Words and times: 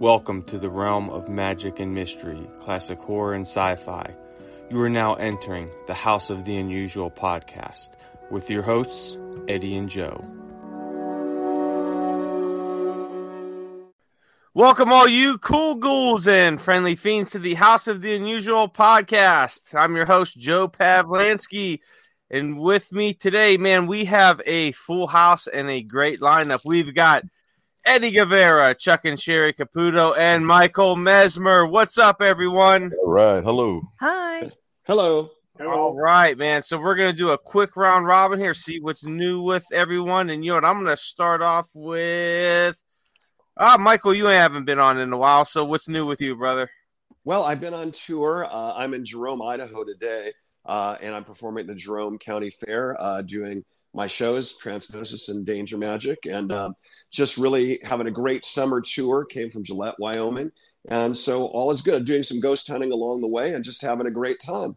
Welcome 0.00 0.44
to 0.44 0.58
the 0.58 0.70
realm 0.70 1.10
of 1.10 1.28
magic 1.28 1.78
and 1.78 1.94
mystery, 1.94 2.48
classic 2.58 2.98
horror 3.00 3.34
and 3.34 3.46
sci 3.46 3.76
fi. 3.76 4.14
You 4.70 4.80
are 4.80 4.88
now 4.88 5.12
entering 5.16 5.68
the 5.88 5.92
House 5.92 6.30
of 6.30 6.46
the 6.46 6.56
Unusual 6.56 7.10
podcast 7.10 7.90
with 8.30 8.48
your 8.48 8.62
hosts, 8.62 9.18
Eddie 9.46 9.76
and 9.76 9.90
Joe. 9.90 10.24
Welcome, 14.54 14.90
all 14.90 15.06
you 15.06 15.36
cool 15.36 15.74
ghouls 15.74 16.26
and 16.26 16.58
friendly 16.58 16.94
fiends, 16.94 17.32
to 17.32 17.38
the 17.38 17.52
House 17.52 17.86
of 17.86 18.00
the 18.00 18.14
Unusual 18.14 18.70
podcast. 18.70 19.74
I'm 19.74 19.94
your 19.96 20.06
host, 20.06 20.38
Joe 20.38 20.66
Pavlansky. 20.66 21.80
And 22.30 22.58
with 22.58 22.90
me 22.90 23.12
today, 23.12 23.58
man, 23.58 23.86
we 23.86 24.06
have 24.06 24.40
a 24.46 24.72
full 24.72 25.08
house 25.08 25.46
and 25.46 25.68
a 25.68 25.82
great 25.82 26.20
lineup. 26.20 26.62
We've 26.64 26.94
got 26.94 27.24
Eddie 27.84 28.10
Guevara, 28.10 28.74
Chuck 28.74 29.04
and 29.04 29.20
Sherry 29.20 29.52
Caputo, 29.52 30.16
and 30.16 30.46
Michael 30.46 30.96
Mesmer. 30.96 31.66
What's 31.66 31.98
up, 31.98 32.20
everyone? 32.20 32.92
All 33.02 33.12
right. 33.12 33.42
Hello. 33.42 33.82
Hi. 34.00 34.50
Hello. 34.84 35.30
All 35.60 35.94
right, 35.94 36.36
man. 36.38 36.62
So 36.62 36.78
we're 36.78 36.94
gonna 36.94 37.12
do 37.12 37.30
a 37.30 37.38
quick 37.38 37.76
round 37.76 38.06
robin 38.06 38.38
here, 38.38 38.54
see 38.54 38.80
what's 38.80 39.04
new 39.04 39.42
with 39.42 39.64
everyone. 39.72 40.30
And 40.30 40.44
you 40.44 40.50
know 40.50 40.54
what? 40.56 40.64
I'm 40.64 40.82
gonna 40.82 40.96
start 40.96 41.42
off 41.42 41.68
with 41.74 42.76
Ah, 43.62 43.76
Michael, 43.78 44.14
you 44.14 44.24
haven't 44.24 44.64
been 44.64 44.78
on 44.78 44.98
in 44.98 45.12
a 45.12 45.18
while, 45.18 45.44
so 45.44 45.66
what's 45.66 45.86
new 45.86 46.06
with 46.06 46.22
you, 46.22 46.34
brother? 46.34 46.70
Well, 47.24 47.44
I've 47.44 47.60
been 47.60 47.74
on 47.74 47.92
tour. 47.92 48.46
Uh, 48.50 48.72
I'm 48.74 48.94
in 48.94 49.04
Jerome, 49.04 49.42
Idaho 49.42 49.84
today, 49.84 50.32
uh, 50.64 50.96
and 51.02 51.14
I'm 51.14 51.24
performing 51.24 51.62
at 51.62 51.66
the 51.66 51.74
Jerome 51.74 52.16
County 52.16 52.48
Fair, 52.48 52.96
uh, 52.98 53.20
doing 53.20 53.62
my 53.92 54.06
shows, 54.06 54.58
Transgnosis 54.58 55.28
and 55.28 55.44
Danger 55.44 55.76
Magic, 55.76 56.20
and 56.24 56.50
um, 56.52 56.74
just 57.10 57.36
really 57.36 57.78
having 57.82 58.06
a 58.06 58.12
great 58.12 58.44
summer 58.44 58.80
tour. 58.80 59.24
Came 59.24 59.50
from 59.50 59.64
Gillette, 59.64 59.98
Wyoming, 59.98 60.52
and 60.88 61.16
so 61.16 61.46
all 61.46 61.70
is 61.70 61.82
good. 61.82 62.04
Doing 62.04 62.22
some 62.22 62.40
ghost 62.40 62.68
hunting 62.68 62.92
along 62.92 63.20
the 63.20 63.28
way, 63.28 63.54
and 63.54 63.64
just 63.64 63.82
having 63.82 64.06
a 64.06 64.10
great 64.10 64.40
time. 64.40 64.76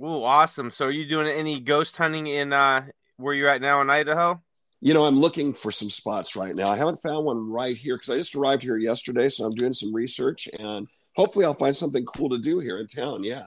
Ooh, 0.00 0.22
awesome! 0.22 0.70
So, 0.70 0.86
are 0.86 0.90
you 0.90 1.08
doing 1.08 1.28
any 1.28 1.60
ghost 1.60 1.96
hunting 1.96 2.26
in 2.26 2.52
uh, 2.52 2.86
where 3.16 3.34
you're 3.34 3.48
at 3.48 3.60
now 3.60 3.80
in 3.80 3.90
Idaho? 3.90 4.42
You 4.80 4.92
know, 4.92 5.04
I'm 5.04 5.16
looking 5.16 5.54
for 5.54 5.70
some 5.70 5.88
spots 5.88 6.36
right 6.36 6.54
now. 6.54 6.68
I 6.68 6.76
haven't 6.76 6.98
found 6.98 7.24
one 7.24 7.50
right 7.50 7.76
here 7.76 7.96
because 7.96 8.10
I 8.10 8.18
just 8.18 8.34
arrived 8.34 8.62
here 8.62 8.76
yesterday, 8.76 9.28
so 9.28 9.44
I'm 9.44 9.54
doing 9.54 9.72
some 9.72 9.94
research, 9.94 10.48
and 10.58 10.86
hopefully, 11.14 11.44
I'll 11.44 11.54
find 11.54 11.74
something 11.74 12.04
cool 12.04 12.30
to 12.30 12.38
do 12.38 12.58
here 12.58 12.78
in 12.78 12.86
town. 12.86 13.24
Yeah. 13.24 13.46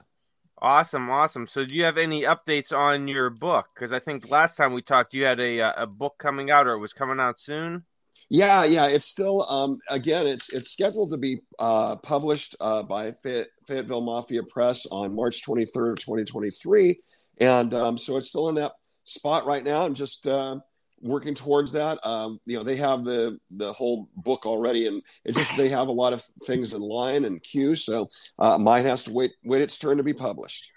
Awesome, 0.62 1.08
awesome. 1.08 1.46
So, 1.46 1.64
do 1.64 1.74
you 1.74 1.84
have 1.84 1.96
any 1.96 2.22
updates 2.22 2.72
on 2.72 3.08
your 3.08 3.30
book? 3.30 3.66
Because 3.74 3.92
I 3.92 3.98
think 3.98 4.30
last 4.30 4.56
time 4.56 4.72
we 4.72 4.82
talked, 4.82 5.14
you 5.14 5.24
had 5.24 5.40
a 5.40 5.60
uh, 5.60 5.84
a 5.84 5.86
book 5.86 6.16
coming 6.18 6.50
out, 6.50 6.66
or 6.66 6.72
it 6.74 6.80
was 6.80 6.92
coming 6.92 7.20
out 7.20 7.38
soon. 7.38 7.84
Yeah, 8.28 8.64
yeah, 8.64 8.86
it's 8.86 9.06
still 9.06 9.42
um, 9.50 9.78
again, 9.88 10.26
it's 10.26 10.52
it's 10.52 10.70
scheduled 10.70 11.10
to 11.10 11.16
be 11.16 11.40
uh, 11.58 11.96
published 11.96 12.56
uh, 12.60 12.82
by 12.82 13.12
Fayette, 13.12 13.48
Fayetteville 13.66 14.02
Mafia 14.02 14.42
Press 14.42 14.86
on 14.86 15.14
March 15.14 15.44
23rd, 15.44 15.96
2023, 15.96 16.96
and 17.40 17.74
um, 17.74 17.96
so 17.96 18.16
it's 18.16 18.28
still 18.28 18.48
in 18.48 18.54
that 18.56 18.72
spot 19.04 19.46
right 19.46 19.64
now. 19.64 19.84
I'm 19.84 19.94
just 19.94 20.26
uh, 20.26 20.56
working 21.00 21.34
towards 21.34 21.72
that. 21.72 21.98
Um, 22.06 22.38
you 22.46 22.56
know, 22.56 22.62
they 22.62 22.76
have 22.76 23.04
the 23.04 23.38
the 23.50 23.72
whole 23.72 24.08
book 24.16 24.46
already, 24.46 24.86
and 24.86 25.02
it's 25.24 25.36
just 25.36 25.56
they 25.56 25.68
have 25.68 25.88
a 25.88 25.92
lot 25.92 26.12
of 26.12 26.22
things 26.44 26.74
in 26.74 26.82
line 26.82 27.24
and 27.24 27.42
queue. 27.42 27.74
So 27.74 28.08
uh, 28.38 28.58
mine 28.58 28.84
has 28.84 29.04
to 29.04 29.12
wait 29.12 29.32
wait 29.44 29.62
its 29.62 29.78
turn 29.78 29.96
to 29.96 30.02
be 30.02 30.14
published. 30.14 30.70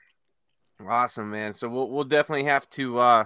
Awesome, 0.87 1.29
man. 1.29 1.53
So 1.53 1.69
we'll 1.69 1.89
we'll 1.89 2.03
definitely 2.03 2.45
have 2.45 2.67
to 2.71 2.99
uh, 2.99 3.25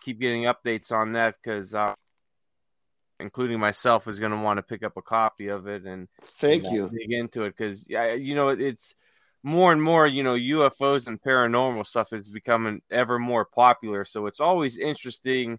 keep 0.00 0.20
getting 0.20 0.44
updates 0.44 0.92
on 0.92 1.12
that 1.12 1.36
because, 1.42 1.74
uh, 1.74 1.94
including 3.20 3.60
myself, 3.60 4.08
is 4.08 4.20
going 4.20 4.32
to 4.32 4.38
want 4.38 4.58
to 4.58 4.62
pick 4.62 4.82
up 4.82 4.96
a 4.96 5.02
copy 5.02 5.48
of 5.48 5.66
it 5.66 5.84
and 5.84 6.08
thank 6.20 6.64
and, 6.64 6.74
you 6.74 6.90
dig 6.90 7.12
into 7.12 7.44
it 7.44 7.54
because 7.56 7.84
yeah, 7.88 8.14
you 8.14 8.34
know 8.34 8.48
it's 8.48 8.94
more 9.42 9.72
and 9.72 9.82
more 9.82 10.06
you 10.06 10.22
know 10.22 10.34
UFOs 10.34 11.06
and 11.06 11.20
paranormal 11.20 11.86
stuff 11.86 12.12
is 12.12 12.28
becoming 12.28 12.82
ever 12.90 13.18
more 13.18 13.44
popular. 13.44 14.04
So 14.04 14.26
it's 14.26 14.40
always 14.40 14.76
interesting 14.76 15.58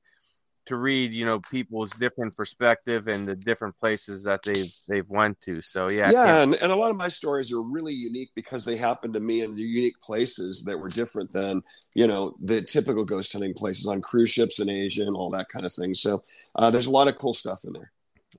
to 0.67 0.75
read 0.75 1.11
you 1.13 1.25
know 1.25 1.39
people's 1.39 1.91
different 1.91 2.35
perspective 2.35 3.07
and 3.07 3.27
the 3.27 3.35
different 3.35 3.77
places 3.79 4.23
that 4.23 4.43
they've 4.43 4.73
they've 4.87 5.09
went 5.09 5.39
to. 5.41 5.61
So 5.61 5.89
yeah 5.89 6.11
yeah 6.11 6.43
and, 6.43 6.55
and 6.55 6.71
a 6.71 6.75
lot 6.75 6.91
of 6.91 6.97
my 6.97 7.07
stories 7.07 7.51
are 7.51 7.61
really 7.61 7.93
unique 7.93 8.31
because 8.35 8.65
they 8.65 8.77
happened 8.77 9.13
to 9.15 9.19
me 9.19 9.41
in 9.41 9.57
unique 9.57 9.99
places 10.01 10.63
that 10.65 10.79
were 10.79 10.89
different 10.89 11.31
than 11.31 11.61
you 11.93 12.07
know 12.07 12.35
the 12.41 12.61
typical 12.61 13.05
ghost 13.05 13.33
hunting 13.33 13.53
places 13.53 13.87
on 13.87 14.01
cruise 14.01 14.29
ships 14.29 14.59
in 14.59 14.69
asia 14.69 15.03
and 15.03 15.15
all 15.15 15.29
that 15.31 15.49
kind 15.49 15.65
of 15.65 15.73
thing. 15.73 15.93
So 15.93 16.21
uh, 16.55 16.71
there's 16.71 16.87
a 16.87 16.91
lot 16.91 17.07
of 17.07 17.17
cool 17.17 17.33
stuff 17.33 17.63
in 17.63 17.73
there. 17.73 17.91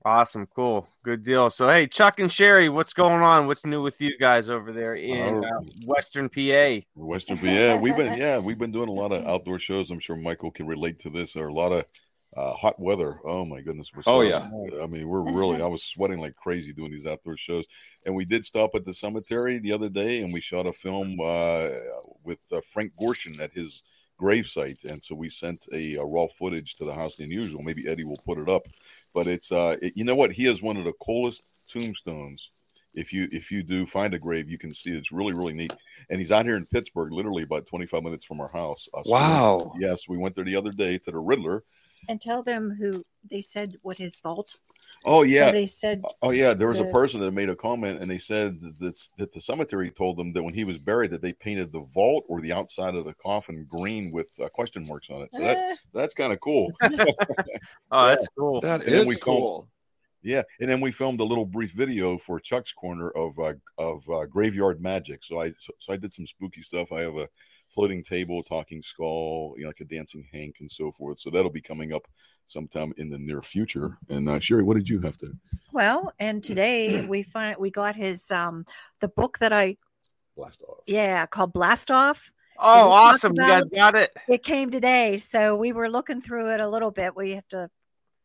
Awesome. 0.05 0.47
Cool. 0.53 0.87
Good 1.03 1.23
deal. 1.23 1.49
So 1.49 1.67
hey 1.67 1.87
chuck 1.87 2.19
and 2.19 2.31
sherry 2.31 2.67
what's 2.67 2.93
going 2.93 3.21
on? 3.21 3.47
What's 3.47 3.65
new 3.65 3.81
with 3.81 4.01
you 4.01 4.17
guys 4.17 4.49
over 4.49 4.73
there 4.73 4.95
in 4.95 5.43
uh, 5.43 5.61
western 5.85 6.29
pa 6.29 6.81
western 6.95 7.37
pa 7.37 7.75
we've 7.75 7.95
been 7.95 8.17
yeah 8.17 8.39
we've 8.43 8.57
been 8.57 8.71
doing 8.71 8.89
a 8.89 8.93
lot 8.93 9.11
of 9.11 9.25
outdoor 9.25 9.59
shows. 9.59 9.91
I'm 9.91 9.99
sure 9.99 10.17
michael 10.17 10.51
can 10.51 10.67
relate 10.67 10.99
to 10.99 11.09
this. 11.09 11.33
There 11.33 11.45
are 11.45 11.49
a 11.49 11.53
lot 11.53 11.71
of 11.71 11.85
uh, 12.35 12.53
hot 12.53 12.79
weather. 12.79 13.19
Oh 13.25 13.45
my 13.45 13.61
goodness. 13.61 13.91
We're 13.93 14.03
oh 14.07 14.21
yeah. 14.21 14.47
I 14.81 14.87
mean, 14.87 15.07
we're 15.07 15.21
really, 15.21 15.61
I 15.61 15.67
was 15.67 15.83
sweating 15.83 16.19
like 16.19 16.35
crazy 16.35 16.73
doing 16.73 16.91
these 16.91 17.05
outdoor 17.05 17.37
shows. 17.37 17.65
And 18.05 18.15
we 18.15 18.25
did 18.25 18.45
stop 18.45 18.71
at 18.75 18.85
the 18.85 18.93
cemetery 18.93 19.59
the 19.59 19.73
other 19.73 19.89
day 19.89 20.21
and 20.21 20.33
we 20.33 20.41
shot 20.41 20.65
a 20.65 20.73
film 20.73 21.19
uh, 21.19 21.69
with 22.23 22.41
uh, 22.51 22.61
Frank 22.61 22.93
Gorshin 22.99 23.39
at 23.39 23.53
his 23.53 23.83
gravesite. 24.19 24.83
And 24.85 25.03
so 25.03 25.15
we 25.15 25.29
sent 25.29 25.65
a, 25.71 25.95
a, 25.95 26.05
raw 26.05 26.27
footage 26.27 26.75
to 26.75 26.85
the 26.85 26.93
house 26.93 27.15
the 27.15 27.25
unusual. 27.25 27.63
Maybe 27.63 27.87
Eddie 27.87 28.03
will 28.03 28.21
put 28.25 28.37
it 28.37 28.49
up, 28.49 28.63
but 29.13 29.27
it's, 29.27 29.51
uh, 29.51 29.75
it, 29.81 29.93
you 29.95 30.03
know 30.03 30.15
what? 30.15 30.31
He 30.31 30.45
has 30.45 30.61
one 30.61 30.77
of 30.77 30.85
the 30.85 30.93
coolest 30.93 31.43
tombstones. 31.67 32.51
If 32.95 33.11
you 33.11 33.27
if 33.31 33.51
you 33.51 33.63
do 33.63 33.87
find 33.87 34.13
a 34.13 34.19
grave, 34.19 34.47
you 34.47 34.59
can 34.59 34.71
see 34.71 34.91
it. 34.91 34.97
it's 34.97 35.11
really 35.11 35.33
really 35.33 35.53
neat. 35.53 35.73
And 36.11 36.19
he's 36.19 36.31
out 36.31 36.45
here 36.45 36.55
in 36.55 36.67
Pittsburgh, 36.67 37.11
literally 37.11 37.41
about 37.41 37.65
twenty 37.65 37.87
five 37.87 38.03
minutes 38.03 38.23
from 38.23 38.39
our 38.39 38.51
house. 38.53 38.87
Uh, 38.93 39.01
wow! 39.05 39.73
Yes, 39.79 40.07
we 40.07 40.19
went 40.19 40.35
there 40.35 40.45
the 40.45 40.55
other 40.55 40.71
day 40.71 40.99
to 40.99 41.09
the 41.09 41.17
Riddler, 41.17 41.63
and 42.09 42.19
tell 42.21 42.43
them 42.43 42.75
who 42.79 43.05
they 43.29 43.41
said 43.41 43.75
what 43.81 43.97
his 43.97 44.19
vault. 44.19 44.55
Oh 45.05 45.23
yeah, 45.23 45.51
they 45.51 45.65
said. 45.65 46.01
Oh 46.21 46.31
yeah, 46.31 46.53
there 46.53 46.67
was 46.69 46.77
the, 46.77 46.87
a 46.87 46.91
person 46.91 47.19
that 47.19 47.31
made 47.31 47.49
a 47.49 47.55
comment, 47.55 48.01
and 48.01 48.09
they 48.09 48.17
said 48.17 48.61
that, 48.79 49.09
that 49.17 49.33
the 49.33 49.41
cemetery 49.41 49.91
told 49.91 50.17
them 50.17 50.31
that 50.33 50.43
when 50.43 50.53
he 50.53 50.63
was 50.63 50.77
buried, 50.77 51.11
that 51.11 51.21
they 51.21 51.33
painted 51.33 51.71
the 51.71 51.85
vault 51.93 52.23
or 52.27 52.41
the 52.41 52.53
outside 52.53 52.95
of 52.95 53.05
the 53.05 53.13
coffin 53.13 53.65
green 53.69 54.11
with 54.11 54.33
uh, 54.41 54.47
question 54.49 54.87
marks 54.87 55.09
on 55.09 55.21
it. 55.21 55.29
So 55.33 55.41
that 55.41 55.57
eh. 55.57 55.75
that's 55.93 56.13
kind 56.13 56.31
of 56.31 56.39
cool. 56.39 56.71
oh, 56.81 58.07
that's 58.07 58.27
cool. 58.37 58.61
That 58.61 58.83
is 58.83 59.17
cool. 59.17 59.51
Filmed, 59.51 59.67
yeah, 60.23 60.43
and 60.61 60.69
then 60.69 60.79
we 60.79 60.91
filmed 60.91 61.19
a 61.19 61.25
little 61.25 61.45
brief 61.45 61.73
video 61.73 62.17
for 62.17 62.39
Chuck's 62.39 62.71
corner 62.71 63.09
of 63.09 63.37
uh, 63.37 63.53
of 63.77 64.09
uh, 64.09 64.25
graveyard 64.25 64.81
magic. 64.81 65.23
So 65.23 65.41
I 65.41 65.49
so, 65.57 65.73
so 65.79 65.93
I 65.93 65.97
did 65.97 66.13
some 66.13 66.27
spooky 66.27 66.61
stuff. 66.61 66.93
I 66.93 67.01
have 67.01 67.17
a 67.17 67.27
floating 67.73 68.03
table, 68.03 68.43
talking 68.43 68.81
skull, 68.81 69.53
you 69.57 69.63
know, 69.63 69.69
like 69.69 69.79
a 69.79 69.85
dancing 69.85 70.27
Hank 70.31 70.57
and 70.59 70.69
so 70.69 70.91
forth. 70.91 71.19
So 71.19 71.29
that'll 71.29 71.51
be 71.51 71.61
coming 71.61 71.93
up 71.93 72.03
sometime 72.47 72.93
in 72.97 73.09
the 73.09 73.17
near 73.17 73.41
future. 73.41 73.97
And 74.09 74.29
uh, 74.29 74.39
Sherry, 74.39 74.63
what 74.63 74.77
did 74.77 74.89
you 74.89 74.99
have 75.01 75.17
to? 75.17 75.33
Well, 75.71 76.13
and 76.19 76.43
today 76.43 77.05
we 77.07 77.23
find 77.23 77.57
we 77.57 77.71
got 77.71 77.95
his 77.95 78.29
um 78.31 78.65
the 78.99 79.07
book 79.07 79.39
that 79.39 79.53
I 79.53 79.77
blast 80.35 80.61
off. 80.67 80.79
Yeah, 80.85 81.25
called 81.25 81.53
Blast 81.53 81.91
Off. 81.91 82.31
Oh, 82.57 82.91
awesome! 82.91 83.33
You 83.35 83.47
guys 83.47 83.63
got 83.73 83.95
it. 83.95 84.11
It 84.29 84.43
came 84.43 84.69
today, 84.69 85.17
so 85.17 85.55
we 85.55 85.71
were 85.71 85.89
looking 85.89 86.21
through 86.21 86.53
it 86.53 86.59
a 86.59 86.69
little 86.69 86.91
bit. 86.91 87.15
We 87.15 87.31
have 87.31 87.47
to 87.47 87.69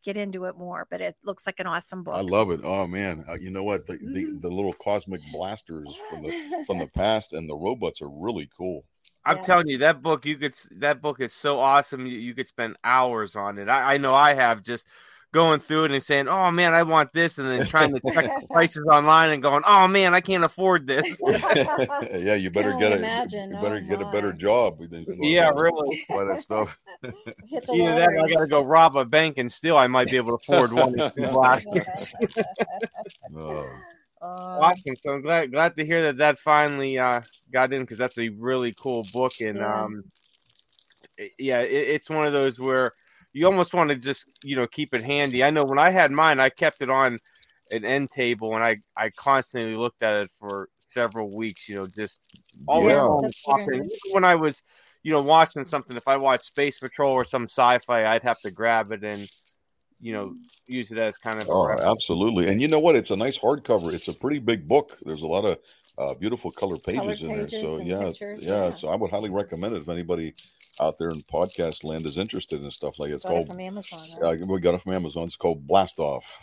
get 0.05 0.17
into 0.17 0.45
it 0.45 0.57
more, 0.57 0.87
but 0.91 1.01
it 1.01 1.17
looks 1.25 1.47
like 1.47 1.59
an 1.59 1.67
awesome 1.67 2.03
book. 2.03 2.15
I 2.15 2.21
love 2.21 2.51
it. 2.51 2.61
Oh 2.63 2.87
man, 2.87 3.25
uh, 3.29 3.37
you 3.41 3.51
know 3.51 3.65
what? 3.65 3.87
The, 3.87 3.99
the, 3.99 4.39
the 4.41 4.49
little 4.49 4.75
cosmic 4.75 5.21
blasters 5.33 5.89
from 6.09 6.23
the 6.23 6.65
from 6.67 6.79
the 6.79 6.87
past 6.95 7.33
and 7.33 7.49
the 7.49 7.55
robots 7.55 8.01
are 8.03 8.11
really 8.11 8.49
cool. 8.57 8.85
I'm 9.29 9.37
yeah. 9.39 9.43
telling 9.43 9.69
you 9.69 9.79
that 9.79 10.03
book. 10.03 10.25
You 10.25 10.37
could 10.37 10.55
that 10.77 11.03
book 11.03 11.21
is 11.21 11.33
so 11.33 11.59
awesome. 11.59 12.07
You, 12.07 12.19
you 12.19 12.35
could 12.35 12.49
spend 12.49 12.77
hours 12.83 13.37
on 13.37 13.59
it. 13.59 13.69
I, 13.69 13.95
I, 13.95 13.99
know 13.99 14.15
I 14.15 14.35
have 14.35 14.63
just 14.63 14.87
going 15.33 15.61
through 15.61 15.85
it 15.85 15.91
and 15.91 16.03
saying, 16.03 16.29
"Oh 16.29 16.51
man, 16.51 16.73
I 16.73 16.83
want 16.85 17.13
this," 17.13 17.37
and 17.37 17.47
then 17.47 17.67
trying 17.67 17.95
to 17.95 18.01
check 18.01 18.25
the 18.25 18.47
prices 18.51 18.87
online 18.91 19.31
and 19.31 19.43
going, 19.43 19.63
"Oh 19.67 19.87
man, 19.87 20.15
I 20.15 20.23
can't 20.23 20.45
afford 20.45 20.87
this." 20.87 21.21
yeah, 21.27 22.35
you 22.35 22.51
better 22.51 22.75
get 22.79 22.93
a 22.93 22.97
you 22.97 23.61
better 23.61 23.83
oh, 23.85 23.89
get 23.89 24.01
a 24.01 24.11
better 24.11 24.33
job. 24.33 24.81
Yeah, 25.21 25.51
really. 25.55 26.07
Buy 26.09 26.25
that 26.25 26.41
stuff. 26.41 26.79
Either 27.05 27.15
that, 27.53 28.23
I 28.25 28.33
got 28.33 28.41
to 28.41 28.47
go 28.49 28.63
rob 28.63 28.97
a 28.97 29.05
bank, 29.05 29.37
and 29.37 29.53
steal. 29.53 29.77
I 29.77 29.89
might 29.89 30.11
be 30.11 30.17
able 30.17 30.39
to 30.39 30.43
afford 30.43 30.73
one 30.73 30.99
of 30.99 31.15
these 31.15 31.29
blasters. 31.29 32.15
oh. 33.37 33.67
Uh, 34.21 34.59
awesome. 34.61 34.97
So 34.97 35.13
I'm 35.13 35.23
glad 35.23 35.53
glad 35.53 35.77
to 35.77 35.85
hear 35.85 36.03
that 36.03 36.17
that 36.19 36.39
finally 36.39 36.99
uh, 36.99 37.21
got 37.53 37.73
in 37.73 37.83
because 37.83 37.99
that's 37.99 38.19
a 38.19 38.29
really 38.31 38.75
cool 38.79 39.07
book 39.13 39.33
and 39.41 39.59
yeah. 39.59 39.85
um, 39.85 40.05
it, 41.17 41.33
yeah, 41.39 41.61
it, 41.61 41.73
it's 41.73 42.11
one 42.11 42.27
of 42.27 42.33
those 42.33 42.59
where 42.59 42.93
you 43.33 43.47
almost 43.47 43.75
want 43.75 43.91
to 43.91 43.97
just 43.97 44.31
you 44.43 44.57
know 44.57 44.67
keep 44.67 44.95
it 44.95 45.05
handy. 45.05 45.45
I 45.45 45.51
know 45.51 45.65
when 45.65 45.79
I 45.79 45.91
had 45.91 46.11
mine, 46.11 46.41
I 46.41 46.51
kept 46.51 46.83
it 46.83 46.91
on 46.91 47.17
an 47.71 47.85
end 47.85 48.11
table 48.11 48.55
and 48.55 48.65
I 48.65 48.79
I 48.97 49.11
constantly 49.11 49.77
looked 49.77 50.03
at 50.03 50.17
it 50.17 50.31
for 50.41 50.69
several 50.79 51.31
weeks. 51.31 51.69
You 51.69 51.77
know, 51.77 51.87
just 51.87 52.19
always 52.67 52.97
yeah. 52.97 53.83
when 54.13 54.25
I 54.25 54.35
was 54.35 54.63
you 55.03 55.13
know 55.13 55.23
watching 55.23 55.65
something. 55.65 55.97
If 55.97 56.09
I 56.09 56.17
watched 56.17 56.45
Space 56.45 56.79
Patrol 56.79 57.13
or 57.13 57.25
some 57.25 57.45
sci-fi, 57.45 58.05
I'd 58.05 58.23
have 58.23 58.41
to 58.41 58.51
grab 58.51 58.91
it 58.91 59.05
and 59.05 59.29
you 60.01 60.13
know 60.13 60.35
use 60.67 60.91
it 60.91 60.99
as 60.99 61.17
kind 61.19 61.41
of. 61.41 61.49
Oh, 61.51 61.71
absolutely. 61.71 62.49
And 62.49 62.61
you 62.63 62.69
know 62.69 62.79
what? 62.79 62.97
It's 62.97 63.11
a 63.11 63.17
nice 63.17 63.39
hardcover. 63.39 63.93
It's 63.93 64.09
a 64.09 64.15
pretty 64.15 64.39
big 64.39 64.69
book. 64.69 64.97
There's 65.03 65.23
a 65.23 65.27
lot 65.27 65.45
of 65.45 65.59
uh, 65.99 66.15
beautiful 66.15 66.51
color 66.51 66.77
pages 66.77 67.23
in 67.23 67.29
there. 67.29 67.49
So 67.49 67.81
yeah, 67.81 68.05
pictures, 68.05 68.45
yeah, 68.45 68.65
yeah. 68.67 68.71
So 68.71 68.89
I 68.89 68.97
would 68.97 69.11
highly 69.11 69.31
recommend 69.31 69.75
it 69.75 69.83
if 69.83 69.89
anybody 69.89 70.35
out 70.81 70.99
there 70.99 71.09
in 71.09 71.21
podcast 71.23 71.83
land 71.85 72.07
is 72.07 72.17
interested 72.17 72.63
in 72.63 72.71
stuff 72.71 72.99
like 72.99 73.11
it. 73.11 73.15
it's 73.15 73.25
Got 73.25 73.31
it 73.31 73.35
called. 73.35 73.49
from 73.49 73.61
Amazon. 73.61 74.01
Uh, 74.23 74.37
we 74.47 74.61
got 74.61 74.75
it 74.75 74.83
from 74.83 74.93
Amazon. 74.93 75.25
It's 75.25 75.37
called 75.37 75.67
Blast 75.67 75.99
Off. 75.99 76.41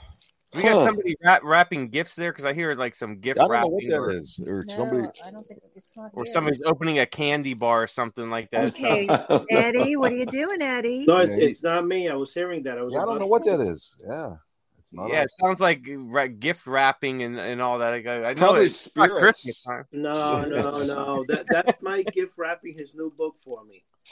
We 0.55 0.63
got 0.63 0.73
Huh. 0.73 0.85
somebody 0.85 1.15
wrap, 1.23 1.43
wrapping 1.43 1.89
gifts 1.89 2.15
there 2.15 2.31
because 2.31 2.45
I 2.45 2.53
hear 2.53 2.73
like 2.75 2.95
some 2.95 3.19
gift 3.19 3.39
I 3.39 3.43
don't 3.43 3.49
know 3.49 3.53
wrapping, 3.53 3.71
what 3.71 3.83
that 3.89 3.99
or, 3.99 4.11
is. 4.11 4.39
Or 4.47 4.63
no, 4.67 4.75
somebody. 4.75 5.01
I 5.25 5.31
don't 5.31 5.45
think 5.47 5.61
it's 5.75 5.97
not. 5.97 6.11
or 6.13 6.23
here. 6.23 6.33
somebody's 6.33 6.61
opening 6.65 6.99
a 6.99 7.05
candy 7.05 7.53
bar 7.53 7.83
or 7.83 7.87
something 7.87 8.29
like 8.29 8.49
that. 8.51 8.73
Okay, 8.75 9.07
Eddie, 9.49 9.95
what 9.95 10.11
are 10.13 10.15
you 10.15 10.25
doing, 10.25 10.61
Eddie? 10.61 11.05
No, 11.07 11.17
it's, 11.17 11.35
it's 11.35 11.63
not 11.63 11.85
me. 11.85 12.09
I 12.09 12.15
was 12.15 12.33
hearing 12.33 12.63
that. 12.63 12.77
I 12.77 12.81
was. 12.81 12.93
Yeah, 12.93 13.01
I 13.01 13.05
don't 13.05 13.15
oh, 13.15 13.19
know 13.19 13.27
what 13.27 13.43
that 13.45 13.59
is. 13.59 13.95
Yeah, 14.07 14.35
it's 14.79 14.93
not. 14.93 15.09
yeah, 15.09 15.23
it 15.23 15.31
sounds 15.39 15.59
like 15.59 15.81
ra- 15.87 16.27
gift 16.27 16.65
wrapping 16.67 17.23
and, 17.23 17.37
and 17.37 17.61
all 17.61 17.79
that. 17.79 17.93
I, 17.93 17.97
I 17.97 18.33
know 18.33 18.35
Probably 18.35 18.65
it's 18.65 18.95
not. 18.95 19.09
Christmas 19.09 19.63
time. 19.63 19.85
No, 19.91 20.45
no, 20.45 20.71
no. 20.85 21.25
That 21.27 21.45
that's 21.49 21.81
my 21.81 22.03
gift 22.03 22.37
wrapping 22.37 22.77
his 22.77 22.93
new 22.93 23.11
book 23.11 23.35
for 23.43 23.63
me. 23.65 23.83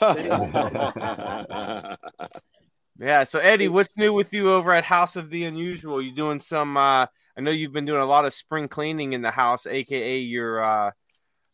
Yeah. 2.98 3.24
So 3.24 3.38
Eddie, 3.38 3.68
what's 3.68 3.96
new 3.96 4.12
with 4.12 4.32
you 4.32 4.52
over 4.52 4.72
at 4.72 4.84
House 4.84 5.16
of 5.16 5.30
the 5.30 5.44
Unusual? 5.44 6.00
You 6.00 6.14
doing 6.14 6.40
some? 6.40 6.76
uh 6.76 7.06
I 7.36 7.40
know 7.40 7.50
you've 7.50 7.72
been 7.72 7.84
doing 7.84 8.02
a 8.02 8.06
lot 8.06 8.24
of 8.24 8.34
spring 8.34 8.68
cleaning 8.68 9.12
in 9.12 9.22
the 9.22 9.30
house, 9.30 9.66
aka 9.66 10.18
your 10.18 10.62
uh, 10.62 10.90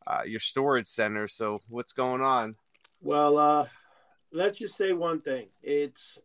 uh 0.07 0.23
your 0.27 0.41
storage 0.41 0.89
center. 0.89 1.27
So 1.27 1.61
what's 1.69 1.93
going 1.93 2.21
on? 2.21 2.57
Well, 3.01 3.39
uh, 3.39 3.67
let's 4.31 4.59
just 4.59 4.77
say 4.77 4.93
one 4.93 5.21
thing. 5.21 5.49
It's 5.63 6.19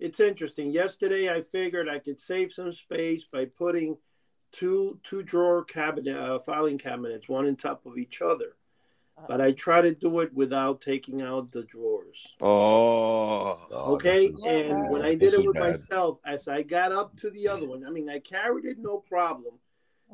it's 0.00 0.20
interesting. 0.20 0.70
Yesterday, 0.70 1.28
I 1.28 1.42
figured 1.42 1.88
I 1.88 1.98
could 1.98 2.18
save 2.18 2.52
some 2.52 2.72
space 2.72 3.24
by 3.24 3.44
putting 3.44 3.98
two 4.52 4.98
two 5.04 5.22
drawer 5.22 5.64
cabinet 5.64 6.16
uh, 6.16 6.38
filing 6.38 6.78
cabinets, 6.78 7.28
one 7.28 7.46
on 7.46 7.56
top 7.56 7.84
of 7.84 7.98
each 7.98 8.22
other. 8.22 8.56
But 9.26 9.40
I 9.40 9.52
try 9.52 9.80
to 9.82 9.94
do 9.94 10.20
it 10.20 10.32
without 10.32 10.80
taking 10.80 11.20
out 11.22 11.50
the 11.50 11.64
drawers. 11.64 12.26
oh, 12.40 13.58
Oh, 13.72 13.94
Okay, 13.94 14.28
this 14.28 14.38
is- 14.38 14.44
and 14.44 14.90
when 14.90 15.02
I 15.02 15.14
this 15.16 15.32
did 15.32 15.34
it 15.34 15.40
is 15.40 15.46
with 15.46 15.54
bad. 15.56 15.72
myself, 15.80 16.18
as 16.24 16.46
I 16.48 16.62
got 16.62 16.92
up 16.92 17.16
to 17.20 17.30
the 17.30 17.48
other 17.48 17.66
one, 17.66 17.84
I 17.86 17.90
mean, 17.90 18.08
I 18.08 18.20
carried 18.20 18.64
it 18.64 18.78
no 18.78 18.98
problem. 19.08 19.54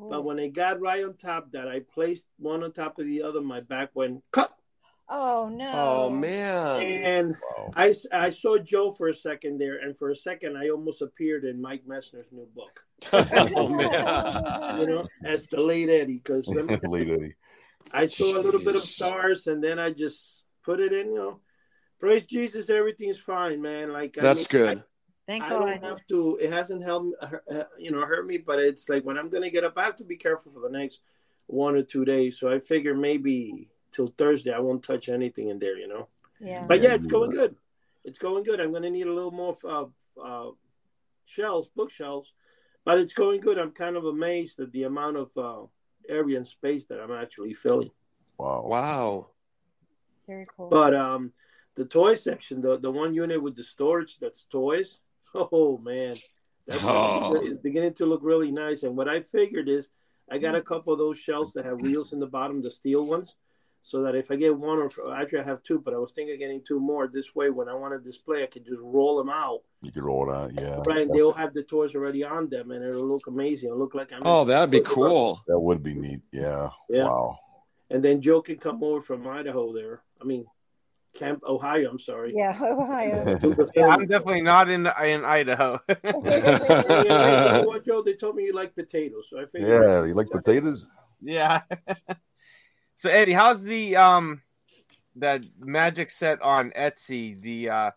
Ooh. 0.01 0.09
But 0.11 0.19
oh. 0.19 0.23
when 0.23 0.41
I 0.41 0.49
got 0.49 0.81
right 0.81 1.05
on 1.05 1.15
top, 1.17 1.53
that 1.53 1.69
I 1.69 1.81
placed 1.81 2.27
one 2.39 2.65
on 2.65 2.73
top 2.73 2.99
of 2.99 3.05
the 3.07 3.23
other, 3.23 3.41
my 3.41 3.61
back 3.61 3.91
went 3.95 4.23
cut. 4.33 4.53
Oh 5.07 5.51
no! 5.51 5.71
oh 5.75 6.11
man. 6.11 6.81
And 6.83 7.37
Wow. 7.59 7.73
I, 7.77 7.95
I 8.11 8.31
saw 8.31 8.57
Joe 8.57 8.91
for 8.91 9.09
a 9.09 9.15
second 9.15 9.59
there, 9.59 9.77
and 9.77 9.97
for 9.97 10.11
a 10.11 10.17
second, 10.17 10.57
I 10.57 10.71
almost 10.71 11.03
appeared 11.03 11.45
in 11.45 11.61
Mike 11.61 11.85
Messner's 11.87 12.33
new 12.33 12.49
book, 12.57 12.81
oh 13.13 13.69
man. 13.69 14.81
you 14.81 14.87
know, 14.87 15.07
as 15.23 15.47
the 15.49 15.61
late 15.61 15.91
Eddie, 15.91 16.23
because 16.25 16.47
the 16.47 16.81
Late 16.89 17.11
Eddie. 17.11 17.35
I 17.93 18.07
saw 18.07 18.37
a 18.37 18.41
little 18.41 18.61
bit 18.61 18.75
of 18.75 18.83
stars, 18.83 19.47
and 19.47 19.63
then 19.63 19.79
I 19.79 19.91
just 19.91 20.43
put 20.65 20.81
it 20.81 20.93
in, 20.93 21.09
you 21.09 21.15
know. 21.15 21.41
Praise 22.01 22.25
Jesus, 22.25 22.69
everything's 22.69 23.19
fine, 23.19 23.63
man. 23.63 23.93
Like 23.93 24.19
I 24.19 24.23
That's 24.23 24.53
mean, 24.53 24.63
good. 24.63 24.85
Thank 25.27 25.45
I 25.45 25.49
God. 25.49 25.61
don't 25.61 25.85
have 25.85 26.07
to. 26.09 26.39
It 26.41 26.53
hasn't 26.53 26.83
helped, 26.83 27.15
uh, 27.23 27.65
you 27.79 27.91
know, 27.91 28.05
hurt 28.05 28.27
me. 28.27 28.39
But 28.39 28.59
it's 28.59 28.89
like 28.89 29.05
when 29.05 29.17
I'm 29.17 29.31
gonna 29.31 29.51
get 29.51 29.65
up, 29.65 29.79
I 29.79 29.85
have 29.85 29.97
to 29.97 30.05
be 30.05 30.17
careful 30.17 30.53
for 30.53 30.61
the 30.61 30.77
next 30.77 31.01
one 31.47 31.77
or 31.77 31.83
two 31.83 32.05
days. 32.05 32.39
So 32.39 32.51
I 32.53 32.59
figure 32.59 32.95
maybe 32.95 33.69
till 33.93 34.09
Thursday 34.19 34.53
I 34.53 34.59
won't 34.59 34.83
touch 34.83 35.09
anything 35.09 35.49
in 35.49 35.59
there, 35.59 35.79
you 35.79 35.89
know. 35.89 36.09
Yeah. 36.41 36.67
But 36.67 36.81
Yeah, 36.81 36.91
yeah, 36.91 36.95
it's 36.97 37.07
going 37.07 37.31
good. 37.31 37.57
It's 38.05 38.19
going 38.19 38.45
good. 38.45 38.61
I'm 38.61 38.73
gonna 38.73 38.91
need 38.91 39.07
a 39.07 39.15
little 39.15 39.31
more 39.31 39.57
uh, 39.65 39.87
uh, 40.23 40.51
shelves, 41.25 41.69
bookshelves, 41.75 42.33
but 42.85 42.99
it's 42.99 43.15
going 43.15 43.41
good. 43.41 43.59
I'm 43.59 43.71
kind 43.71 43.97
of 43.97 44.05
amazed 44.05 44.61
at 44.61 44.73
the 44.73 44.83
amount 44.83 45.17
of 45.17 45.31
uh, 45.39 45.67
area 46.09 46.37
and 46.37 46.47
space 46.47 46.85
that 46.87 47.01
I'm 47.01 47.13
actually 47.13 47.55
filling. 47.55 47.91
Wow. 48.39 48.65
Wow. 48.67 49.29
Very 50.27 50.47
cool. 50.57 50.69
But 50.69 50.95
um, 50.95 51.33
the 51.77 51.85
toy 51.85 52.15
section, 52.15 52.61
the 52.61 52.79
the 52.79 52.91
one 52.91 53.15
unit 53.15 53.43
with 53.43 53.57
the 53.57 53.65
storage 53.65 54.19
that's 54.19 54.45
toys. 54.45 55.01
Oh 55.35 55.79
man, 55.79 56.15
that's 56.67 56.81
Oh. 56.85 57.35
it's 57.35 57.61
beginning 57.61 57.95
to 57.95 58.07
look 58.07 58.21
really 58.23 58.53
nice. 58.53 58.85
And 58.85 58.97
what 58.97 59.09
I 59.09 59.21
figured 59.21 59.69
is, 59.69 59.91
I 60.31 60.39
got 60.39 60.55
a 60.55 60.63
couple 60.63 60.93
of 60.93 60.99
those 61.01 61.19
shelves 61.19 61.53
that 61.55 61.65
have 61.65 61.83
wheels 61.83 62.13
in 62.13 62.21
the 62.21 62.27
bottom, 62.27 62.63
the 62.63 62.71
steel 62.71 63.05
ones, 63.05 63.35
so 63.87 64.03
that 64.03 64.15
if 64.15 64.31
I 64.31 64.37
get 64.37 64.57
one 64.57 64.79
or 64.79 65.15
actually 65.15 65.41
I 65.41 65.45
have 65.45 65.63
two, 65.63 65.79
but 65.79 65.93
I 65.93 65.99
was 65.99 66.11
thinking 66.13 66.33
of 66.33 66.41
getting 66.41 66.63
two 66.67 66.81
more. 66.81 67.07
This 67.07 67.35
way, 67.35 67.51
when 67.51 67.69
I 67.69 67.75
want 67.75 67.93
to 67.93 67.99
display, 68.01 68.43
I 68.43 68.47
can 68.47 68.65
just 68.65 68.81
roll 68.81 69.19
them 69.19 69.29
out. 69.29 69.61
You 69.83 69.93
can 69.93 70.03
roll 70.03 70.29
it 70.29 70.35
out. 70.35 70.53
Yeah. 70.55 70.81
Right, 70.87 71.07
they'll 71.13 71.33
have 71.33 71.53
the 71.53 71.63
toys 71.65 71.95
already 71.95 72.25
on 72.25 72.49
them, 72.49 72.71
and 72.71 72.83
it'll 72.83 73.07
look 73.07 73.27
amazing. 73.27 73.69
It'll 73.69 73.79
look 73.79 73.95
like 73.95 74.11
I'm. 74.11 74.23
Oh, 74.25 74.45
that'd 74.45 74.71
be 74.71 74.81
cool. 74.81 75.43
That 75.49 75.61
would 75.61 75.83
be 75.83 75.95
neat. 75.95 76.23
Yeah. 76.33 76.71
Yeah. 76.89 77.05
Wow. 77.05 77.39
And 77.91 78.03
then 78.03 78.23
Joe 78.23 78.41
can 78.41 78.57
come 78.57 78.83
over 78.83 79.03
from 79.03 79.29
Idaho. 79.29 79.75
There, 79.75 80.01
I 80.19 80.25
mean, 80.25 80.47
Camp 81.13 81.43
Ohio. 81.47 81.91
I'm 81.91 81.99
sorry. 81.99 82.33
yeah, 82.35 82.59
Ohio. 82.63 83.39
Yeah, 83.77 83.89
I'm 83.89 84.07
definitely 84.07 84.41
not 84.41 84.71
in 84.71 84.89
in 85.05 85.27
Idaho. 85.27 85.79
Yeah, 85.89 87.03
you 87.03 87.09
know 87.11 87.65
what, 87.67 87.85
Joe? 87.85 88.01
They 88.03 88.15
told 88.15 88.37
me 88.37 88.45
you 88.45 88.55
like 88.55 88.75
potatoes, 88.75 89.27
so 89.29 89.39
I 89.39 89.45
figured. 89.45 89.83
Yeah. 89.87 90.05
You 90.07 90.15
like 90.15 90.31
potatoes? 90.31 90.87
yeah. 91.21 91.61
So 92.97 93.11
Eddie, 93.11 93.33
how's 93.33 93.63
the 93.63 93.97
um 93.97 94.43
that 95.17 95.43
magic 95.59 96.11
set 96.11 96.41
on 96.43 96.71
Etsy? 96.71 97.41
The 97.41 97.71
uh 97.71 97.91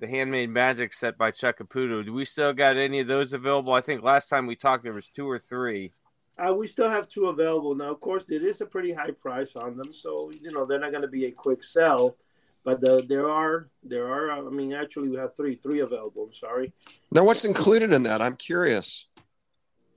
the 0.00 0.06
handmade 0.06 0.50
magic 0.50 0.94
set 0.94 1.18
by 1.18 1.30
Chuck 1.30 1.58
Caputo. 1.58 2.04
Do 2.04 2.12
we 2.12 2.24
still 2.24 2.52
got 2.52 2.76
any 2.76 3.00
of 3.00 3.06
those 3.06 3.32
available? 3.32 3.72
I 3.74 3.82
think 3.82 4.02
last 4.02 4.28
time 4.28 4.46
we 4.46 4.56
talked 4.56 4.82
there 4.82 4.94
was 4.94 5.08
two 5.08 5.28
or 5.28 5.38
three. 5.38 5.92
Uh, 6.38 6.54
we 6.54 6.66
still 6.66 6.88
have 6.88 7.06
two 7.06 7.26
available 7.26 7.74
now. 7.74 7.90
Of 7.90 8.00
course, 8.00 8.24
it 8.30 8.42
is 8.42 8.62
a 8.62 8.66
pretty 8.66 8.92
high 8.92 9.10
price 9.10 9.56
on 9.56 9.76
them, 9.76 9.92
so 9.92 10.30
you 10.40 10.50
know 10.50 10.64
they're 10.64 10.78
not 10.78 10.90
going 10.90 11.02
to 11.02 11.08
be 11.08 11.26
a 11.26 11.30
quick 11.30 11.62
sell. 11.62 12.16
But 12.62 12.86
uh, 12.86 13.02
there 13.08 13.28
are, 13.28 13.68
there 13.82 14.06
are. 14.06 14.30
uh, 14.30 14.46
I 14.46 14.50
mean, 14.50 14.72
actually, 14.72 15.08
we 15.08 15.16
have 15.16 15.34
three, 15.34 15.54
three 15.56 15.80
available. 15.80 16.24
I'm 16.24 16.34
sorry. 16.34 16.72
Now, 17.10 17.24
what's 17.24 17.44
included 17.44 17.92
in 17.92 18.02
that? 18.02 18.20
I'm 18.20 18.36
curious. 18.36 19.06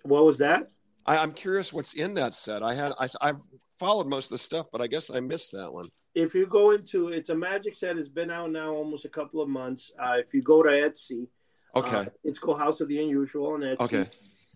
What 0.03 0.25
was 0.25 0.38
that? 0.39 0.69
I, 1.05 1.17
I'm 1.17 1.33
curious 1.33 1.73
what's 1.73 1.94
in 1.94 2.13
that 2.15 2.33
set. 2.33 2.63
I 2.63 2.73
had 2.73 2.94
I, 3.00 3.07
I've 3.21 3.41
followed 3.79 4.07
most 4.07 4.25
of 4.27 4.31
the 4.31 4.43
stuff, 4.43 4.67
but 4.71 4.81
I 4.81 4.87
guess 4.87 5.09
I 5.09 5.19
missed 5.19 5.51
that 5.53 5.71
one. 5.73 5.87
If 6.15 6.33
you 6.35 6.45
go 6.45 6.71
into, 6.71 7.09
it's 7.09 7.29
a 7.29 7.35
magic 7.35 7.75
set. 7.75 7.97
It's 7.97 8.09
been 8.09 8.31
out 8.31 8.51
now 8.51 8.71
almost 8.73 9.05
a 9.05 9.09
couple 9.09 9.41
of 9.41 9.49
months. 9.49 9.91
Uh, 10.01 10.17
if 10.17 10.33
you 10.33 10.41
go 10.41 10.61
to 10.63 10.69
Etsy, 10.69 11.27
Okay. 11.75 11.97
uh, 11.97 12.05
it's 12.24 12.39
called 12.39 12.59
House 12.59 12.81
of 12.81 12.88
the 12.88 13.00
Unusual 13.01 13.53
on 13.53 13.62
Etsy. 13.62 13.81
Okay. 13.81 14.05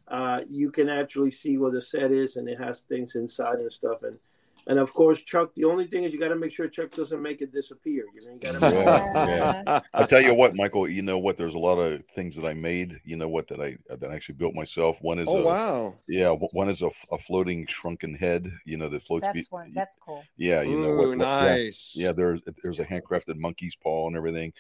uh, 0.10 0.42
you 0.50 0.72
can 0.72 0.88
actually 0.88 1.32
see 1.32 1.58
what 1.58 1.74
the 1.74 1.82
set 1.82 2.12
is, 2.12 2.38
and 2.38 2.48
it 2.48 2.60
has 2.60 2.82
things 2.82 3.16
inside 3.16 3.60
and 3.60 3.74
stuff. 3.74 4.04
And 4.04 4.18
and 4.66 4.80
of 4.80 4.94
course, 4.94 5.22
Chuck. 5.22 5.54
The 5.56 5.66
only 5.66 5.88
thing 5.88 6.04
is 6.04 6.14
you 6.14 6.20
got 6.20 6.30
to 6.30 6.36
make 6.36 6.52
sure 6.52 6.68
Chuck 6.68 6.92
doesn't 6.92 7.22
make 7.22 7.42
it 7.42 7.54
disappear. 7.54 8.06
You 8.14 8.28
know, 8.28 8.34
you 8.34 8.40
got 8.40 8.54
to 8.54 8.60
make 8.60 8.74
Yeah, 8.74 9.64
yeah. 9.66 9.80
I 9.94 10.04
tell 10.04 10.22
you 10.22 10.34
what, 10.34 10.56
Michael. 10.56 10.88
You 10.88 11.02
know 11.02 11.18
what? 11.18 11.38
There's 11.38 11.56
a 11.56 11.60
lot 11.60 11.78
of 11.78 12.06
things 12.08 12.36
that 12.36 12.46
I 12.46 12.54
made. 12.54 13.00
You 13.04 13.16
know 13.16 13.28
what? 13.28 13.48
That 13.48 13.62
I 13.62 13.78
that 13.90 14.10
I 14.10 14.16
actually 14.16 14.36
built 14.36 14.56
myself. 14.56 14.98
One 15.02 15.20
is 15.20 15.28
oh 15.30 15.38
a, 15.38 15.46
wow. 15.46 15.96
yeah. 16.08 16.36
One 16.54 16.70
is 16.70 16.82
a 16.82 16.90
floating 17.18 17.68
shrunken 17.68 18.16
head. 18.16 18.52
You 18.66 18.78
know 18.78 18.90
that 18.90 19.04
floats. 19.04 19.26
That's 19.26 19.48
be- 19.48 19.48
one. 19.52 19.74
That's 19.74 19.96
cool. 19.96 20.24
yeah. 20.38 20.62
You 20.62 20.80
know 20.80 20.96
what? 20.96 21.10
what- 21.10 21.18
yeah. 21.20 21.56
nice. 21.56 21.96
Yeah, 21.98 22.12
there's 22.12 22.42
there's 22.64 22.80
a 22.80 22.86
handcrafted 22.86 23.38
monkey's 23.38 23.76
paw 23.76 24.08
and 24.08 24.18
everything. 24.18 24.54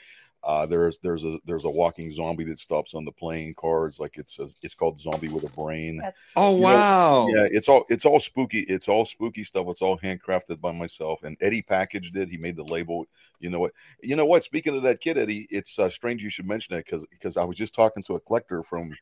Uh, 0.47 0.65
there's 0.65 0.97
there's 0.99 1.25
a 1.25 1.37
there's 1.45 1.65
a 1.65 1.69
walking 1.69 2.09
zombie 2.09 2.45
that 2.45 2.57
stops 2.57 2.93
on 2.93 3.03
the 3.03 3.11
playing 3.11 3.53
cards. 3.55 3.99
Like 3.99 4.17
it's 4.17 4.39
a, 4.39 4.47
it's 4.61 4.73
called 4.75 4.97
Zombie 4.97 5.27
with 5.27 5.43
a 5.43 5.53
Brain. 5.53 5.97
That's 5.97 6.23
cute. 6.23 6.31
Oh 6.37 6.55
You 6.55 6.61
know, 6.61 6.63
wow. 6.67 7.27
Yeah, 7.29 7.47
it's 7.51 7.67
all 7.67 7.83
it's 7.89 8.05
all 8.05 8.21
spooky. 8.21 8.61
It's 8.61 8.87
all 8.87 9.03
spooky 9.03 9.43
stuff. 9.43 9.65
It's 9.67 9.81
all 9.81 9.97
handcrafted 9.99 10.61
by 10.61 10.71
myself. 10.71 11.23
And 11.23 11.35
Eddie 11.41 11.61
packaged 11.63 12.15
it. 12.15 12.29
He 12.29 12.37
made 12.37 12.55
the 12.55 12.63
label. 12.63 13.07
You 13.41 13.49
know 13.49 13.59
what? 13.59 13.73
You 14.01 14.15
know 14.15 14.25
what? 14.25 14.45
Speaking 14.45 14.77
of 14.77 14.83
that 14.83 15.01
kid, 15.01 15.17
Eddie, 15.17 15.47
it's 15.51 15.77
uh, 15.77 15.89
strange 15.89 16.23
you 16.23 16.29
should 16.29 16.47
mention 16.47 16.75
it 16.75 16.85
because 16.85 17.05
because 17.11 17.35
I 17.35 17.43
was 17.43 17.57
just 17.57 17.75
talking 17.75 18.01
to 18.03 18.15
a 18.15 18.19
collector 18.21 18.63
from 18.63 18.95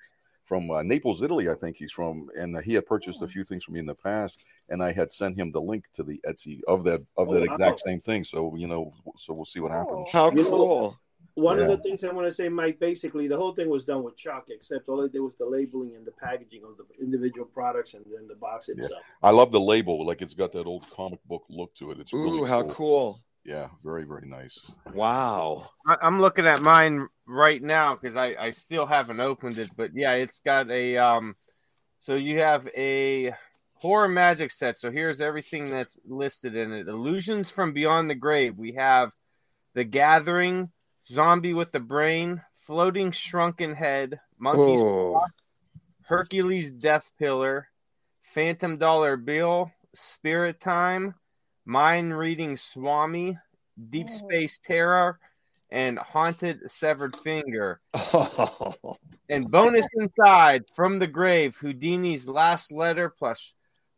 from 0.45 0.71
uh, 0.71 0.81
Naples, 0.81 1.21
Italy. 1.21 1.47
I 1.49 1.53
think 1.55 1.77
he's 1.77 1.91
from, 1.91 2.27
and 2.35 2.55
uh, 2.57 2.61
he 2.61 2.73
had 2.73 2.87
purchased 2.87 3.21
a 3.21 3.27
few 3.27 3.43
things 3.43 3.63
from 3.63 3.75
me 3.75 3.81
in 3.81 3.85
the 3.85 3.93
past, 3.95 4.39
and 4.69 4.81
I 4.81 4.93
had 4.93 5.11
sent 5.11 5.37
him 5.37 5.51
the 5.51 5.61
link 5.61 5.85
to 5.93 6.01
the 6.03 6.19
Etsy 6.27 6.61
of 6.67 6.83
that 6.85 7.01
of 7.17 7.29
Oh, 7.29 7.33
that 7.35 7.47
wow. 7.47 7.53
exact 7.53 7.81
same 7.81 7.99
thing. 7.99 8.23
So 8.23 8.55
you 8.55 8.67
know, 8.67 8.93
so 9.15 9.33
we'll 9.35 9.45
see 9.45 9.59
what 9.59 9.71
happens. 9.71 10.09
How 10.11 10.31
You 10.31 10.37
know- 10.43 10.49
cool. 10.49 10.99
One 11.35 11.59
of 11.59 11.67
the 11.67 11.77
things 11.77 12.01
I 12.05 12.11
want 12.13 12.27
to 12.27 12.33
say, 12.33 12.47
Mike, 12.47 12.79
basically 12.79 13.27
the 13.27 13.35
whole 13.35 13.53
thing 13.53 13.69
was 13.69 13.83
done 13.83 14.03
with 14.03 14.15
Chuck, 14.15 14.45
except 14.47 14.87
all 14.87 15.01
they 15.01 15.09
did 15.09 15.19
was 15.19 15.35
the 15.37 15.45
labeling 15.45 15.93
and 15.95 16.07
the 16.07 16.11
packaging 16.11 16.63
of 16.63 16.77
the 16.77 16.85
individual 17.03 17.45
products 17.45 17.93
and 17.93 18.05
then 18.05 18.25
the 18.27 18.35
box 18.35 18.69
itself. 18.69 19.03
I 19.21 19.31
love 19.31 19.51
the 19.51 19.59
label. 19.59 20.05
Like 20.05 20.21
it's 20.21 20.33
got 20.33 20.53
that 20.53 20.65
old 20.65 20.89
comic 20.89 21.19
book 21.25 21.43
look 21.49 21.75
to 21.75 21.91
it. 21.91 21.99
It's 21.99 22.13
Ooh, 22.13 22.23
really 22.23 22.49
how 22.49 22.61
cool. 22.61 22.71
cool. 22.71 23.23
Yeah, 23.43 23.67
very 23.83 24.05
very 24.05 24.27
nice. 24.27 24.59
Wow. 24.93 25.69
I, 25.85 25.97
I'm 26.01 26.21
looking 26.21 26.47
at 26.47 26.61
mine 26.61 27.07
right 27.27 27.61
now 27.61 27.95
because 27.95 28.15
I, 28.15 28.35
I 28.39 28.49
still 28.51 28.85
haven't 28.85 29.19
opened 29.19 29.59
it, 29.59 29.69
but 29.75 29.91
yeah, 29.93 30.13
it's 30.13 30.39
got 30.39 30.71
a 30.71 30.97
um. 30.97 31.35
So 31.99 32.15
you 32.15 32.39
have 32.39 32.67
a 32.77 33.33
horror 33.73 34.07
magic 34.07 34.51
set. 34.51 34.77
So 34.77 34.89
here's 34.89 35.19
everything 35.19 35.69
that's 35.69 35.97
listed 36.07 36.55
in 36.55 36.71
it: 36.71 36.87
illusions 36.87 37.51
from 37.51 37.73
beyond 37.73 38.09
the 38.09 38.15
grave. 38.15 38.57
We 38.57 38.73
have 38.73 39.11
the 39.73 39.83
Gathering, 39.83 40.71
Zombie 41.07 41.53
with 41.53 41.71
the 41.71 41.79
Brain, 41.79 42.41
Floating 42.53 43.11
Shrunken 43.11 43.75
Head, 43.75 44.19
Monkey's 44.39 44.81
Oh, 44.83 45.25
Hercules 46.03 46.71
Death 46.71 47.11
Pillar, 47.19 47.69
Phantom 48.33 48.77
Dollar 48.77 49.17
Bill, 49.17 49.71
Spirit 49.93 50.59
Time, 50.59 51.15
Mind 51.65 52.17
Reading 52.17 52.57
Swami, 52.57 53.37
Deep 53.89 54.07
Oh. 54.09 54.17
Space 54.17 54.57
Terror, 54.57 55.19
and 55.69 55.97
Haunted 55.99 56.71
Severed 56.71 57.15
Finger. 57.17 57.81
And 59.27 59.49
bonus 59.49 59.87
inside 59.95 60.65
from 60.75 60.99
the 60.99 61.07
grave, 61.07 61.57
Houdini's 61.57 62.27
last 62.27 62.71
letter 62.71 63.09
plus 63.09 63.53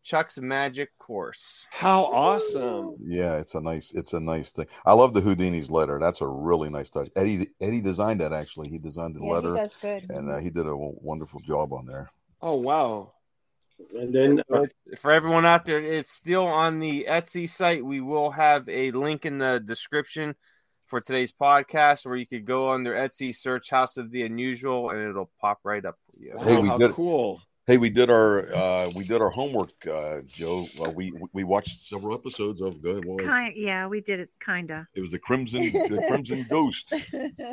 Chuck's 0.07 0.37
magic 0.39 0.97
course. 0.97 1.67
how 1.69 2.05
awesome! 2.05 2.95
Yeah, 3.05 3.35
it's 3.35 3.53
a 3.55 3.59
nice, 3.61 3.91
it's 3.93 4.13
a 4.13 4.19
nice 4.21 4.51
thing. 4.51 4.67
I 4.85 4.93
love 4.93 5.13
the 5.13 5.19
Houdini's 5.21 5.69
letter. 5.69 5.99
That's 5.99 6.21
a 6.21 6.27
really 6.27 6.69
nice 6.69 6.89
touch. 6.89 7.09
Eddie, 7.15 7.49
Eddie 7.59 7.81
designed 7.81 8.21
that 8.21 8.31
actually. 8.31 8.69
He 8.69 8.77
designed 8.77 9.15
the 9.15 9.19
Yeah, 9.19 9.25
he 9.27 9.33
letter, 9.33 9.53
does 9.53 9.75
good. 9.75 10.05
and 10.09 10.31
uh, 10.31 10.37
he 10.37 10.49
did 10.49 10.61
a 10.65 10.69
w- 10.69 10.95
wonderful 11.01 11.41
job 11.41 11.73
on 11.73 11.85
there. 11.85 12.09
Oh 12.41 12.55
wow! 12.55 13.11
And 13.93 14.15
then 14.15 14.41
uh, 14.53 14.65
For 14.97 15.11
everyone 15.11 15.45
out 15.45 15.65
there, 15.65 15.81
it's 15.81 16.11
still 16.11 16.47
on 16.47 16.79
the 16.79 17.05
Etsy 17.09 17.49
site. 17.49 17.83
We 17.85 17.99
will 17.99 18.31
have 18.31 18.67
a 18.69 18.91
link 18.91 19.25
in 19.25 19.37
the 19.39 19.59
description 19.59 20.35
for 20.85 21.01
today's 21.01 21.33
podcast 21.33 22.05
where 22.05 22.15
you 22.15 22.25
could 22.25 22.45
go 22.45 22.71
under 22.71 22.93
Etsy, 22.93 23.35
search 23.35 23.69
House 23.71 23.97
of 23.97 24.09
the 24.11 24.23
Unusual, 24.23 24.89
and 24.91 25.01
it'll 25.09 25.29
pop 25.41 25.59
right 25.65 25.83
up 25.83 25.97
for 26.09 26.17
you. 26.23 26.31
Wow, 26.35 26.43
Hey, 26.45 26.57
we 26.61 26.67
how 26.69 26.77
did- 26.77 26.91
cool! 26.91 27.41
Hey, 27.67 27.75
we 27.75 27.89
did 27.89 28.09
our 28.09 28.47
uh, 28.55 28.89
we 28.95 29.03
did 29.03 29.21
our 29.21 29.29
homework, 29.29 29.73
uh, 29.91 30.21
Joe. 30.25 30.65
Uh, 30.81 30.89
we 30.89 31.11
we 31.33 31.43
watched 31.43 31.81
several 31.81 32.15
episodes 32.15 32.61
of 32.61 32.81
Good. 32.81 33.03
Well, 33.03 33.17
Kind, 33.17 33.55
yeah, 33.57 33.87
we 33.87 33.99
did 33.99 34.21
it 34.21 34.29
kind 34.39 34.71
of. 34.71 34.85
it 34.95 35.01
was 35.01 35.11
the 35.11 35.19
Crimson 35.19 35.63
the 35.73 36.01
Crimson 36.07 36.47
Ghost. 36.49 36.93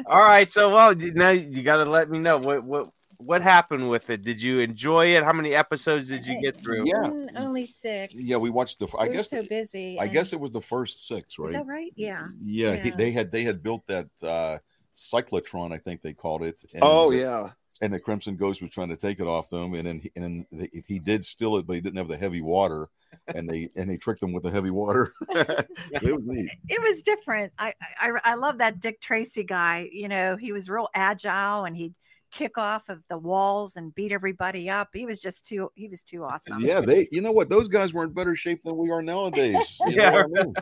All 0.07 0.21
right, 0.23 0.49
so 0.49 0.71
well, 0.73 0.95
now 0.95 1.31
you 1.31 1.65
got 1.65 1.79
to 1.79 1.85
let 1.85 2.11
me 2.11 2.21
know 2.21 2.39
what 2.39 2.63
what 2.63 2.91
what 3.17 3.43
happened 3.43 3.91
with 3.91 4.09
it. 4.09 4.23
Did 4.23 4.41
you 4.41 4.61
enjoy 4.61 5.17
it? 5.17 5.25
How 5.25 5.33
many 5.33 5.53
episodes 5.53 6.07
did 6.07 6.25
you 6.25 6.41
get 6.41 6.61
through? 6.61 6.87
Yeah. 6.87 7.11
Mm, 7.11 7.31
only 7.37 7.65
six. 7.65 8.15
Yeah, 8.17 8.37
we 8.37 8.51
watched 8.51 8.79
the. 8.79 8.87
I 8.97 9.05
We 9.05 9.09
were 9.09 9.15
guess 9.17 9.31
so 9.31 9.43
busy. 9.43 9.99
I 9.99 10.05
and- 10.05 10.13
guess 10.13 10.33
it 10.33 10.39
was 10.39 10.53
the 10.53 10.61
first 10.61 11.09
six, 11.09 11.41
right? 11.41 11.49
Is 11.49 11.55
that 11.55 11.67
right? 11.67 11.93
Yeah. 11.97 12.29
Yeah, 12.41 12.77
he- 12.77 12.91
they 12.91 13.11
had 13.11 13.33
they 13.33 13.43
had 13.43 13.65
built 13.65 13.83
that 13.89 14.07
uh, 14.23 14.59
cyclotron, 14.95 15.73
I 15.73 15.79
think 15.79 16.01
they 16.01 16.13
called 16.13 16.43
it. 16.43 16.63
And 16.73 16.83
Oh 16.83 17.11
the, 17.11 17.19
yeah, 17.19 17.51
and 17.83 17.93
the 17.93 18.01
Crimson 18.01 18.37
Ghost 18.37 18.63
was 18.63 18.71
trying 18.71 18.89
to 18.89 18.97
take 18.97 19.21
it 19.21 19.27
off 19.27 19.51
them, 19.51 19.75
and 19.75 19.87
then 19.87 19.99
he, 19.99 20.13
and 20.17 20.47
then 20.51 20.69
he 20.87 20.99
did 20.99 21.25
steal 21.25 21.57
it, 21.57 21.67
but 21.67 21.75
he 21.75 21.81
didn't 21.81 21.99
have 21.99 22.09
the 22.09 22.17
heavy 22.17 22.41
water, 22.41 22.89
and 23.29 23.49
they 23.49 23.69
and 23.77 23.91
they 23.91 23.97
tricked 23.97 24.23
him 24.23 24.33
with 24.33 24.45
the 24.45 24.51
heavy 24.51 24.71
water. 24.71 25.13
it 25.31 26.03
was 26.03 26.23
neat. 26.25 26.51
It 26.69 26.83
was 26.83 27.03
different. 27.03 27.53
I, 27.59 27.73
I 27.99 28.13
I 28.25 28.35
love 28.35 28.59
that 28.59 28.81
Dick 28.81 29.01
Tracy 29.01 29.45
guy. 29.45 29.89
You 29.91 30.09
know, 30.09 30.37
he 30.37 30.53
was 30.53 30.69
real 30.69 30.89
agile 30.95 31.65
and 31.65 31.77
he'd 31.77 31.95
kick 32.35 32.59
off 32.59 32.89
of 32.89 33.01
the 33.09 33.17
walls 33.17 33.77
and 33.77 33.95
beat 33.95 34.11
everybody 34.13 34.69
up. 34.69 34.89
He 34.93 35.07
was 35.07 35.21
just 35.21 35.47
too 35.47 35.71
he 35.75 35.89
was 35.89 36.03
too 36.03 36.25
awesome. 36.25 36.61
Yeah, 36.61 36.81
they. 36.81 37.09
You 37.11 37.21
know 37.21 37.33
what? 37.33 37.49
Those 37.49 37.69
guys 37.69 37.93
were 37.93 38.05
in 38.05 38.13
better 38.13 38.37
shape 38.37 38.63
than 38.65 38.77
we 38.77 38.91
are 38.91 39.03
nowadays. 39.03 39.81
Yeah. 39.89 40.25
I 40.25 40.27
mean? 40.27 40.55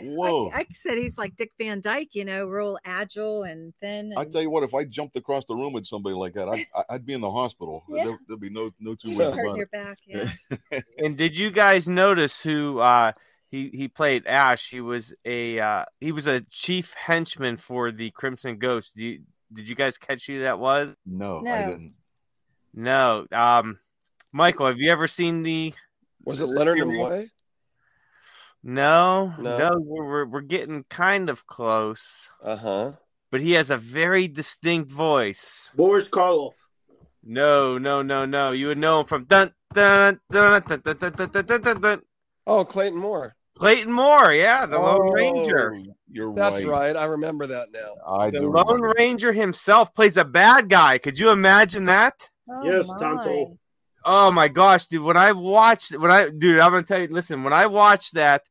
Whoa. 0.00 0.44
Like 0.44 0.68
I 0.70 0.74
said, 0.74 0.98
he's 0.98 1.18
like 1.18 1.36
Dick 1.36 1.52
Van 1.58 1.80
Dyke, 1.80 2.14
you 2.14 2.24
know, 2.24 2.46
real 2.46 2.78
agile 2.84 3.42
and 3.42 3.74
thin. 3.80 4.12
I 4.16 4.24
tell 4.24 4.42
you 4.42 4.50
what, 4.50 4.62
if 4.62 4.74
I 4.74 4.84
jumped 4.84 5.16
across 5.16 5.44
the 5.44 5.54
room 5.54 5.72
with 5.72 5.86
somebody 5.86 6.14
like 6.14 6.34
that, 6.34 6.48
I'd, 6.48 6.66
I'd 6.88 7.06
be 7.06 7.12
in 7.14 7.20
the 7.20 7.30
hospital. 7.30 7.84
Yeah. 7.92 8.04
There, 8.04 8.18
would 8.30 8.40
be 8.40 8.48
no 8.48 8.70
no 8.80 8.94
two 8.94 9.08
he's 9.08 9.18
ways 9.18 9.34
hurting 9.34 9.44
about 9.44 9.56
your 9.56 9.64
it. 9.64 9.70
back. 9.72 9.98
Yeah. 10.06 10.80
And 10.98 11.16
did 11.16 11.36
you 11.36 11.50
guys 11.50 11.88
notice 11.88 12.40
who 12.40 12.78
uh 12.78 13.12
he 13.50 13.68
he 13.74 13.88
played 13.88 14.26
Ash? 14.26 14.70
He 14.70 14.80
was 14.80 15.14
a 15.24 15.60
uh 15.60 15.84
he 16.00 16.10
was 16.10 16.26
a 16.26 16.40
chief 16.50 16.94
henchman 16.94 17.58
for 17.58 17.90
the 17.90 18.10
Crimson 18.12 18.58
Ghost. 18.58 18.92
Do 18.96 19.04
you, 19.04 19.20
did 19.52 19.68
you 19.68 19.74
guys 19.74 19.98
catch 19.98 20.26
who 20.26 20.40
that 20.40 20.58
was? 20.58 20.94
No, 21.04 21.46
I 21.46 21.66
didn't. 21.66 21.94
No. 22.72 23.26
Um 23.30 23.78
Michael, 24.32 24.66
have 24.66 24.78
you 24.78 24.90
ever 24.90 25.06
seen 25.06 25.42
the 25.42 25.74
was 26.24 26.40
it 26.40 26.46
Leonard 26.46 26.78
Nimoy? 26.78 27.28
No, 28.64 29.34
No. 29.38 29.58
no, 29.58 29.70
we're, 29.80 30.04
we're 30.04 30.26
we're 30.26 30.40
getting 30.40 30.84
kind 30.88 31.28
of 31.28 31.46
close. 31.46 32.30
Uh 32.42 32.56
huh. 32.56 32.92
But 33.30 33.40
he 33.40 33.52
has 33.52 33.70
a 33.70 33.78
very 33.78 34.28
distinct 34.28 34.90
voice. 34.90 35.70
Boris 35.74 36.08
Karloff. 36.08 36.52
No, 37.24 37.78
no, 37.78 38.02
no, 38.02 38.24
no. 38.24 38.52
You 38.52 38.68
would 38.68 38.78
know 38.78 39.00
him 39.00 39.06
from 39.06 39.24
dun 39.24 39.52
dun 39.74 40.20
dun 40.30 40.62
dun 40.66 40.80
dun 40.82 40.96
dun 40.98 41.12
dun 41.12 41.30
dun 41.30 41.44
dun, 41.46 41.60
dun, 41.62 41.80
dun. 41.80 42.00
Oh, 42.46 42.64
Clayton 42.64 42.98
Moore. 42.98 43.34
Clayton 43.58 43.92
Moore, 43.92 44.32
yeah, 44.32 44.66
the 44.66 44.78
Lone 44.78 45.00
Oh, 45.02 45.12
Ranger. 45.12 45.76
You're 46.10 46.34
That's 46.34 46.64
right. 46.64 46.94
right. 46.94 46.96
I 46.96 47.04
remember 47.04 47.46
that 47.46 47.68
now. 47.72 47.94
I 48.06 48.30
The 48.30 48.40
Lone 48.40 48.66
remember. 48.80 48.94
Ranger 48.98 49.32
himself 49.32 49.94
plays 49.94 50.16
a 50.16 50.24
bad 50.24 50.68
guy. 50.68 50.98
Could 50.98 51.18
you 51.18 51.30
imagine 51.30 51.84
that? 51.86 52.28
Oh, 52.50 52.64
Yes, 52.64 52.86
my. 52.88 52.98
Tonto. 52.98 53.58
Oh 54.04 54.32
my 54.32 54.48
gosh, 54.48 54.86
dude! 54.88 55.02
When 55.04 55.16
I 55.16 55.30
watched, 55.30 55.92
when 55.96 56.10
I, 56.10 56.28
dude, 56.28 56.58
I'm 56.58 56.72
gonna 56.72 56.82
tell 56.82 57.00
you. 57.00 57.06
Listen, 57.08 57.44
when 57.44 57.52
I 57.52 57.66
watched 57.66 58.14
that, 58.14 58.42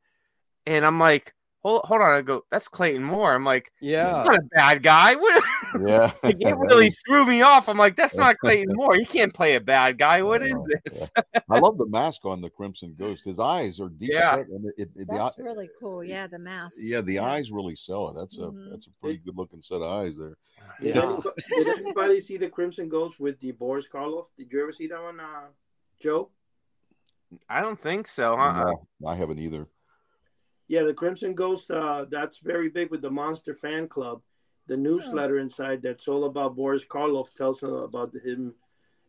and 0.65 0.85
I'm 0.85 0.99
like, 0.99 1.33
hold, 1.63 1.81
hold 1.85 2.01
on. 2.01 2.11
I 2.13 2.21
go, 2.21 2.43
that's 2.51 2.67
Clayton 2.67 3.03
Moore. 3.03 3.33
I'm 3.33 3.45
like, 3.45 3.71
yeah, 3.81 4.17
he's 4.17 4.25
Yeah. 4.25 4.31
not 4.31 4.37
a 4.37 4.41
bad 4.53 4.83
guy. 4.83 5.15
What? 5.21 5.43
Yeah, 5.87 6.11
Like, 6.23 6.35
it 6.39 6.57
really 6.57 6.89
threw 6.89 7.25
me 7.25 7.41
off. 7.43 7.69
I'm 7.69 7.77
like, 7.77 7.95
that's 7.95 8.17
not 8.17 8.37
Clayton 8.39 8.73
Moore. 8.75 8.95
He 8.95 9.05
can't 9.05 9.33
play 9.33 9.55
a 9.55 9.61
bad 9.61 9.97
guy. 9.97 10.21
What 10.21 10.43
is 10.43 10.51
know, 10.53 10.65
this? 10.83 11.09
I 11.49 11.59
love 11.59 11.77
the 11.77 11.87
mask 11.87 12.25
on 12.25 12.41
the 12.41 12.49
Crimson 12.49 12.93
Ghost. 12.99 13.23
His 13.23 13.39
eyes 13.39 13.79
are 13.79 13.87
deep 13.87 14.09
Yeah. 14.11 14.31
set, 14.31 14.47
and 14.49 14.65
it, 14.65 14.73
it, 14.77 14.89
it- 14.97 15.07
the 15.07 15.15
That's 15.15 15.39
really 15.39 15.69
cool. 15.79 16.03
Yeah, 16.03 16.27
the 16.27 16.39
mask. 16.39 16.75
yeah, 16.81 16.99
the 16.99 17.13
Yeah. 17.13 17.23
eyes 17.23 17.51
really 17.53 17.77
sell 17.77 18.09
it. 18.09 18.15
That's 18.19 18.37
a 18.37 18.41
Mhm. 18.47 18.69
that's 18.71 18.87
a 18.87 18.91
pretty 19.01 19.19
good 19.19 19.37
looking 19.37 19.61
set 19.61 19.75
of 19.81 19.83
eyes 19.83 20.17
there. 20.17 20.35
Did, 20.81 20.95
Yeah. 20.95 21.03
anybody, 21.03 21.31
did 21.49 21.67
anybody 21.79 22.19
see 22.21 22.37
the 22.37 22.49
Crimson 22.49 22.89
Ghost 22.89 23.17
with 23.19 23.39
the 23.39 23.51
Boris 23.51 23.87
Karloff? 23.87 24.25
Did 24.37 24.51
you 24.51 24.61
ever 24.61 24.73
see 24.73 24.87
that 24.87 25.01
one, 25.01 25.21
uh, 25.21 25.47
Joe? 26.01 26.31
I 27.47 27.61
don't 27.61 27.79
think 27.79 28.07
so. 28.09 28.33
Uh-uh. 28.35 28.73
No, 28.99 29.07
I 29.09 29.15
haven't 29.15 29.39
either. 29.39 29.67
Yeah, 30.71 30.83
the 30.83 30.93
Crimson 30.93 31.35
Ghost. 31.35 31.69
Uh, 31.69 32.05
that's 32.09 32.37
very 32.37 32.69
big 32.69 32.91
with 32.91 33.01
the 33.01 33.11
Monster 33.11 33.53
Fan 33.53 33.89
Club. 33.89 34.21
The 34.67 34.77
newsletter 34.77 35.37
inside 35.37 35.81
that's 35.81 36.07
all 36.07 36.23
about 36.23 36.55
Boris 36.55 36.85
Karloff 36.85 37.33
tells 37.33 37.59
them 37.59 37.73
about 37.73 38.15
him 38.15 38.53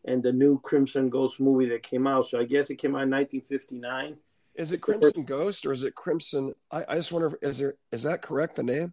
and 0.05 0.25
the 0.25 0.33
new 0.33 0.59
Crimson 0.59 1.09
Ghost 1.09 1.39
movie 1.39 1.69
that 1.69 1.85
came 1.85 2.09
out. 2.09 2.27
So 2.27 2.41
I 2.41 2.47
guess 2.47 2.69
it 2.71 2.79
came 2.79 2.97
out 2.97 3.05
in 3.05 3.11
1959. 3.11 4.17
Is 4.57 4.73
it 4.73 4.81
Crimson 4.81 5.23
Ghost 5.23 5.65
or 5.65 5.71
is 5.71 5.85
it 5.85 5.95
Crimson? 5.95 6.53
I, 6.73 6.83
I 6.89 6.97
just 6.97 7.13
wonder 7.13 7.29
if 7.29 7.35
is 7.49 7.59
there 7.59 7.75
is 7.93 8.03
that 8.03 8.23
correct? 8.23 8.57
The 8.57 8.65
name? 8.65 8.93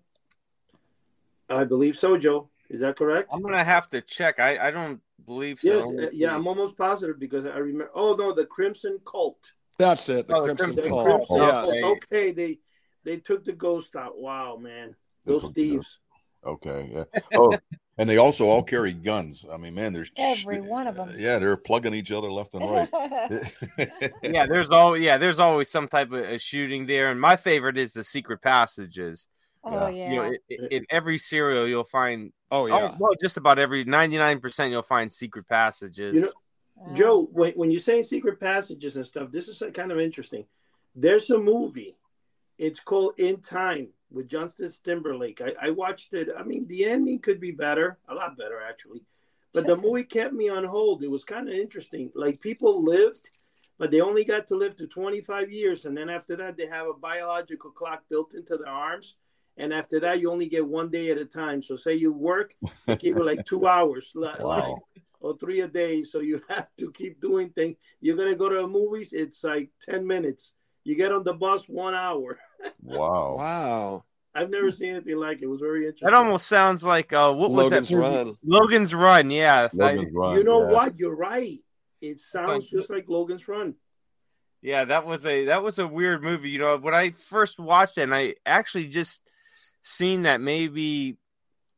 I 1.49 1.63
believe 1.63 1.97
so, 1.97 2.19
Joe. 2.19 2.51
Is 2.69 2.81
that 2.81 2.97
correct? 2.97 3.31
I'm 3.33 3.41
gonna 3.41 3.63
have 3.63 3.89
to 3.89 4.01
check. 4.01 4.39
I, 4.39 4.67
I 4.67 4.69
don't 4.69 5.01
believe 5.25 5.59
so. 5.59 5.73
Yes, 5.73 5.85
uh, 5.85 6.09
yeah. 6.13 6.35
I'm 6.35 6.45
almost 6.45 6.77
positive 6.77 7.17
because 7.17 7.47
I 7.47 7.57
remember. 7.57 7.89
Oh 7.95 8.13
no, 8.13 8.31
the 8.31 8.45
Crimson 8.45 8.99
Cult. 9.05 9.53
That's 9.79 10.09
it. 10.09 10.27
The 10.27 10.35
Oh, 10.35 10.45
the 10.45 10.55
Crimson 10.55 10.75
The 10.75 10.81
Crimson 10.83 11.05
Cult. 11.05 11.27
Crimson 11.27 11.35
Yes. 11.37 11.83
Okay, 11.83 12.31
they 12.31 12.59
they 13.05 13.17
took 13.17 13.45
the 13.45 13.53
ghost 13.53 13.95
out. 13.95 14.19
Wow, 14.19 14.57
man, 14.57 14.95
those 15.25 15.41
took 15.41 15.55
the 15.55 15.71
thieves. 15.71 15.97
Okay, 16.45 16.89
yeah. 16.93 17.21
Oh, 17.33 17.57
and 17.97 18.09
they 18.09 18.17
also 18.17 18.47
all 18.47 18.63
carry 18.63 18.93
guns. 18.93 19.45
I 19.51 19.57
mean, 19.57 19.75
man, 19.75 19.91
there's 19.93 20.11
Every 20.17 20.61
one 20.61 20.87
of 20.87 20.95
them. 20.95 21.13
Yeah, 21.17 21.39
they're 21.39 21.57
plugging 21.57 21.93
each 21.93 22.11
other 22.11 22.31
left 22.31 22.53
and 22.53 22.69
right. 22.69 22.89
yeah, 24.23 24.45
there's 24.47 24.69
always 24.69 25.01
yeah, 25.01 25.17
there's 25.17 25.39
always 25.39 25.69
some 25.69 25.87
type 25.87 26.11
of 26.11 26.19
a 26.19 26.39
shooting 26.39 26.85
there. 26.85 27.09
And 27.09 27.19
my 27.19 27.35
favorite 27.35 27.77
is 27.77 27.91
the 27.93 28.03
secret 28.03 28.41
passages. 28.41 29.27
oh 29.63 29.87
Yeah. 29.87 29.89
yeah. 29.89 30.09
You 30.11 30.15
know, 30.15 30.37
in, 30.49 30.67
in 30.71 30.85
every 30.89 31.17
serial 31.17 31.67
you'll 31.67 31.83
find 31.83 32.31
Oh 32.51 32.65
yeah. 32.65 32.91
oh, 32.93 32.97
well, 32.99 33.11
just 33.21 33.37
about 33.37 33.59
every 33.59 33.85
99% 33.85 34.71
you'll 34.71 34.81
find 34.81 35.13
secret 35.13 35.47
passages. 35.47 36.15
You 36.15 36.21
know, 36.21 36.31
Joe, 36.93 37.27
when, 37.31 37.53
when 37.53 37.71
you 37.71 37.79
say 37.79 38.01
secret 38.01 38.39
passages 38.39 38.95
and 38.95 39.05
stuff, 39.05 39.31
this 39.31 39.47
is 39.47 39.61
kind 39.73 39.91
of 39.91 39.99
interesting. 39.99 40.45
There's 40.95 41.29
a 41.29 41.37
movie. 41.37 41.97
It's 42.57 42.79
called 42.79 43.13
In 43.17 43.41
Time 43.41 43.89
with 44.11 44.27
Justin 44.27 44.71
Timberlake. 44.83 45.41
I, 45.41 45.67
I 45.67 45.69
watched 45.71 46.13
it. 46.13 46.29
I 46.37 46.43
mean, 46.43 46.67
the 46.67 46.85
ending 46.85 47.19
could 47.19 47.39
be 47.39 47.51
better, 47.51 47.97
a 48.07 48.13
lot 48.13 48.37
better 48.37 48.59
actually. 48.67 49.03
But 49.53 49.67
the 49.67 49.77
movie 49.83 50.03
kept 50.03 50.33
me 50.33 50.49
on 50.49 50.63
hold. 50.63 51.03
It 51.03 51.11
was 51.11 51.23
kind 51.23 51.47
of 51.47 51.55
interesting. 51.55 52.11
Like 52.15 52.41
people 52.41 52.83
lived, 52.83 53.29
but 53.77 53.91
they 53.91 54.01
only 54.01 54.25
got 54.25 54.47
to 54.47 54.55
live 54.55 54.75
to 54.77 54.87
25 54.87 55.51
years, 55.51 55.85
and 55.85 55.95
then 55.95 56.09
after 56.09 56.35
that, 56.37 56.57
they 56.57 56.67
have 56.67 56.87
a 56.87 56.93
biological 56.93 57.71
clock 57.71 58.03
built 58.09 58.33
into 58.33 58.57
their 58.57 58.67
arms. 58.67 59.15
And 59.59 59.73
after 59.73 59.99
that, 59.99 60.21
you 60.21 60.31
only 60.31 60.47
get 60.47 60.65
one 60.65 60.89
day 60.89 61.11
at 61.11 61.17
a 61.17 61.25
time. 61.25 61.61
So, 61.61 61.75
say 61.75 61.95
you 61.95 62.13
work, 62.13 62.55
they 62.87 62.95
give 62.95 63.17
you 63.17 63.25
like 63.25 63.45
two 63.45 63.67
hours, 63.67 64.09
like 64.15 64.39
wow. 64.39 64.79
or 65.19 65.37
three 65.37 65.59
a 65.59 65.67
day. 65.67 66.03
So 66.03 66.21
you 66.21 66.41
have 66.49 66.69
to 66.77 66.91
keep 66.91 67.21
doing 67.21 67.49
things. 67.49 67.75
You're 67.99 68.17
gonna 68.17 68.35
go 68.35 68.49
to 68.49 68.55
the 68.55 68.67
movies, 68.67 69.11
it's 69.11 69.43
like 69.43 69.69
ten 69.87 70.07
minutes. 70.07 70.53
You 70.85 70.95
get 70.95 71.11
on 71.11 71.23
the 71.23 71.33
bus, 71.33 71.63
one 71.67 71.93
hour. 71.93 72.39
Wow. 72.81 73.35
Wow. 73.37 74.03
I've 74.35 74.49
never 74.49 74.69
seen 74.69 74.95
anything 74.95 75.15
like 75.15 75.37
it. 75.37 75.43
It 75.43 75.47
was 75.47 75.61
very 75.61 75.85
interesting. 75.85 76.07
that 76.07 76.13
almost 76.13 76.45
sounds 76.47 76.83
like 76.83 77.13
uh 77.13 77.33
what 77.33 77.51
Logan's 77.51 77.89
was 77.89 78.01
that? 78.01 78.25
movie? 78.25 78.25
Run. 78.25 78.37
Logan's 78.43 78.93
Run, 78.93 79.31
yeah. 79.31 79.69
Logan's 79.71 80.13
Run, 80.13 80.37
You 80.37 80.43
know 80.43 80.67
yeah. 80.67 80.73
what? 80.73 80.99
You're 80.99 81.15
right. 81.15 81.59
It 82.01 82.19
sounds 82.19 82.69
just 82.69 82.89
like 82.89 83.07
Logan's 83.07 83.47
Run. 83.47 83.75
Yeah, 84.61 84.85
that 84.85 85.05
was 85.05 85.25
a 85.25 85.45
that 85.45 85.63
was 85.63 85.79
a 85.79 85.87
weird 85.87 86.21
movie. 86.21 86.49
You 86.49 86.59
know, 86.59 86.77
when 86.77 86.93
I 86.93 87.11
first 87.11 87.59
watched 87.59 87.97
it, 87.97 88.03
and 88.03 88.13
I 88.13 88.35
actually 88.45 88.87
just 88.87 89.21
seen 89.89 90.23
that 90.23 90.41
maybe 90.41 91.17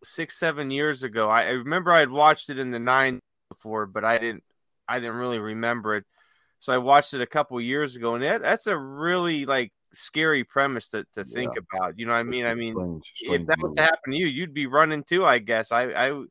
six, 0.03 0.37
seven 0.39 0.71
years 0.71 1.03
ago. 1.03 1.29
I, 1.29 1.43
I 1.43 1.51
remember 1.51 1.91
I 1.91 1.99
had 1.99 2.11
watched 2.11 2.49
it 2.49 2.59
in 2.59 2.71
the 2.71 2.79
nine 2.79 3.19
before, 3.49 3.85
but 3.85 4.03
I 4.03 4.17
didn't 4.17 4.43
I 4.87 4.99
didn't 4.99 5.15
really 5.15 5.39
remember 5.39 5.95
it. 5.95 6.05
So 6.59 6.73
I 6.73 6.77
watched 6.77 7.13
it 7.13 7.21
a 7.21 7.27
couple 7.27 7.59
years 7.59 7.95
ago, 7.95 8.15
and 8.15 8.23
that, 8.23 8.41
that's 8.41 8.67
a 8.67 8.77
really 8.77 9.45
like 9.45 9.71
scary 9.93 10.43
premise 10.43 10.87
to, 10.89 11.05
to 11.15 11.23
think 11.25 11.53
about. 11.57 11.97
You 11.97 12.05
know 12.05 12.13
what 12.13 12.19
I 12.19 12.23
mean? 12.23 12.45
I 12.45 12.53
mean, 12.53 12.73
strange, 12.73 13.13
strange 13.15 13.41
if 13.41 13.47
that 13.47 13.57
was 13.59 13.73
to 13.73 13.81
happen 13.81 14.11
to 14.11 14.17
you, 14.17 14.27
you'd 14.27 14.53
be 14.53 14.67
running 14.67 15.03
too. 15.03 15.25
I 15.25 15.39
guess 15.39 15.71
I 15.71 15.85
I 15.91 16.23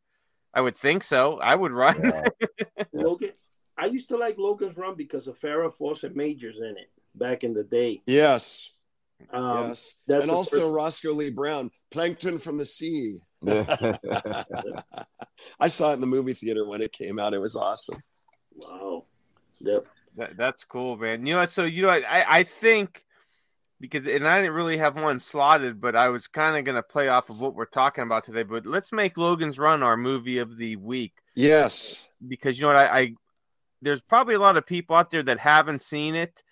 I 0.52 0.60
would 0.60 0.76
think 0.76 1.04
so. 1.04 1.38
I 1.38 1.54
would 1.54 1.72
run. 1.72 2.00
Yeah. 2.02 2.84
Logan, 2.92 3.32
I 3.76 3.86
used 3.86 4.08
to 4.08 4.16
like 4.16 4.38
Logan's 4.38 4.76
Run 4.76 4.94
because 4.94 5.26
of 5.26 5.38
Farrah 5.38 5.74
Fawcett 5.74 6.14
Majors 6.14 6.58
in 6.58 6.76
it 6.76 6.90
back 7.14 7.44
in 7.44 7.54
the 7.54 7.64
day. 7.64 8.02
Yes. 8.06 8.72
Um, 9.32 9.68
yes, 9.68 9.98
and 10.08 10.30
also 10.30 10.60
first... 10.60 10.74
Roscoe 10.74 11.12
Lee 11.12 11.30
Browne, 11.30 11.70
Plankton 11.90 12.38
from 12.38 12.58
the 12.58 12.64
Sea. 12.64 13.18
I 15.60 15.68
saw 15.68 15.90
it 15.90 15.94
in 15.94 16.00
the 16.00 16.06
movie 16.06 16.34
theater 16.34 16.66
when 16.66 16.82
it 16.82 16.92
came 16.92 17.18
out. 17.18 17.34
It 17.34 17.38
was 17.38 17.56
awesome. 17.56 18.00
Wow. 18.54 19.04
Yep. 19.60 19.86
That, 20.16 20.36
that's 20.36 20.64
cool, 20.64 20.96
man. 20.96 21.26
You 21.26 21.34
know, 21.34 21.46
so 21.46 21.64
you 21.64 21.82
know, 21.82 21.88
I 21.88 22.38
I 22.38 22.42
think 22.42 23.04
because 23.80 24.06
and 24.06 24.26
I 24.26 24.40
didn't 24.40 24.54
really 24.54 24.78
have 24.78 24.96
one 24.96 25.18
slotted, 25.18 25.80
but 25.80 25.96
I 25.96 26.08
was 26.08 26.26
kind 26.26 26.56
of 26.56 26.64
going 26.64 26.76
to 26.76 26.82
play 26.82 27.08
off 27.08 27.30
of 27.30 27.40
what 27.40 27.54
we're 27.54 27.64
talking 27.64 28.04
about 28.04 28.24
today. 28.24 28.42
But 28.42 28.66
let's 28.66 28.92
make 28.92 29.16
Logan's 29.16 29.58
Run 29.58 29.82
our 29.82 29.96
movie 29.96 30.38
of 30.38 30.56
the 30.56 30.76
week. 30.76 31.14
Yes, 31.34 32.08
because 32.26 32.58
you 32.58 32.62
know 32.62 32.68
what 32.68 32.76
I, 32.76 33.00
I 33.00 33.14
there's 33.82 34.00
probably 34.00 34.34
a 34.34 34.40
lot 34.40 34.56
of 34.56 34.66
people 34.66 34.96
out 34.96 35.10
there 35.10 35.22
that 35.22 35.38
haven't 35.38 35.82
seen 35.82 36.14
it 36.14 36.42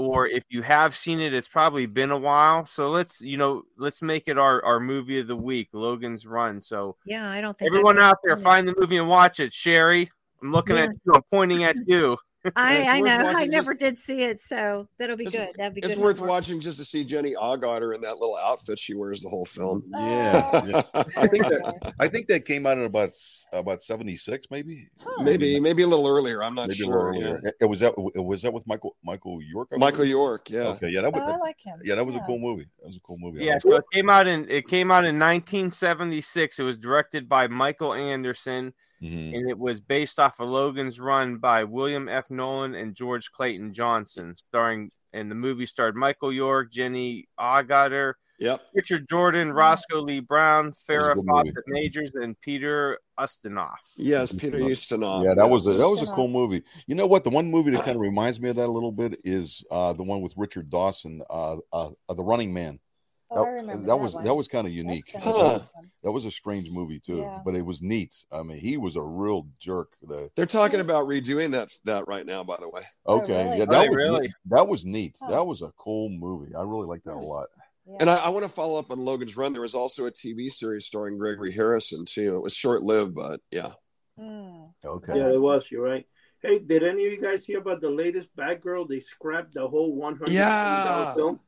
or 0.00 0.26
if 0.26 0.44
you 0.48 0.62
have 0.62 0.96
seen 0.96 1.20
it, 1.20 1.34
it's 1.34 1.48
probably 1.48 1.86
been 1.86 2.10
a 2.10 2.18
while. 2.18 2.64
So 2.66 2.88
let's, 2.88 3.20
you 3.20 3.36
know, 3.36 3.62
let's 3.76 4.00
make 4.00 4.28
it 4.28 4.38
our, 4.38 4.64
our 4.64 4.80
movie 4.80 5.20
of 5.20 5.26
the 5.26 5.36
week, 5.36 5.68
Logan's 5.72 6.26
Run. 6.26 6.62
So 6.62 6.96
yeah, 7.04 7.30
I 7.30 7.40
don't 7.40 7.58
think 7.58 7.70
everyone 7.70 7.98
out 7.98 8.16
there 8.24 8.36
find 8.36 8.66
the 8.66 8.74
movie 8.78 8.96
and 8.96 9.08
watch 9.08 9.40
it. 9.40 9.52
Sherry, 9.52 10.10
I'm 10.42 10.52
looking 10.52 10.76
yeah. 10.76 10.84
at 10.84 10.90
you. 11.04 11.12
I'm 11.14 11.22
pointing 11.30 11.64
at 11.64 11.76
you. 11.86 12.16
I, 12.56 12.96
I 12.96 13.00
know. 13.00 13.26
I 13.36 13.46
never 13.46 13.74
just, 13.74 13.80
did 13.80 13.98
see 13.98 14.22
it, 14.22 14.40
so 14.40 14.88
that'll 14.98 15.16
be 15.16 15.26
good. 15.26 15.50
That'd 15.56 15.74
be 15.74 15.80
it's 15.80 15.94
good. 15.94 16.02
worth 16.02 16.20
watching 16.20 16.60
just 16.60 16.78
to 16.78 16.84
see 16.84 17.04
Jenny 17.04 17.34
Agutter 17.34 17.94
in 17.94 18.00
that 18.00 18.18
little 18.18 18.36
outfit 18.36 18.78
she 18.78 18.94
wears 18.94 19.20
the 19.20 19.28
whole 19.28 19.44
film. 19.44 19.84
Yeah, 19.92 20.64
yeah. 20.66 20.82
I 21.16 21.26
think 21.26 21.46
that 21.46 21.94
I 21.98 22.08
think 22.08 22.28
that 22.28 22.46
came 22.46 22.66
out 22.66 22.78
in 22.78 22.84
about 22.84 23.10
about 23.52 23.82
seventy 23.82 24.16
six, 24.16 24.46
maybe. 24.50 24.88
Huh. 25.00 25.22
Maybe 25.22 25.60
maybe 25.60 25.82
a 25.82 25.86
little 25.86 26.06
earlier. 26.06 26.42
I'm 26.42 26.54
not 26.54 26.68
maybe 26.68 26.84
sure. 26.84 27.14
Yeah. 27.14 27.36
It 27.60 27.66
was 27.66 27.80
that 27.80 27.94
was 27.96 28.42
that 28.42 28.52
with 28.52 28.66
Michael 28.66 28.96
Michael 29.04 29.42
York. 29.42 29.68
Michael 29.76 30.04
York, 30.04 30.48
yeah. 30.50 30.68
Okay, 30.68 30.88
yeah, 30.88 31.02
that 31.02 31.12
was. 31.12 31.22
Oh, 31.24 31.32
I 31.32 31.36
like 31.36 31.60
him. 31.62 31.78
Yeah, 31.84 31.96
that 31.96 32.04
was 32.04 32.14
yeah. 32.14 32.22
a 32.22 32.26
cool 32.26 32.38
movie. 32.38 32.68
That 32.80 32.86
was 32.86 32.96
a 32.96 33.00
cool 33.00 33.18
movie. 33.18 33.44
Yeah, 33.44 33.58
so 33.58 33.76
it 33.76 33.84
came 33.92 34.08
out 34.08 34.26
in 34.26 34.48
it 34.48 34.66
came 34.66 34.90
out 34.90 35.04
in 35.04 35.18
1976. 35.18 36.58
It 36.58 36.62
was 36.62 36.78
directed 36.78 37.28
by 37.28 37.48
Michael 37.48 37.92
Anderson. 37.92 38.72
Mm-hmm. 39.02 39.34
And 39.34 39.50
it 39.50 39.58
was 39.58 39.80
based 39.80 40.18
off 40.18 40.40
of 40.40 40.48
Logan's 40.48 41.00
Run 41.00 41.38
by 41.38 41.64
William 41.64 42.08
F. 42.08 42.26
Nolan 42.30 42.74
and 42.74 42.94
George 42.94 43.30
Clayton 43.32 43.72
Johnson, 43.72 44.36
starring 44.36 44.90
and 45.12 45.30
the 45.30 45.34
movie 45.34 45.66
starred 45.66 45.96
Michael 45.96 46.32
York, 46.32 46.70
Jenny 46.70 47.28
Agutter, 47.38 48.14
yep. 48.38 48.60
Richard 48.74 49.08
Jordan, 49.08 49.52
Roscoe 49.52 50.00
Lee 50.00 50.20
Browne, 50.20 50.72
Farrah 50.88 51.16
Fawcett 51.26 51.64
Majors, 51.66 52.12
and 52.14 52.40
Peter 52.40 52.98
Ustinov. 53.18 53.74
Yes, 53.96 54.32
Peter 54.32 54.58
Ustinov. 54.58 55.24
Yeah, 55.24 55.34
that 55.34 55.44
yes. 55.44 55.50
was 55.50 55.66
a, 55.66 55.78
that 55.78 55.88
was 55.88 56.08
a 56.08 56.12
cool 56.12 56.28
movie. 56.28 56.62
You 56.86 56.94
know 56.94 57.06
what? 57.06 57.24
The 57.24 57.30
one 57.30 57.50
movie 57.50 57.70
that 57.72 57.84
kind 57.84 57.96
of 57.96 58.02
reminds 58.02 58.40
me 58.40 58.50
of 58.50 58.56
that 58.56 58.66
a 58.66 58.72
little 58.72 58.92
bit 58.92 59.20
is 59.24 59.64
uh, 59.70 59.92
the 59.92 60.02
one 60.02 60.20
with 60.20 60.34
Richard 60.36 60.70
Dawson, 60.70 61.22
uh, 61.30 61.56
uh, 61.72 61.90
The 62.08 62.22
Running 62.22 62.52
Man. 62.52 62.80
Oh, 63.32 63.44
that, 63.44 63.66
that, 63.66 63.86
that, 63.86 63.96
was 63.96 64.14
that 64.14 64.34
was 64.34 64.48
kind 64.48 64.66
of 64.66 64.72
unique. 64.72 65.04
Huh. 65.16 65.60
That 66.02 66.10
was 66.10 66.24
a 66.24 66.30
strange 66.30 66.68
movie 66.70 66.98
too, 66.98 67.18
yeah. 67.18 67.38
but 67.44 67.54
it 67.54 67.64
was 67.64 67.80
neat. 67.80 68.14
I 68.32 68.42
mean, 68.42 68.58
he 68.58 68.76
was 68.76 68.96
a 68.96 69.02
real 69.02 69.46
jerk. 69.60 69.92
The, 70.02 70.30
They're 70.34 70.46
talking 70.46 70.80
about 70.80 71.06
redoing 71.06 71.52
that 71.52 71.68
that 71.84 72.08
right 72.08 72.26
now, 72.26 72.42
by 72.42 72.56
the 72.58 72.68
way. 72.68 72.82
Okay, 73.06 73.32
oh, 73.32 73.44
really? 73.44 73.58
yeah, 73.58 73.64
that 73.66 73.86
oh, 73.86 73.86
was 73.86 73.96
really 73.96 74.34
that 74.46 74.66
was 74.66 74.84
neat. 74.84 75.16
Huh. 75.22 75.30
That 75.30 75.46
was 75.46 75.62
a 75.62 75.70
cool 75.76 76.08
movie. 76.08 76.54
I 76.54 76.62
really 76.62 76.86
liked 76.86 77.04
that 77.04 77.14
a 77.14 77.18
lot. 77.18 77.46
Yeah. 77.86 77.96
And 78.00 78.10
I, 78.10 78.16
I, 78.16 78.28
want 78.28 78.44
to 78.44 78.48
follow 78.48 78.78
up 78.78 78.90
on 78.90 78.98
Logan's 78.98 79.36
Run. 79.36 79.52
There 79.52 79.62
was 79.62 79.74
also 79.74 80.06
a 80.06 80.12
TV 80.12 80.50
series 80.50 80.86
starring 80.86 81.18
Gregory 81.18 81.52
Harrison 81.52 82.04
too. 82.04 82.36
It 82.36 82.42
was 82.42 82.54
short 82.54 82.82
lived, 82.82 83.14
but 83.14 83.40
yeah. 83.50 83.70
Mm. 84.18 84.72
Okay. 84.84 85.16
Yeah, 85.16 85.30
it 85.30 85.40
was. 85.40 85.70
You're 85.70 85.84
right. 85.84 86.06
Hey, 86.42 86.58
did 86.58 86.82
any 86.82 87.06
of 87.06 87.12
you 87.12 87.20
guys 87.20 87.44
hear 87.44 87.58
about 87.58 87.80
the 87.80 87.90
latest 87.90 88.28
Batgirl? 88.36 88.88
They 88.88 89.00
scrapped 89.00 89.54
the 89.54 89.68
whole 89.68 89.94
one 89.94 90.16
hundred 90.16 90.30
yeah. 90.30 91.14
film. 91.14 91.40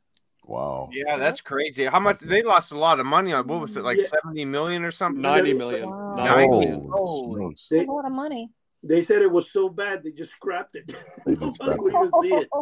Wow. 0.44 0.90
Yeah, 0.92 1.16
that's 1.16 1.40
crazy. 1.40 1.84
How 1.86 2.00
much 2.00 2.20
they 2.20 2.42
lost 2.42 2.72
a 2.72 2.78
lot 2.78 2.98
of 3.00 3.06
money 3.06 3.32
on 3.32 3.46
what 3.46 3.60
was 3.60 3.76
it 3.76 3.82
like 3.82 3.98
yeah. 3.98 4.06
70 4.24 4.44
million 4.46 4.84
or 4.84 4.90
something? 4.90 5.22
90 5.22 5.54
million. 5.54 5.88
Wow. 5.88 6.14
90 6.16 6.48
million. 6.48 6.90
Oh, 6.92 7.52
they, 7.70 7.84
a 7.84 7.90
lot 7.90 8.04
of 8.04 8.12
money. 8.12 8.50
They 8.82 9.02
said 9.02 9.22
it 9.22 9.30
was 9.30 9.52
so 9.52 9.68
bad 9.68 10.02
they 10.02 10.10
just 10.10 10.32
scrapped 10.32 10.74
it. 10.74 10.92
They 11.24 11.36
just 11.36 11.54
scrapped 11.62 11.80
it. 11.82 12.48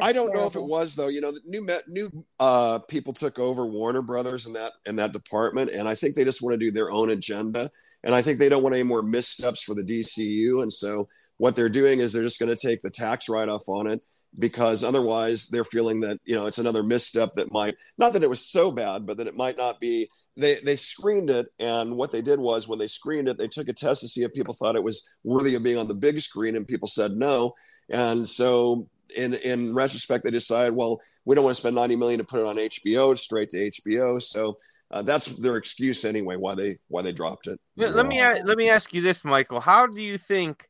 I 0.00 0.12
don't 0.12 0.30
terrible. 0.30 0.34
know 0.34 0.46
if 0.46 0.56
it 0.56 0.62
was 0.62 0.94
though. 0.94 1.08
You 1.08 1.20
know, 1.20 1.32
new 1.44 1.66
new 1.88 2.24
uh, 2.40 2.78
people 2.88 3.12
took 3.12 3.38
over 3.38 3.66
Warner 3.66 4.00
Brothers 4.00 4.46
in 4.46 4.54
that 4.54 4.72
in 4.86 4.96
that 4.96 5.12
department, 5.12 5.70
and 5.70 5.86
I 5.86 5.94
think 5.94 6.14
they 6.14 6.24
just 6.24 6.40
want 6.40 6.54
to 6.54 6.64
do 6.64 6.70
their 6.70 6.90
own 6.90 7.10
agenda. 7.10 7.70
And 8.02 8.14
I 8.14 8.22
think 8.22 8.38
they 8.38 8.48
don't 8.48 8.62
want 8.62 8.74
any 8.74 8.84
more 8.84 9.02
missteps 9.02 9.62
for 9.62 9.74
the 9.74 9.82
DCU. 9.82 10.62
And 10.62 10.72
so 10.72 11.06
what 11.36 11.56
they're 11.56 11.68
doing 11.68 12.00
is 12.00 12.12
they're 12.12 12.22
just 12.22 12.40
going 12.40 12.54
to 12.54 12.68
take 12.68 12.82
the 12.82 12.90
tax 12.90 13.28
write 13.28 13.48
off 13.48 13.68
on 13.68 13.86
it 13.86 14.04
because 14.38 14.82
otherwise 14.82 15.48
they're 15.48 15.64
feeling 15.64 16.00
that 16.00 16.18
you 16.24 16.34
know 16.34 16.46
it's 16.46 16.58
another 16.58 16.82
misstep 16.82 17.34
that 17.34 17.52
might 17.52 17.74
not 17.98 18.12
that 18.12 18.22
it 18.22 18.30
was 18.30 18.44
so 18.44 18.70
bad 18.70 19.06
but 19.06 19.16
that 19.16 19.26
it 19.26 19.36
might 19.36 19.58
not 19.58 19.78
be 19.78 20.08
they 20.36 20.54
they 20.64 20.76
screened 20.76 21.28
it 21.28 21.46
and 21.58 21.94
what 21.94 22.12
they 22.12 22.22
did 22.22 22.40
was 22.40 22.66
when 22.66 22.78
they 22.78 22.86
screened 22.86 23.28
it 23.28 23.36
they 23.36 23.48
took 23.48 23.68
a 23.68 23.72
test 23.72 24.00
to 24.00 24.08
see 24.08 24.22
if 24.22 24.32
people 24.32 24.54
thought 24.54 24.76
it 24.76 24.82
was 24.82 25.16
worthy 25.24 25.54
of 25.54 25.62
being 25.62 25.76
on 25.76 25.88
the 25.88 25.94
big 25.94 26.20
screen 26.20 26.56
and 26.56 26.66
people 26.66 26.88
said 26.88 27.12
no. 27.12 27.52
And 27.90 28.26
so 28.26 28.88
in 29.16 29.34
in 29.34 29.74
retrospect 29.74 30.24
they 30.24 30.30
decided 30.30 30.74
well 30.74 30.98
we 31.26 31.34
don't 31.34 31.44
want 31.44 31.54
to 31.54 31.60
spend 31.60 31.76
90 31.76 31.96
million 31.96 32.18
to 32.18 32.24
put 32.24 32.40
it 32.40 32.46
on 32.46 32.56
hbo 32.56 33.18
straight 33.18 33.50
to 33.50 33.70
hbo 33.70 34.22
so 34.22 34.56
uh, 34.90 35.02
that's 35.02 35.26
their 35.36 35.56
excuse 35.56 36.04
anyway 36.06 36.36
why 36.36 36.54
they 36.54 36.78
why 36.88 37.02
they 37.02 37.12
dropped 37.12 37.46
it. 37.46 37.58
Let, 37.76 37.94
let 37.94 38.06
me 38.06 38.22
let 38.22 38.56
me 38.58 38.68
ask 38.68 38.92
you 38.92 39.00
this 39.00 39.24
michael. 39.24 39.60
How 39.60 39.86
do 39.86 40.00
you 40.00 40.18
think 40.18 40.68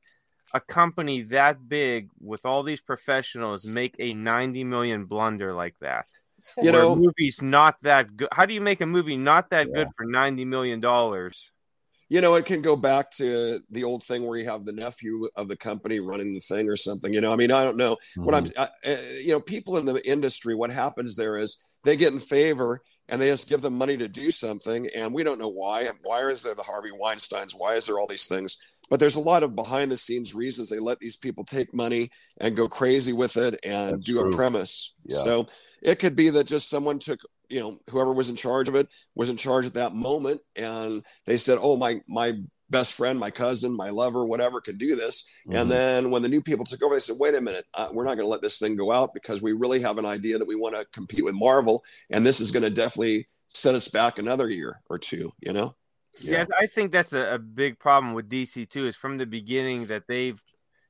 a 0.54 0.60
company 0.60 1.22
that 1.22 1.68
big 1.68 2.10
with 2.20 2.44
all 2.44 2.62
these 2.62 2.80
professionals 2.80 3.66
make 3.66 3.96
a 3.98 4.14
90 4.14 4.64
million 4.64 5.06
blunder 5.06 5.54
like 5.54 5.74
that? 5.80 6.06
You 6.60 6.72
know, 6.72 6.96
movie's 6.96 7.40
not 7.40 7.76
that 7.82 8.16
good. 8.16 8.28
How 8.32 8.46
do 8.46 8.54
you 8.54 8.60
make 8.60 8.80
a 8.80 8.86
movie 8.86 9.16
not 9.16 9.50
that 9.50 9.68
yeah. 9.68 9.76
good 9.76 9.88
for 9.96 10.04
90 10.04 10.44
million 10.44 10.80
dollars? 10.80 11.52
You 12.08 12.20
know, 12.20 12.34
it 12.34 12.44
can 12.44 12.60
go 12.60 12.76
back 12.76 13.10
to 13.12 13.60
the 13.70 13.84
old 13.84 14.02
thing 14.02 14.26
where 14.26 14.38
you 14.38 14.44
have 14.44 14.66
the 14.66 14.72
nephew 14.72 15.28
of 15.34 15.48
the 15.48 15.56
company 15.56 15.98
running 15.98 16.34
the 16.34 16.40
thing 16.40 16.68
or 16.68 16.76
something. 16.76 17.14
You 17.14 17.22
know, 17.22 17.32
I 17.32 17.36
mean, 17.36 17.50
I 17.50 17.64
don't 17.64 17.78
know 17.78 17.94
mm-hmm. 17.94 18.24
what 18.24 18.34
I'm. 18.34 18.52
I, 18.58 18.68
uh, 18.86 18.96
you 19.24 19.32
know, 19.32 19.40
people 19.40 19.78
in 19.78 19.86
the 19.86 19.98
industry, 20.06 20.54
what 20.54 20.70
happens 20.70 21.16
there 21.16 21.38
is 21.38 21.64
they 21.84 21.96
get 21.96 22.12
in 22.12 22.18
favor 22.18 22.82
and 23.08 23.20
they 23.20 23.28
just 23.28 23.48
give 23.48 23.62
them 23.62 23.78
money 23.78 23.96
to 23.96 24.08
do 24.08 24.30
something, 24.30 24.88
and 24.94 25.14
we 25.14 25.22
don't 25.22 25.38
know 25.38 25.48
why. 25.48 25.88
Why 26.02 26.20
is 26.22 26.42
there 26.42 26.54
the 26.54 26.62
Harvey 26.62 26.90
Weinstein's? 26.90 27.54
Why 27.54 27.74
is 27.74 27.86
there 27.86 27.98
all 27.98 28.06
these 28.06 28.26
things? 28.26 28.58
But 28.92 29.00
there's 29.00 29.16
a 29.16 29.20
lot 29.20 29.42
of 29.42 29.56
behind 29.56 29.90
the 29.90 29.96
scenes 29.96 30.34
reasons 30.34 30.68
they 30.68 30.78
let 30.78 31.00
these 31.00 31.16
people 31.16 31.44
take 31.44 31.72
money 31.72 32.10
and 32.42 32.54
go 32.54 32.68
crazy 32.68 33.14
with 33.14 33.38
it 33.38 33.58
and 33.64 33.94
That's 33.94 34.04
do 34.04 34.20
true. 34.20 34.28
a 34.28 34.36
premise. 34.36 34.92
Yeah. 35.06 35.16
So 35.16 35.46
it 35.80 35.98
could 35.98 36.14
be 36.14 36.28
that 36.28 36.46
just 36.46 36.68
someone 36.68 36.98
took, 36.98 37.18
you 37.48 37.60
know, 37.60 37.78
whoever 37.88 38.12
was 38.12 38.28
in 38.28 38.36
charge 38.36 38.68
of 38.68 38.74
it 38.74 38.88
was 39.14 39.30
in 39.30 39.38
charge 39.38 39.64
at 39.64 39.72
that 39.72 39.94
moment 39.94 40.42
and 40.56 41.02
they 41.24 41.38
said, 41.38 41.56
"Oh, 41.58 41.78
my 41.78 42.02
my 42.06 42.34
best 42.68 42.92
friend, 42.92 43.18
my 43.18 43.30
cousin, 43.30 43.74
my 43.74 43.88
lover, 43.88 44.26
whatever 44.26 44.60
can 44.60 44.76
do 44.76 44.94
this." 44.94 45.26
Mm-hmm. 45.48 45.56
And 45.56 45.70
then 45.70 46.10
when 46.10 46.20
the 46.20 46.28
new 46.28 46.42
people 46.42 46.66
took 46.66 46.82
over, 46.82 46.94
they 46.94 47.00
said, 47.00 47.16
"Wait 47.18 47.34
a 47.34 47.40
minute, 47.40 47.64
uh, 47.72 47.88
we're 47.94 48.04
not 48.04 48.16
going 48.18 48.26
to 48.26 48.30
let 48.30 48.42
this 48.42 48.58
thing 48.58 48.76
go 48.76 48.92
out 48.92 49.14
because 49.14 49.40
we 49.40 49.54
really 49.54 49.80
have 49.80 49.96
an 49.96 50.04
idea 50.04 50.36
that 50.36 50.46
we 50.46 50.54
want 50.54 50.74
to 50.74 50.84
compete 50.92 51.24
with 51.24 51.34
Marvel 51.34 51.82
and 52.10 52.26
this 52.26 52.40
is 52.40 52.50
going 52.50 52.62
to 52.62 52.68
definitely 52.68 53.26
set 53.48 53.74
us 53.74 53.88
back 53.88 54.18
another 54.18 54.50
year 54.50 54.82
or 54.90 54.98
two, 54.98 55.32
you 55.40 55.54
know?" 55.54 55.74
Yeah, 56.20 56.44
I 56.58 56.66
think 56.66 56.92
that's 56.92 57.12
a, 57.12 57.34
a, 57.34 57.38
big 57.38 57.78
problem 57.78 58.12
with 58.12 58.28
DC 58.28 58.68
too. 58.68 58.86
Is 58.86 58.96
from 58.96 59.16
the 59.16 59.26
beginning 59.26 59.86
that 59.86 60.04
they've 60.06 60.42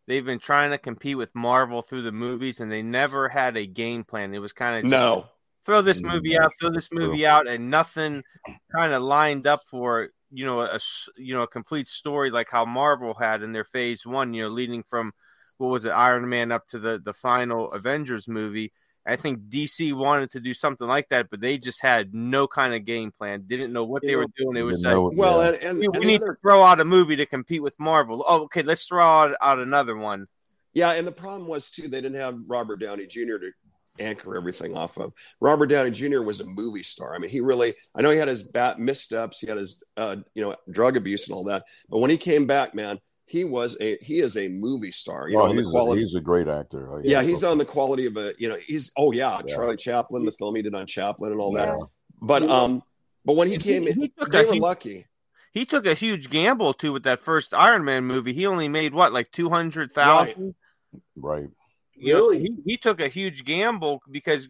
they've 0.07 0.25
been 0.25 0.41
trying 0.41 0.71
to 0.73 0.79
compete 0.79 1.17
with 1.17 1.35
Marvel 1.35 1.83
through 1.83 2.03
the 2.03 2.13
movies, 2.13 2.61
and 2.61 2.71
they 2.71 2.83
never 2.83 3.29
had 3.29 3.57
a 3.57 3.67
game 3.67 4.05
plan. 4.05 4.35
It 4.35 4.41
was 4.41 4.53
kind 4.53 4.85
of 4.85 4.91
no 4.91 5.27
throw 5.65 5.83
this 5.83 6.03
movie 6.03 6.39
out, 6.39 6.53
throw 6.59 6.71
this 6.71 6.89
movie 6.93 7.27
out, 7.27 7.47
and 7.47 7.71
nothing 7.71 8.23
kind 8.75 8.93
of 8.93 9.03
lined 9.03 9.47
up 9.47 9.61
for 9.69 10.09
you 10.31 10.45
know 10.45 10.61
a 10.61 10.81
you 11.17 11.35
know 11.35 11.43
a 11.43 11.49
complete 11.49 11.89
story 11.89 12.31
like 12.31 12.49
how 12.51 12.65
Marvel 12.65 13.15
had 13.15 13.43
in 13.43 13.53
their 13.53 13.65
Phase 13.65 14.05
One. 14.05 14.35
You 14.35 14.45
know, 14.45 14.49
leading 14.49 14.83
from 14.83 15.13
what 15.59 15.69
was 15.69 15.85
it 15.85 15.91
Iron 15.91 16.29
Man 16.29 16.51
up 16.51 16.67
to 16.69 16.79
the 16.79 17.01
the 17.03 17.15
final 17.15 17.71
Avengers 17.73 18.27
movie 18.27 18.73
I 19.05 19.17
think 19.17 19.49
DC 19.49 19.93
wanted 19.93 20.31
to 20.31 20.41
do 20.41 20.55
something 20.55 20.87
like 20.87 21.09
that, 21.09 21.29
but 21.29 21.41
they 21.41 21.59
just 21.59 21.83
had 21.83 22.15
no 22.15 22.47
kind 22.47 22.73
of 22.73 22.85
game 22.85 23.11
plan. 23.11 23.45
Didn't 23.47 23.73
know 23.73 23.85
what 23.85 24.03
they 24.03 24.15
were 24.15 24.29
doing. 24.37 24.57
It 24.57 24.63
was 24.63 24.85
like, 24.85 24.97
well, 24.97 25.41
and, 25.41 25.57
and, 25.63 25.79
we, 25.79 25.87
and 25.87 25.99
we 25.99 26.05
need 26.05 26.23
other... 26.23 26.35
to 26.35 26.41
throw 26.41 26.63
out 26.63 26.81
a 26.81 26.85
movie 26.85 27.17
to 27.17 27.27
compete 27.27 27.63
with 27.63 27.79
Marvel. 27.81 28.25
Oh, 28.27 28.43
okay, 28.45 28.63
let's 28.63 28.87
throw 28.87 29.05
out, 29.05 29.35
out 29.41 29.59
another 29.59 29.97
one. 29.97 30.29
Yeah, 30.73 30.93
and 30.93 31.07
the 31.07 31.13
problem 31.13 31.49
was 31.49 31.71
too 31.71 31.89
they 31.89 32.01
didn't 32.01 32.21
have 32.21 32.39
Robert 32.47 32.77
Downey 32.77 33.07
Jr. 33.07 33.39
to 33.39 33.51
anchor 33.99 34.37
everything 34.37 34.77
off 34.77 34.97
of. 34.99 35.13
Robert 35.41 35.67
Downey 35.67 35.91
Jr. 35.91 36.23
was 36.23 36.41
a 36.41 36.47
movie 36.47 36.83
star. 36.83 37.15
I 37.15 37.19
mean, 37.19 37.31
he 37.31 37.41
really. 37.41 37.75
I 37.95 38.03
know 38.03 38.11
he 38.11 38.19
had 38.19 38.29
his 38.29 38.43
bat 38.43 38.79
missteps, 38.79 39.41
he 39.41 39.49
had 39.49 39.59
his 39.59 39.83
uh, 39.97 40.17
you 40.35 40.43
know 40.43 40.55
drug 40.71 40.97
abuse 40.97 41.29
and 41.29 41.35
all 41.35 41.45
that, 41.45 41.65
but 41.89 41.99
when 41.99 42.11
he 42.11 42.17
came 42.17 42.47
back, 42.47 42.75
man, 42.75 42.99
he 43.33 43.45
was 43.45 43.79
a 43.81 43.97
he 44.03 44.21
is 44.21 44.37
a 44.37 44.47
movie 44.49 44.93
star. 44.93 45.27
You 45.27 45.41
oh, 45.41 45.47
know, 45.47 45.55
he's, 45.55 45.67
quality, 45.67 46.03
a, 46.03 46.05
he's 46.05 46.15
a 46.15 46.21
great 46.21 46.49
actor. 46.49 47.01
yeah, 47.03 47.23
he's 47.23 47.43
on 47.43 47.57
the 47.57 47.65
quality 47.65 48.05
of 48.05 48.19
a 48.19 48.35
you 48.37 48.47
know 48.47 48.57
he's 48.57 48.93
oh 48.99 49.11
yeah, 49.13 49.41
yeah, 49.47 49.55
Charlie 49.55 49.77
Chaplin, 49.77 50.27
the 50.27 50.33
film 50.33 50.55
he 50.55 50.61
did 50.61 50.75
on 50.75 50.87
Chaplin 50.87 51.33
and 51.33 51.41
all 51.41 51.57
yeah. 51.57 51.65
that. 51.65 51.79
But 52.21 52.43
um, 52.43 52.83
but 53.25 53.37
when 53.37 53.49
he 53.49 53.57
came 53.57 53.89
in, 53.89 54.11
they 54.31 54.45
were 54.45 54.57
lucky. 54.57 55.07
He 55.51 55.65
took 55.65 55.87
a 55.87 55.95
huge 55.95 56.29
gamble 56.29 56.75
too 56.75 56.93
with 56.93 57.05
that 57.05 57.21
first 57.21 57.55
Iron 57.55 57.87
Man 57.87 58.05
movie. 58.05 58.35
He 58.35 58.47
only 58.47 58.69
made 58.69 58.93
what 58.93 59.15
like 59.15 59.31
two 59.31 59.49
hundred 59.49 59.93
thousand. 59.93 60.55
Right. 61.17 61.41
right. 61.41 61.51
You 61.97 62.15
really? 62.15 62.37
Know, 62.37 62.43
he, 62.43 62.73
he 62.73 62.77
took 62.77 63.01
a 63.01 63.09
huge 63.09 63.47
gamble 63.47 64.03
because 64.11 64.47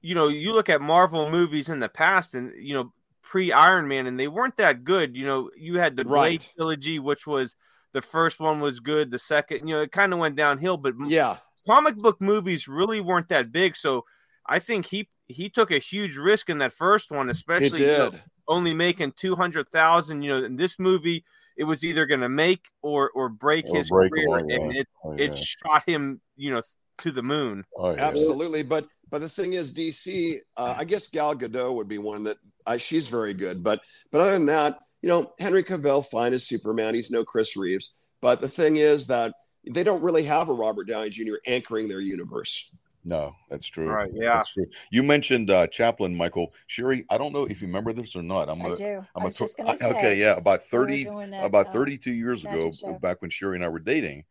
you 0.00 0.14
know 0.14 0.28
you 0.28 0.54
look 0.54 0.70
at 0.70 0.80
Marvel 0.80 1.30
movies 1.30 1.68
in 1.68 1.78
the 1.78 1.90
past 1.90 2.34
and 2.34 2.54
you 2.58 2.72
know 2.72 2.90
pre 3.20 3.52
Iron 3.52 3.86
Man 3.86 4.06
and 4.06 4.18
they 4.18 4.28
weren't 4.28 4.56
that 4.56 4.82
good. 4.84 5.14
You 5.14 5.26
know 5.26 5.50
you 5.54 5.78
had 5.78 5.94
the 5.94 6.04
Blade 6.04 6.40
right. 6.40 6.52
trilogy, 6.56 6.98
which 6.98 7.26
was 7.26 7.54
the 7.92 8.02
first 8.02 8.40
one 8.40 8.60
was 8.60 8.80
good. 8.80 9.10
The 9.10 9.18
second, 9.18 9.66
you 9.66 9.74
know, 9.74 9.82
it 9.82 9.92
kind 9.92 10.12
of 10.12 10.18
went 10.18 10.36
downhill. 10.36 10.76
But 10.76 10.94
yeah, 11.06 11.36
comic 11.66 11.98
book 11.98 12.20
movies 12.20 12.68
really 12.68 13.00
weren't 13.00 13.28
that 13.28 13.52
big. 13.52 13.76
So 13.76 14.04
I 14.46 14.58
think 14.58 14.86
he 14.86 15.08
he 15.26 15.48
took 15.50 15.70
a 15.70 15.78
huge 15.78 16.16
risk 16.16 16.48
in 16.48 16.58
that 16.58 16.72
first 16.72 17.10
one, 17.10 17.28
especially 17.30 17.82
you 17.82 17.86
know, 17.86 18.10
only 18.46 18.74
making 18.74 19.12
two 19.16 19.36
hundred 19.36 19.68
thousand. 19.70 20.22
You 20.22 20.30
know, 20.30 20.44
in 20.44 20.56
this 20.56 20.78
movie, 20.78 21.24
it 21.56 21.64
was 21.64 21.84
either 21.84 22.06
going 22.06 22.20
to 22.20 22.28
make 22.28 22.66
or 22.82 23.10
or 23.14 23.28
break 23.28 23.66
or 23.68 23.78
his 23.78 23.90
break 23.90 24.12
career, 24.12 24.44
yeah. 24.46 24.56
and 24.56 24.76
it 24.76 24.88
oh, 25.04 25.14
yeah. 25.14 25.24
it 25.24 25.38
shot 25.38 25.84
him, 25.86 26.20
you 26.36 26.52
know, 26.52 26.62
to 26.98 27.10
the 27.10 27.22
moon. 27.22 27.64
Oh, 27.76 27.94
yeah. 27.94 28.08
Absolutely, 28.08 28.62
but 28.62 28.86
but 29.10 29.20
the 29.20 29.28
thing 29.28 29.54
is, 29.54 29.74
DC. 29.74 30.40
Uh, 30.56 30.74
I 30.76 30.84
guess 30.84 31.08
Gal 31.08 31.34
Gadot 31.34 31.74
would 31.74 31.88
be 31.88 31.98
one 31.98 32.24
that 32.24 32.38
I, 32.66 32.76
she's 32.76 33.08
very 33.08 33.34
good, 33.34 33.62
but 33.62 33.80
but 34.10 34.20
other 34.20 34.32
than 34.32 34.46
that, 34.46 34.78
you 35.02 35.08
know, 35.08 35.32
Henry 35.38 35.62
Cavill, 35.62 36.04
fine 36.04 36.34
as 36.34 36.46
Superman. 36.46 36.94
He's 36.94 37.10
no 37.10 37.24
Chris 37.24 37.56
Reeves. 37.56 37.94
But 38.20 38.40
the 38.40 38.48
thing 38.48 38.76
is 38.76 39.06
that 39.08 39.32
they 39.68 39.84
don't 39.84 40.02
really 40.02 40.24
have 40.24 40.48
a 40.48 40.52
Robert 40.52 40.88
Downey 40.88 41.10
Jr. 41.10 41.36
anchoring 41.46 41.88
their 41.88 42.00
universe. 42.00 42.72
No, 43.04 43.34
that's 43.48 43.66
true. 43.66 43.88
Right. 43.88 44.10
Yeah. 44.12 44.34
That's 44.34 44.52
true. 44.52 44.66
You 44.90 45.02
mentioned 45.02 45.50
uh, 45.50 45.66
Chaplin, 45.68 46.14
Michael 46.14 46.52
Sherry. 46.66 47.06
I 47.08 47.16
don't 47.16 47.32
know 47.32 47.44
if 47.44 47.62
you 47.62 47.68
remember 47.68 47.92
this 47.92 48.16
or 48.16 48.22
not. 48.22 48.50
I'm 48.50 48.60
I 48.60 48.70
a, 48.70 48.76
do. 48.76 49.06
I'm 49.14 49.26
a, 49.26 49.30
just 49.30 49.56
gonna 49.56 49.78
say, 49.78 49.90
okay. 49.90 50.20
Yeah. 50.20 50.36
About 50.36 50.62
30, 50.62 51.04
that, 51.04 51.44
about 51.44 51.68
uh, 51.68 51.72
32 51.72 52.12
years 52.12 52.44
ago, 52.44 52.72
show. 52.72 52.98
back 52.98 53.22
when 53.22 53.30
Sherry 53.30 53.56
and 53.56 53.64
I 53.64 53.68
were 53.68 53.78
dating, 53.78 54.24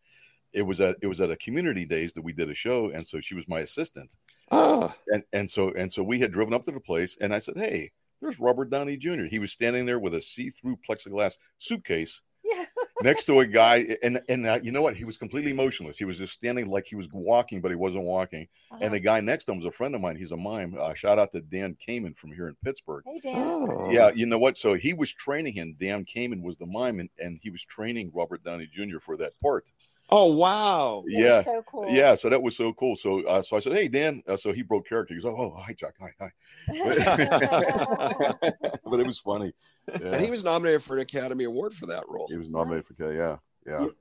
it 0.54 0.62
was 0.64 0.80
at, 0.82 0.98
it 1.02 1.08
was 1.08 1.22
at 1.22 1.32
a 1.32 1.38
community 1.38 1.86
days 1.86 2.14
that 2.14 2.24
we 2.24 2.34
did 2.34 2.50
a 2.50 2.54
show. 2.54 2.90
And 2.90 3.08
so 3.08 3.22
she 3.22 3.36
was 3.36 3.48
my 3.48 3.62
assistant. 3.62 4.16
Ah. 4.52 4.94
And, 5.08 5.24
and 5.34 5.50
so, 5.50 5.72
and 5.72 5.92
so 5.92 6.04
we 6.04 6.20
had 6.20 6.32
driven 6.32 6.54
up 6.54 6.66
to 6.66 6.72
the 6.72 6.80
place 6.80 7.18
and 7.20 7.34
I 7.34 7.40
said, 7.40 7.56
Hey, 7.58 7.92
there's 8.22 8.40
Robert 8.40 8.70
Downey 8.70 8.98
Jr. 8.98 9.26
He 9.30 9.40
was 9.40 9.52
standing 9.52 9.86
there 9.86 10.00
with 10.00 10.14
a 10.14 10.22
see-through 10.22 10.80
plexiglass 10.88 11.38
suitcase 11.60 12.22
yeah. 12.44 12.66
next 13.04 13.26
to 13.26 13.40
a 13.40 13.46
guy, 13.46 13.86
and 14.02 14.22
and 14.30 14.48
uh, 14.48 14.60
you 14.62 14.72
know 14.72 14.82
what? 14.82 14.96
He 14.96 15.04
was 15.04 15.18
completely 15.18 15.54
motionless. 15.54 15.98
He 15.98 16.06
was 16.06 16.18
just 16.18 16.34
standing 16.34 16.70
like 16.70 16.86
he 16.88 16.96
was 16.96 17.08
walking, 17.12 17.62
but 17.62 17.72
he 17.72 17.76
wasn't 17.76 18.04
walking. 18.04 18.48
Uh-huh. 18.72 18.80
And 18.82 18.94
the 18.94 19.00
guy 19.00 19.20
next 19.20 19.46
to 19.46 19.52
him 19.52 19.58
was 19.58 19.66
a 19.66 19.72
friend 19.72 19.96
of 19.96 20.02
mine. 20.02 20.16
He's 20.16 20.32
a 20.32 20.38
mime. 20.38 20.76
Uh, 20.80 20.94
shout 20.94 21.20
out 21.20 21.32
to 21.34 21.42
Dan 21.42 21.76
Kamin 21.88 22.16
from 22.16 22.32
here 22.32 22.48
in 22.48 22.56
Pittsburgh. 22.64 23.04
Hey 23.06 23.20
Dan. 23.20 23.36
Oh. 23.38 23.92
Yeah, 23.92 24.12
you 24.14 24.26
know 24.26 24.40
what? 24.40 24.58
So 24.58 24.74
he 24.74 24.94
was 24.94 25.12
training 25.14 25.54
him. 25.54 25.76
Dan 25.80 26.06
Kamin 26.06 26.42
was 26.42 26.58
the 26.58 26.66
mime, 26.66 27.00
and, 27.00 27.10
and 27.20 27.40
he 27.42 27.50
was 27.50 27.64
training 27.64 28.12
Robert 28.14 28.44
Downey 28.44 28.68
Jr. 28.72 29.00
for 29.00 29.18
that 29.18 29.34
part. 29.42 29.66
Oh 30.10 30.34
wow! 30.34 31.04
yeah, 31.06 31.42
so 31.42 31.62
cool. 31.64 31.90
Yeah, 31.90 32.16
so 32.16 32.30
that 32.30 32.42
was 32.42 32.56
so 32.56 32.72
cool. 32.72 32.96
So, 32.96 33.26
uh, 33.26 33.42
so 33.42 33.58
I 33.58 33.60
said, 33.60 33.74
"Hey, 33.74 33.90
Dan." 33.90 34.24
Uh, 34.26 34.38
so 34.38 34.54
he 34.54 34.62
broke 34.62 34.88
character. 34.88 35.14
He 35.14 35.20
goes, 35.20 35.30
"Oh, 35.30 35.54
oh 35.54 35.62
hi, 35.62 35.74
Chuck. 35.74 35.96
Hi, 36.00 36.14
hi." 36.18 36.32
but 38.86 39.00
it 39.02 39.06
was 39.06 39.20
funny. 39.20 39.54
Yeah. 39.90 40.14
And 40.14 40.24
he 40.24 40.32
was 40.32 40.46
nominated 40.46 40.82
for 40.82 40.96
an 40.96 41.02
Academy 41.02 41.44
Award 41.44 41.74
for 41.74 41.88
that 41.88 42.06
role. 42.08 42.28
He 42.30 42.38
was 42.38 42.50
nominated 42.50 42.86
nice. 42.90 42.98
for 42.98 43.14
yeah, 43.14 43.38
yeah. 43.66 43.82
You, 43.82 43.96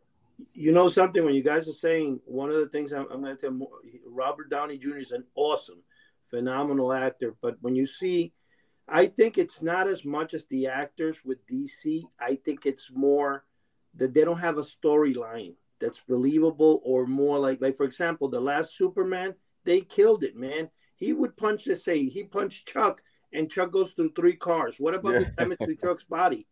you, 0.54 0.72
know 0.72 0.88
something? 0.88 1.24
When 1.24 1.34
you 1.34 1.42
guys 1.42 1.68
are 1.68 1.72
saying 1.72 2.20
one 2.24 2.50
of 2.50 2.60
the 2.60 2.68
things 2.68 2.92
I'm, 2.92 3.06
I'm 3.10 3.20
going 3.20 3.34
to 3.34 3.40
tell 3.40 3.50
more, 3.50 3.70
Robert 4.06 4.48
Downey 4.48 4.78
Jr. 4.78 4.98
is 4.98 5.10
an 5.10 5.24
awesome, 5.34 5.82
phenomenal 6.30 6.92
actor. 6.92 7.34
But 7.42 7.56
when 7.62 7.74
you 7.74 7.88
see, 7.88 8.32
I 8.88 9.06
think 9.06 9.38
it's 9.38 9.60
not 9.60 9.88
as 9.88 10.04
much 10.04 10.34
as 10.34 10.44
the 10.46 10.68
actors 10.68 11.16
with 11.24 11.44
DC. 11.48 12.02
I 12.20 12.36
think 12.44 12.64
it's 12.64 12.92
more 12.92 13.44
that 13.96 14.14
they 14.14 14.24
don't 14.24 14.38
have 14.38 14.58
a 14.58 14.62
storyline 14.62 15.54
that's 15.80 16.00
believable 16.00 16.80
or 16.84 17.06
more 17.06 17.38
like 17.38 17.60
like 17.60 17.76
for 17.76 17.84
example 17.84 18.28
the 18.28 18.40
last 18.40 18.76
superman 18.76 19.34
they 19.64 19.80
killed 19.80 20.24
it 20.24 20.36
man. 20.36 20.70
He 20.96 21.12
would 21.12 21.36
punch 21.36 21.66
let's 21.66 21.84
say 21.84 22.04
he 22.04 22.24
punched 22.24 22.68
chuck 22.68 23.02
and 23.32 23.50
chuck 23.50 23.72
goes 23.72 23.92
through 23.92 24.12
three 24.12 24.36
cars. 24.36 24.76
What 24.78 24.94
about 24.94 25.14
yeah. 25.14 25.18
the 25.20 25.32
damage 25.36 25.58
to 25.58 25.74
chuck's 25.74 26.04
body? 26.04 26.46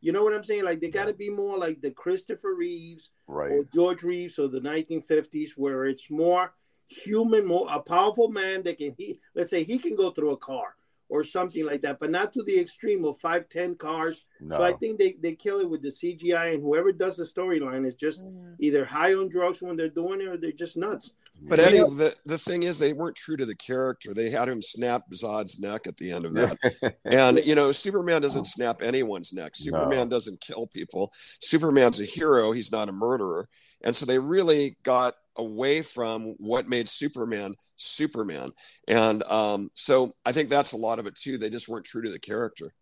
You 0.00 0.12
know 0.12 0.24
what 0.24 0.34
i'm 0.34 0.44
saying? 0.44 0.64
Like 0.64 0.80
they 0.80 0.88
got 0.88 1.06
to 1.06 1.12
be 1.12 1.30
more 1.30 1.58
like 1.58 1.80
the 1.82 1.90
christopher 1.90 2.54
reeves 2.54 3.10
right. 3.26 3.52
or 3.52 3.64
george 3.74 4.02
reeves 4.02 4.38
or 4.38 4.48
the 4.48 4.60
1950s 4.60 5.50
where 5.56 5.86
it's 5.86 6.10
more 6.10 6.52
human 6.88 7.46
more 7.46 7.68
a 7.72 7.80
powerful 7.80 8.28
man 8.28 8.62
that 8.64 8.78
can 8.78 8.92
he 8.98 9.20
let's 9.34 9.50
say 9.50 9.62
he 9.62 9.78
can 9.78 9.94
go 9.94 10.10
through 10.10 10.32
a 10.32 10.36
car 10.36 10.74
or 11.10 11.24
something 11.24 11.66
like 11.66 11.82
that, 11.82 11.98
but 11.98 12.10
not 12.10 12.32
to 12.32 12.42
the 12.44 12.58
extreme 12.58 13.04
of 13.04 13.18
five, 13.18 13.48
ten 13.48 13.74
cars. 13.74 14.26
No. 14.40 14.58
So 14.58 14.64
I 14.64 14.72
think 14.74 14.98
they, 14.98 15.16
they 15.20 15.34
kill 15.34 15.60
it 15.60 15.68
with 15.68 15.82
the 15.82 15.90
CGI, 15.90 16.54
and 16.54 16.62
whoever 16.62 16.92
does 16.92 17.16
the 17.16 17.24
storyline 17.24 17.86
is 17.86 17.94
just 17.94 18.24
mm. 18.24 18.54
either 18.58 18.84
high 18.84 19.14
on 19.14 19.28
drugs 19.28 19.60
when 19.60 19.76
they're 19.76 19.88
doing 19.88 20.20
it, 20.20 20.28
or 20.28 20.36
they're 20.36 20.52
just 20.52 20.76
nuts. 20.76 21.12
But 21.42 21.58
Eddie, 21.58 21.78
the, 21.78 22.14
the 22.26 22.36
thing 22.36 22.64
is, 22.64 22.78
they 22.78 22.92
weren't 22.92 23.16
true 23.16 23.36
to 23.36 23.46
the 23.46 23.54
character. 23.54 24.12
They 24.12 24.30
had 24.30 24.48
him 24.48 24.60
snap 24.60 25.04
Zod's 25.12 25.58
neck 25.58 25.86
at 25.86 25.96
the 25.96 26.12
end 26.12 26.26
of 26.26 26.34
that. 26.34 26.96
and, 27.04 27.38
you 27.44 27.54
know, 27.54 27.72
Superman 27.72 28.20
doesn't 28.20 28.46
snap 28.46 28.82
anyone's 28.82 29.32
neck. 29.32 29.52
Superman 29.54 30.08
no. 30.08 30.16
doesn't 30.16 30.40
kill 30.40 30.66
people. 30.66 31.12
Superman's 31.40 31.98
a 31.98 32.04
hero. 32.04 32.52
He's 32.52 32.70
not 32.70 32.90
a 32.90 32.92
murderer. 32.92 33.48
And 33.82 33.96
so 33.96 34.04
they 34.04 34.18
really 34.18 34.76
got 34.82 35.14
away 35.36 35.82
from 35.82 36.34
what 36.38 36.68
made 36.68 36.88
Superman 36.88 37.54
Superman. 37.76 38.50
And 38.88 39.22
um, 39.24 39.70
so 39.74 40.12
I 40.24 40.32
think 40.32 40.48
that's 40.48 40.72
a 40.72 40.76
lot 40.76 40.98
of 40.98 41.06
it 41.06 41.14
too. 41.14 41.38
They 41.38 41.50
just 41.50 41.68
weren't 41.68 41.86
true 41.86 42.02
to 42.02 42.10
the 42.10 42.18
character. 42.18 42.72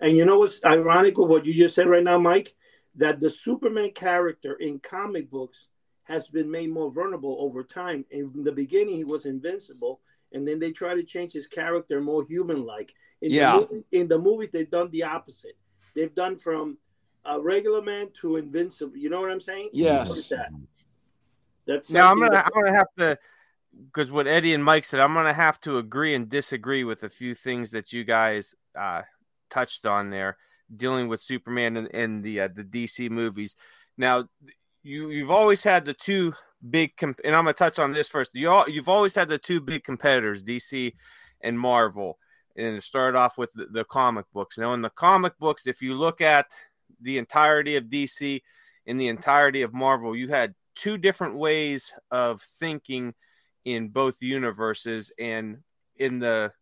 And 0.00 0.16
you 0.16 0.24
know 0.24 0.38
what's 0.38 0.60
ironic 0.64 1.16
with 1.16 1.30
what 1.30 1.46
you 1.46 1.54
just 1.54 1.74
said 1.74 1.88
right 1.88 2.02
now, 2.02 2.18
Mike? 2.18 2.54
That 2.96 3.20
the 3.20 3.30
Superman 3.30 3.90
character 3.90 4.54
in 4.54 4.78
comic 4.78 5.30
books 5.30 5.68
has 6.04 6.28
been 6.28 6.50
made 6.50 6.70
more 6.70 6.92
vulnerable 6.92 7.36
over 7.40 7.64
time. 7.64 8.04
In 8.10 8.44
the 8.44 8.52
beginning, 8.52 8.96
he 8.96 9.04
was 9.04 9.24
invincible, 9.24 10.00
and 10.32 10.46
then 10.46 10.58
they 10.58 10.70
try 10.70 10.94
to 10.94 11.02
change 11.02 11.32
his 11.32 11.46
character 11.46 12.00
more 12.00 12.24
human-like. 12.28 12.92
In 13.22 13.32
yeah. 13.32 13.52
The 13.52 13.68
movie, 13.72 13.84
in 13.92 14.08
the 14.08 14.18
movie, 14.18 14.48
they've 14.52 14.70
done 14.70 14.90
the 14.90 15.04
opposite. 15.04 15.56
They've 15.96 16.14
done 16.14 16.38
from 16.38 16.76
a 17.24 17.40
regular 17.40 17.80
man 17.80 18.10
to 18.20 18.36
invincible. 18.36 18.96
You 18.96 19.08
know 19.08 19.20
what 19.20 19.30
I'm 19.30 19.40
saying? 19.40 19.70
Yes. 19.72 20.30
That? 21.66 21.74
That's 21.74 21.90
now 21.90 22.10
I'm 22.10 22.18
gonna 22.18 22.32
that- 22.32 22.46
I'm 22.46 22.62
gonna 22.62 22.76
have 22.76 22.92
to 22.98 23.18
because 23.86 24.12
what 24.12 24.26
Eddie 24.26 24.54
and 24.54 24.64
Mike 24.64 24.84
said, 24.84 25.00
I'm 25.00 25.14
gonna 25.14 25.32
have 25.32 25.60
to 25.62 25.78
agree 25.78 26.14
and 26.14 26.28
disagree 26.28 26.84
with 26.84 27.02
a 27.02 27.08
few 27.08 27.34
things 27.34 27.70
that 27.72 27.92
you 27.92 28.04
guys 28.04 28.54
uh, 28.78 29.02
touched 29.50 29.86
on 29.86 30.10
there, 30.10 30.36
dealing 30.74 31.08
with 31.08 31.22
Superman 31.22 31.76
and, 31.76 31.94
and 31.94 32.24
the 32.24 32.40
uh, 32.40 32.48
the 32.54 32.64
DC 32.64 33.10
movies. 33.10 33.56
Now, 33.96 34.28
you 34.82 35.10
you've 35.10 35.30
always 35.30 35.62
had 35.62 35.84
the 35.84 35.94
two 35.94 36.34
big, 36.68 36.96
comp- 36.96 37.20
and 37.24 37.34
I'm 37.34 37.44
gonna 37.44 37.54
touch 37.54 37.78
on 37.78 37.92
this 37.92 38.08
first. 38.08 38.30
You 38.34 38.50
all, 38.50 38.68
you've 38.68 38.88
always 38.88 39.14
had 39.14 39.28
the 39.28 39.38
two 39.38 39.60
big 39.60 39.84
competitors, 39.84 40.42
DC 40.42 40.92
and 41.40 41.58
Marvel, 41.58 42.18
and 42.56 42.76
it 42.76 42.82
started 42.82 43.16
off 43.16 43.36
with 43.38 43.52
the, 43.54 43.66
the 43.66 43.84
comic 43.84 44.26
books. 44.32 44.58
Now, 44.58 44.74
in 44.74 44.82
the 44.82 44.90
comic 44.90 45.38
books, 45.38 45.66
if 45.66 45.82
you 45.82 45.94
look 45.94 46.20
at 46.20 46.46
the 47.00 47.18
entirety 47.18 47.76
of 47.76 47.84
DC 47.84 48.42
and 48.86 49.00
the 49.00 49.08
entirety 49.08 49.62
of 49.62 49.74
Marvel, 49.74 50.16
you 50.16 50.28
had 50.28 50.54
two 50.74 50.98
different 50.98 51.36
ways 51.36 51.92
of 52.10 52.42
thinking 52.58 53.14
in 53.64 53.88
both 53.88 54.20
universes. 54.20 55.12
And 55.18 55.58
in 55.96 56.18
the 56.18 56.52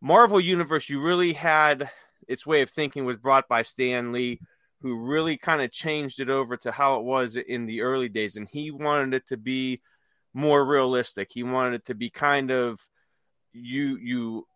Marvel 0.00 0.40
universe, 0.40 0.88
you 0.88 1.00
really 1.00 1.32
had 1.32 1.90
its 2.26 2.46
way 2.46 2.62
of 2.62 2.70
thinking 2.70 3.04
was 3.04 3.16
brought 3.16 3.48
by 3.48 3.62
Stan 3.62 4.12
Lee, 4.12 4.40
who 4.80 5.06
really 5.06 5.36
kind 5.36 5.62
of 5.62 5.72
changed 5.72 6.20
it 6.20 6.30
over 6.30 6.56
to 6.58 6.70
how 6.70 6.96
it 6.96 7.04
was 7.04 7.36
in 7.36 7.66
the 7.66 7.80
early 7.80 8.08
days. 8.08 8.36
And 8.36 8.48
he 8.48 8.70
wanted 8.70 9.14
it 9.14 9.26
to 9.28 9.36
be 9.36 9.80
more 10.34 10.64
realistic. 10.64 11.28
He 11.32 11.42
wanted 11.42 11.74
it 11.74 11.86
to 11.86 11.94
be 11.94 12.10
kind 12.10 12.50
of 12.50 12.80
you 13.52 13.96
you 13.96 14.46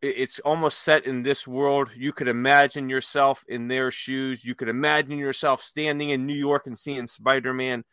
it's 0.00 0.38
almost 0.40 0.78
set 0.78 1.06
in 1.06 1.22
this 1.22 1.46
world. 1.46 1.90
You 1.96 2.12
could 2.12 2.28
imagine 2.28 2.88
yourself 2.88 3.44
in 3.48 3.66
their 3.66 3.90
shoes. 3.90 4.44
You 4.44 4.54
could 4.54 4.68
imagine 4.68 5.18
yourself 5.18 5.62
standing 5.62 6.10
in 6.10 6.24
New 6.24 6.36
York 6.36 6.66
and 6.66 6.78
seeing 6.78 7.08
Spider 7.08 7.52
Man 7.52 7.84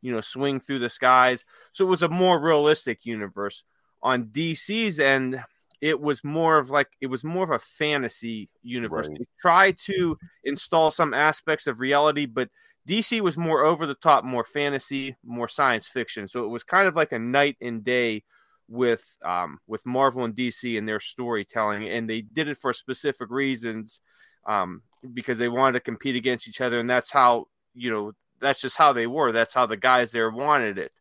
you 0.00 0.12
know, 0.12 0.20
swing 0.20 0.60
through 0.60 0.78
the 0.78 0.88
skies. 0.88 1.44
So 1.72 1.84
it 1.84 1.88
was 1.88 2.02
a 2.02 2.08
more 2.08 2.40
realistic 2.40 3.04
universe. 3.04 3.64
On 4.02 4.26
DC's 4.26 4.98
end, 4.98 5.42
it 5.80 6.00
was 6.00 6.22
more 6.22 6.58
of 6.58 6.70
like 6.70 6.88
it 7.00 7.06
was 7.06 7.24
more 7.24 7.44
of 7.44 7.50
a 7.50 7.58
fantasy 7.58 8.50
universe. 8.62 9.08
Right. 9.08 9.18
They 9.18 9.26
tried 9.40 9.76
to 9.86 10.18
install 10.44 10.90
some 10.90 11.14
aspects 11.14 11.66
of 11.66 11.80
reality, 11.80 12.26
but 12.26 12.50
DC 12.88 13.20
was 13.20 13.36
more 13.36 13.64
over 13.64 13.86
the 13.86 13.94
top, 13.94 14.24
more 14.24 14.44
fantasy, 14.44 15.16
more 15.24 15.48
science 15.48 15.86
fiction. 15.86 16.28
So 16.28 16.44
it 16.44 16.48
was 16.48 16.64
kind 16.64 16.88
of 16.88 16.96
like 16.96 17.12
a 17.12 17.18
night 17.18 17.56
and 17.60 17.84
day 17.84 18.24
with 18.68 19.04
um, 19.24 19.58
with 19.66 19.84
Marvel 19.86 20.24
and 20.24 20.34
DC 20.34 20.78
and 20.78 20.88
their 20.88 21.00
storytelling, 21.00 21.88
and 21.88 22.08
they 22.08 22.20
did 22.20 22.48
it 22.48 22.58
for 22.58 22.72
specific 22.72 23.30
reasons 23.30 24.00
um, 24.46 24.82
because 25.12 25.38
they 25.38 25.48
wanted 25.48 25.72
to 25.72 25.80
compete 25.80 26.16
against 26.16 26.48
each 26.48 26.60
other, 26.60 26.78
and 26.78 26.88
that's 26.88 27.10
how 27.10 27.46
you 27.74 27.90
know 27.90 28.12
that's 28.40 28.60
just 28.60 28.76
how 28.76 28.92
they 28.92 29.06
were. 29.06 29.32
That's 29.32 29.54
how 29.54 29.66
the 29.66 29.76
guys 29.76 30.12
there 30.12 30.30
wanted 30.30 30.78
it. 30.78 30.92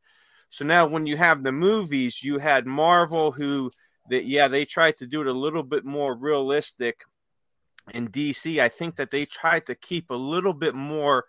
So 0.50 0.66
now, 0.66 0.88
when 0.88 1.06
you 1.06 1.18
have 1.18 1.44
the 1.44 1.52
movies, 1.52 2.24
you 2.24 2.40
had 2.40 2.66
Marvel 2.66 3.32
who 3.32 3.72
that 4.10 4.26
yeah 4.26 4.48
they 4.48 4.66
tried 4.66 4.98
to 4.98 5.08
do 5.08 5.22
it 5.22 5.28
a 5.28 5.34
little 5.34 5.64
bit 5.64 5.86
more 5.86 6.16
realistic. 6.16 7.04
In 7.94 8.10
DC, 8.10 8.60
I 8.60 8.70
think 8.70 8.98
that 8.98 9.10
they 9.10 9.26
tried 9.26 9.66
to 9.66 9.76
keep 9.76 10.10
a 10.10 10.16
little 10.16 10.54
bit 10.54 10.76
more 10.76 11.26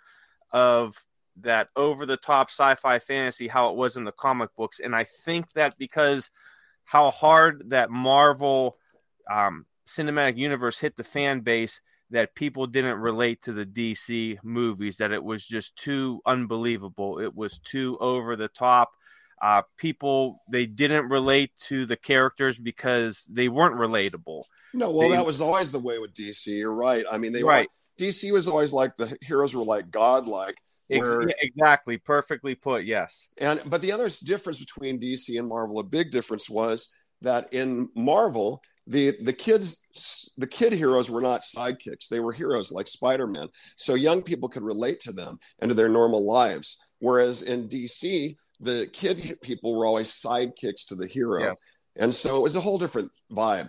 of 0.52 1.04
that 1.42 1.68
over 1.76 2.06
the 2.06 2.16
top 2.16 2.50
sci-fi 2.50 2.98
fantasy 2.98 3.48
how 3.48 3.70
it 3.70 3.76
was 3.76 3.96
in 3.96 4.04
the 4.04 4.12
comic 4.12 4.50
books 4.56 4.80
and 4.80 4.94
i 4.94 5.04
think 5.04 5.50
that 5.52 5.76
because 5.78 6.30
how 6.84 7.10
hard 7.10 7.62
that 7.70 7.90
marvel 7.90 8.76
um, 9.30 9.64
cinematic 9.86 10.36
universe 10.36 10.78
hit 10.78 10.96
the 10.96 11.04
fan 11.04 11.40
base 11.40 11.80
that 12.10 12.34
people 12.34 12.66
didn't 12.66 12.98
relate 12.98 13.42
to 13.42 13.52
the 13.52 13.64
dc 13.64 14.38
movies 14.42 14.96
that 14.96 15.12
it 15.12 15.22
was 15.22 15.46
just 15.46 15.76
too 15.76 16.20
unbelievable. 16.26 17.18
It 17.18 17.34
was 17.34 17.58
too 17.58 17.96
over 18.00 18.36
the 18.36 18.48
top. 18.48 18.90
Uh, 19.42 19.62
people 19.78 20.42
they 20.50 20.66
didn't 20.66 21.08
relate 21.08 21.50
to 21.68 21.86
the 21.86 21.96
characters 21.96 22.58
because 22.58 23.24
they 23.30 23.48
weren't 23.48 23.76
relatable. 23.76 24.44
No 24.74 24.90
well 24.90 25.08
they, 25.08 25.16
that 25.16 25.24
was 25.24 25.40
always 25.40 25.72
the 25.72 25.78
way 25.78 25.98
with 25.98 26.12
dc 26.14 26.46
you're 26.46 26.74
right. 26.74 27.04
I 27.10 27.18
mean 27.18 27.32
they 27.32 27.42
right. 27.42 27.68
Were, 27.98 28.06
dc 28.06 28.32
was 28.32 28.48
always 28.48 28.72
like 28.72 28.96
the 28.96 29.16
heroes 29.22 29.54
were 29.54 29.64
like 29.64 29.90
godlike 29.90 30.56
where, 30.98 31.30
exactly, 31.40 31.98
perfectly 31.98 32.54
put. 32.54 32.84
Yes. 32.84 33.28
And 33.38 33.60
but 33.66 33.80
the 33.80 33.92
other 33.92 34.10
difference 34.24 34.58
between 34.58 34.98
DC 34.98 35.38
and 35.38 35.48
Marvel, 35.48 35.78
a 35.78 35.84
big 35.84 36.10
difference 36.10 36.50
was 36.50 36.92
that 37.22 37.52
in 37.52 37.88
Marvel, 37.94 38.62
the 38.86 39.12
the 39.22 39.32
kids, 39.32 39.82
the 40.36 40.46
kid 40.46 40.72
heroes 40.72 41.10
were 41.10 41.20
not 41.20 41.42
sidekicks; 41.42 42.08
they 42.08 42.20
were 42.20 42.32
heroes 42.32 42.72
like 42.72 42.86
Spider 42.86 43.26
Man. 43.26 43.48
So 43.76 43.94
young 43.94 44.22
people 44.22 44.48
could 44.48 44.62
relate 44.62 45.00
to 45.00 45.12
them 45.12 45.38
and 45.60 45.68
to 45.70 45.74
their 45.74 45.88
normal 45.88 46.26
lives. 46.26 46.78
Whereas 46.98 47.42
in 47.42 47.68
DC, 47.68 48.34
the 48.60 48.88
kid 48.92 49.38
people 49.42 49.76
were 49.76 49.86
always 49.86 50.10
sidekicks 50.10 50.86
to 50.88 50.94
the 50.94 51.06
hero, 51.06 51.42
yeah. 51.42 51.54
and 51.96 52.14
so 52.14 52.36
it 52.36 52.42
was 52.42 52.56
a 52.56 52.60
whole 52.60 52.78
different 52.78 53.10
vibe. 53.30 53.68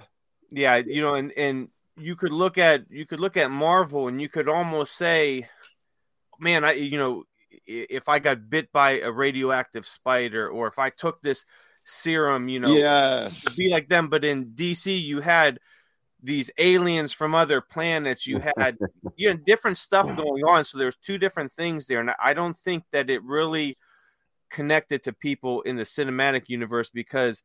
Yeah, 0.50 0.78
you 0.78 1.02
know, 1.02 1.16
and 1.16 1.32
and 1.38 1.70
you 1.98 2.16
could 2.16 2.32
look 2.32 2.58
at 2.58 2.84
you 2.90 3.06
could 3.06 3.20
look 3.20 3.38
at 3.38 3.52
Marvel, 3.52 4.08
and 4.08 4.22
you 4.22 4.30
could 4.30 4.48
almost 4.48 4.96
say 4.98 5.48
man, 6.42 6.66
I 6.66 6.74
you 6.74 6.98
know, 6.98 7.24
if 7.66 8.10
I 8.10 8.20
got 8.20 8.50
bit 8.50 8.72
by 8.74 9.00
a 9.00 9.12
radioactive 9.12 9.86
spider 9.86 10.50
or 10.50 10.68
if 10.68 10.80
I 10.80 10.90
took 10.90 11.22
this 11.22 11.46
serum, 11.84 12.50
you 12.50 12.60
know, 12.60 12.74
yes, 12.74 13.56
be 13.56 13.70
like 13.70 13.90
them. 13.90 14.10
But 14.10 14.26
in 14.26 14.48
DC, 14.52 15.02
you 15.02 15.22
had 15.22 15.60
these 16.24 16.52
aliens 16.58 17.14
from 17.14 17.34
other 17.34 17.62
planets. 17.62 18.28
You 18.28 18.40
had 18.40 18.78
you 19.16 19.30
know 19.30 19.38
different 19.38 19.78
stuff 19.78 20.16
going 20.16 20.44
on. 20.44 20.66
So 20.66 20.78
there's 20.78 20.98
two 20.98 21.18
different 21.18 21.52
things 21.54 21.88
there, 21.88 22.00
and 22.00 22.12
I 22.22 22.34
don't 22.34 22.58
think 22.58 22.84
that 22.92 23.10
it 23.10 23.24
really 23.24 23.78
connected 24.50 25.04
to 25.04 25.14
people 25.14 25.62
in 25.62 25.78
the 25.78 25.84
cinematic 25.84 26.44
universe 26.48 26.90
because 26.90 27.42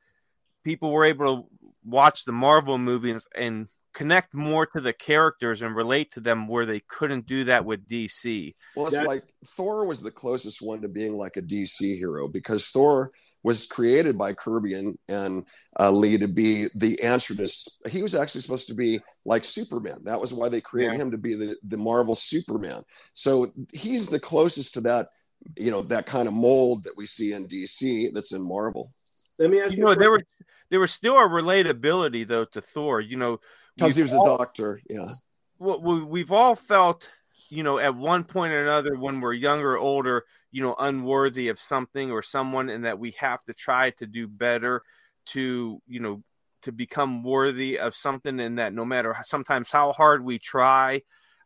people 0.64 0.92
were 0.92 1.04
able 1.04 1.36
to 1.36 1.48
watch 1.84 2.24
the 2.24 2.32
Marvel 2.32 2.78
movies 2.78 3.24
and 3.34 3.68
connect 3.94 4.34
more 4.34 4.66
to 4.66 4.80
the 4.80 4.92
characters 4.92 5.62
and 5.62 5.74
relate 5.74 6.10
to 6.12 6.20
them 6.20 6.48
where 6.48 6.66
they 6.66 6.80
couldn't 6.80 7.24
do 7.26 7.44
that 7.44 7.64
with 7.64 7.88
DC. 7.88 8.54
Well, 8.74 8.88
it's 8.88 8.96
like 8.96 9.24
Thor 9.56 9.86
was 9.86 10.02
the 10.02 10.10
closest 10.10 10.60
one 10.60 10.82
to 10.82 10.88
being 10.88 11.14
like 11.14 11.38
a 11.38 11.42
DC 11.42 11.96
hero 11.96 12.28
because 12.28 12.68
Thor 12.68 13.10
was 13.46 13.64
created 13.64 14.18
by 14.18 14.32
Kirby 14.32 14.74
and, 14.74 14.98
and 15.08 15.46
uh, 15.78 15.88
Lee 15.88 16.18
to 16.18 16.26
be 16.26 16.66
the 16.74 17.00
answer 17.00 17.32
to. 17.36 17.48
He 17.88 18.02
was 18.02 18.16
actually 18.16 18.40
supposed 18.40 18.66
to 18.66 18.74
be 18.74 18.98
like 19.24 19.44
Superman. 19.44 19.98
That 20.04 20.20
was 20.20 20.34
why 20.34 20.48
they 20.48 20.60
created 20.60 20.96
yeah. 20.96 21.02
him 21.02 21.10
to 21.12 21.16
be 21.16 21.34
the, 21.34 21.56
the 21.62 21.76
Marvel 21.76 22.16
Superman. 22.16 22.82
So 23.12 23.46
he's 23.72 24.08
the 24.08 24.18
closest 24.18 24.74
to 24.74 24.80
that, 24.80 25.10
you 25.56 25.70
know, 25.70 25.82
that 25.82 26.06
kind 26.06 26.26
of 26.26 26.34
mold 26.34 26.82
that 26.84 26.96
we 26.96 27.06
see 27.06 27.34
in 27.34 27.46
DC 27.46 28.12
that's 28.12 28.32
in 28.32 28.42
Marvel. 28.42 28.92
Let 29.38 29.50
me 29.50 29.60
ask 29.60 29.74
you. 29.74 29.78
You 29.78 29.84
know, 29.84 29.94
there 29.94 30.10
was 30.10 30.22
there 30.68 30.80
was 30.80 30.92
still 30.92 31.16
a 31.16 31.28
relatability 31.28 32.26
though 32.26 32.46
to 32.46 32.60
Thor. 32.60 33.00
You 33.00 33.16
know, 33.16 33.38
because 33.76 33.94
he 33.94 34.02
was 34.02 34.12
all, 34.12 34.34
a 34.34 34.38
doctor. 34.38 34.80
Yeah. 34.90 35.12
Well, 35.60 36.04
we've 36.04 36.32
all 36.32 36.56
felt, 36.56 37.08
you 37.48 37.62
know, 37.62 37.78
at 37.78 37.94
one 37.94 38.24
point 38.24 38.54
or 38.54 38.58
another 38.58 38.96
when 38.96 39.20
we're 39.20 39.34
younger, 39.34 39.74
or 39.74 39.78
older, 39.78 40.24
you 40.56 40.62
know, 40.62 40.74
unworthy 40.78 41.50
of 41.50 41.60
something 41.60 42.10
or 42.10 42.22
someone, 42.22 42.70
and 42.70 42.86
that 42.86 42.98
we 42.98 43.10
have 43.10 43.44
to 43.44 43.52
try 43.52 43.90
to 43.90 44.06
do 44.06 44.26
better 44.26 44.82
to, 45.26 45.82
you 45.86 46.00
know, 46.00 46.22
to 46.62 46.72
become 46.72 47.22
worthy 47.22 47.78
of 47.78 47.94
something, 47.94 48.40
and 48.40 48.58
that 48.58 48.72
no 48.72 48.82
matter 48.82 49.14
sometimes 49.22 49.70
how 49.70 49.92
hard 49.92 50.24
we 50.24 50.38
try, 50.38 51.02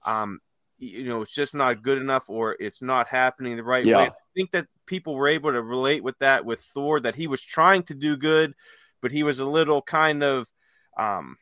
um, 0.07 0.39
you 0.79 1.09
know, 1.09 1.23
it's 1.23 1.35
just 1.35 1.55
not 1.57 1.83
good 1.83 1.99
enough 1.99 2.23
or 2.29 2.57
it's 2.61 2.81
not 2.81 3.09
happening 3.09 3.57
the 3.57 3.65
right 3.65 3.85
yeah. 3.85 3.97
way. 3.97 4.05
I 4.05 4.33
think 4.37 4.53
that 4.53 4.69
people 4.87 5.17
were 5.17 5.27
able 5.27 5.51
to 5.51 5.61
relate 5.61 6.05
with 6.05 6.19
that 6.21 6.45
with 6.45 6.61
Thor, 6.73 7.01
that 7.01 7.17
he 7.17 7.27
was 7.27 7.43
trying 7.43 7.83
to 7.85 7.95
do 7.95 8.17
good, 8.17 8.55
but 9.03 9.11
he 9.11 9.25
was 9.25 9.41
a 9.41 9.45
little 9.45 9.83
kind 9.83 10.23
of, 10.23 10.49
um, 10.97 11.37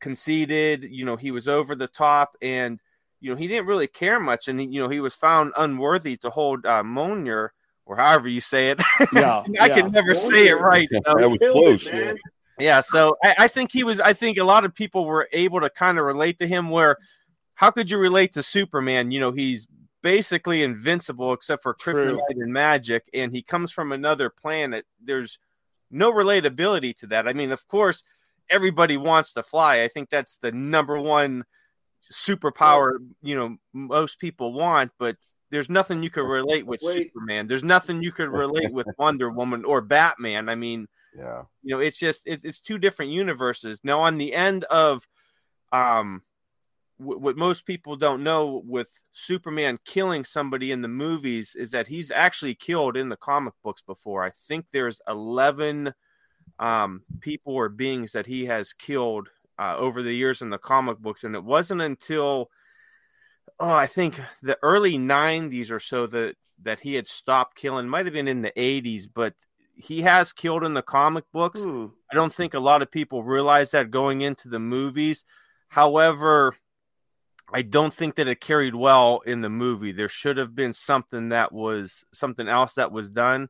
conceded. 0.00 0.88
You 0.90 1.04
know, 1.04 1.16
he 1.16 1.30
was 1.30 1.46
over 1.46 1.76
the 1.76 1.86
top, 1.86 2.36
and 2.42 2.80
you 3.22 3.30
know 3.30 3.36
he 3.36 3.46
didn't 3.46 3.66
really 3.66 3.86
care 3.86 4.20
much, 4.20 4.48
and 4.48 4.60
he, 4.60 4.66
you 4.66 4.80
know 4.80 4.88
he 4.88 5.00
was 5.00 5.14
found 5.14 5.52
unworthy 5.56 6.16
to 6.18 6.30
hold 6.30 6.66
uh, 6.66 6.82
Mjolnir 6.82 7.50
or 7.86 7.96
however 7.96 8.28
you 8.28 8.40
say 8.40 8.70
it. 8.70 8.82
Yeah, 9.12 9.42
I 9.60 9.66
yeah. 9.66 9.74
can 9.80 9.92
never 9.92 10.12
Mjolnir. 10.12 10.30
say 10.30 10.48
it 10.48 10.60
right. 10.60 10.88
So. 10.92 11.00
that 11.16 11.30
was 11.30 11.38
close. 11.38 11.86
It, 11.86 12.18
yeah, 12.58 12.80
so 12.80 13.16
I, 13.22 13.34
I 13.38 13.48
think 13.48 13.72
he 13.72 13.84
was. 13.84 14.00
I 14.00 14.12
think 14.12 14.38
a 14.38 14.44
lot 14.44 14.64
of 14.64 14.74
people 14.74 15.06
were 15.06 15.28
able 15.32 15.60
to 15.60 15.70
kind 15.70 15.98
of 15.98 16.04
relate 16.04 16.38
to 16.40 16.46
him. 16.46 16.68
Where 16.68 16.98
how 17.54 17.70
could 17.70 17.90
you 17.90 17.98
relate 17.98 18.32
to 18.34 18.42
Superman? 18.42 19.12
You 19.12 19.20
know, 19.20 19.30
he's 19.30 19.66
basically 20.02 20.62
invincible 20.62 21.32
except 21.32 21.62
for 21.62 21.74
kryptonite 21.74 22.18
and 22.30 22.52
magic, 22.52 23.08
and 23.14 23.32
he 23.32 23.42
comes 23.42 23.70
from 23.70 23.92
another 23.92 24.30
planet. 24.30 24.84
There's 25.02 25.38
no 25.90 26.12
relatability 26.12 26.96
to 26.98 27.06
that. 27.08 27.28
I 27.28 27.32
mean, 27.34 27.52
of 27.52 27.66
course, 27.68 28.02
everybody 28.50 28.96
wants 28.96 29.32
to 29.34 29.42
fly. 29.42 29.82
I 29.82 29.88
think 29.88 30.10
that's 30.10 30.38
the 30.38 30.50
number 30.50 31.00
one 31.00 31.44
superpower, 32.10 32.98
you 33.20 33.36
know, 33.36 33.56
most 33.72 34.18
people 34.18 34.52
want, 34.52 34.92
but 34.98 35.16
there's 35.50 35.68
nothing 35.68 36.02
you 36.02 36.10
could 36.10 36.26
relate 36.26 36.66
with 36.66 36.80
Wait. 36.82 37.12
Superman. 37.12 37.46
There's 37.46 37.62
nothing 37.62 38.02
you 38.02 38.10
could 38.10 38.30
relate 38.30 38.72
with 38.72 38.86
Wonder 38.98 39.30
Woman 39.30 39.64
or 39.64 39.82
Batman. 39.82 40.48
I 40.48 40.54
mean, 40.54 40.88
yeah, 41.14 41.42
you 41.62 41.74
know, 41.74 41.80
it's 41.80 41.98
just 41.98 42.22
it, 42.26 42.40
it's 42.42 42.60
two 42.60 42.78
different 42.78 43.12
universes. 43.12 43.80
Now, 43.84 44.00
on 44.00 44.16
the 44.16 44.34
end 44.34 44.64
of 44.64 45.06
um, 45.72 46.22
w- 46.98 47.18
what 47.18 47.36
most 47.36 47.66
people 47.66 47.96
don't 47.96 48.24
know 48.24 48.62
with 48.64 48.88
Superman 49.12 49.78
killing 49.84 50.24
somebody 50.24 50.72
in 50.72 50.80
the 50.80 50.88
movies 50.88 51.54
is 51.54 51.70
that 51.72 51.86
he's 51.86 52.10
actually 52.10 52.54
killed 52.54 52.96
in 52.96 53.10
the 53.10 53.16
comic 53.16 53.52
books 53.62 53.82
before. 53.82 54.24
I 54.24 54.30
think 54.48 54.64
there's 54.72 55.02
eleven 55.06 55.92
um, 56.58 57.02
people 57.20 57.54
or 57.54 57.68
beings 57.68 58.12
that 58.12 58.26
he 58.26 58.46
has 58.46 58.72
killed 58.72 59.28
uh, 59.62 59.76
over 59.76 60.02
the 60.02 60.12
years 60.12 60.42
in 60.42 60.50
the 60.50 60.58
comic 60.58 60.98
books. 60.98 61.22
And 61.22 61.34
it 61.34 61.44
wasn't 61.44 61.80
until, 61.80 62.50
oh, 63.60 63.70
I 63.70 63.86
think 63.86 64.20
the 64.42 64.58
early 64.62 64.98
90s 64.98 65.70
or 65.70 65.78
so 65.78 66.06
that, 66.08 66.36
that 66.62 66.80
he 66.80 66.94
had 66.94 67.06
stopped 67.06 67.56
killing. 67.56 67.88
Might 67.88 68.06
have 68.06 68.12
been 68.12 68.28
in 68.28 68.42
the 68.42 68.52
80s, 68.56 69.06
but 69.12 69.34
he 69.74 70.02
has 70.02 70.32
killed 70.32 70.64
in 70.64 70.74
the 70.74 70.82
comic 70.82 71.24
books. 71.32 71.60
Hmm. 71.60 71.86
I 72.10 72.14
don't 72.14 72.34
think 72.34 72.54
a 72.54 72.60
lot 72.60 72.82
of 72.82 72.90
people 72.90 73.22
realize 73.22 73.70
that 73.70 73.90
going 73.90 74.20
into 74.20 74.48
the 74.48 74.58
movies. 74.58 75.24
However, 75.68 76.56
I 77.52 77.62
don't 77.62 77.94
think 77.94 78.16
that 78.16 78.28
it 78.28 78.40
carried 78.40 78.74
well 78.74 79.20
in 79.24 79.42
the 79.42 79.48
movie. 79.48 79.92
There 79.92 80.08
should 80.08 80.38
have 80.38 80.54
been 80.54 80.72
something 80.72 81.28
that 81.28 81.52
was 81.52 82.04
something 82.12 82.48
else 82.48 82.74
that 82.74 82.92
was 82.92 83.08
done. 83.10 83.48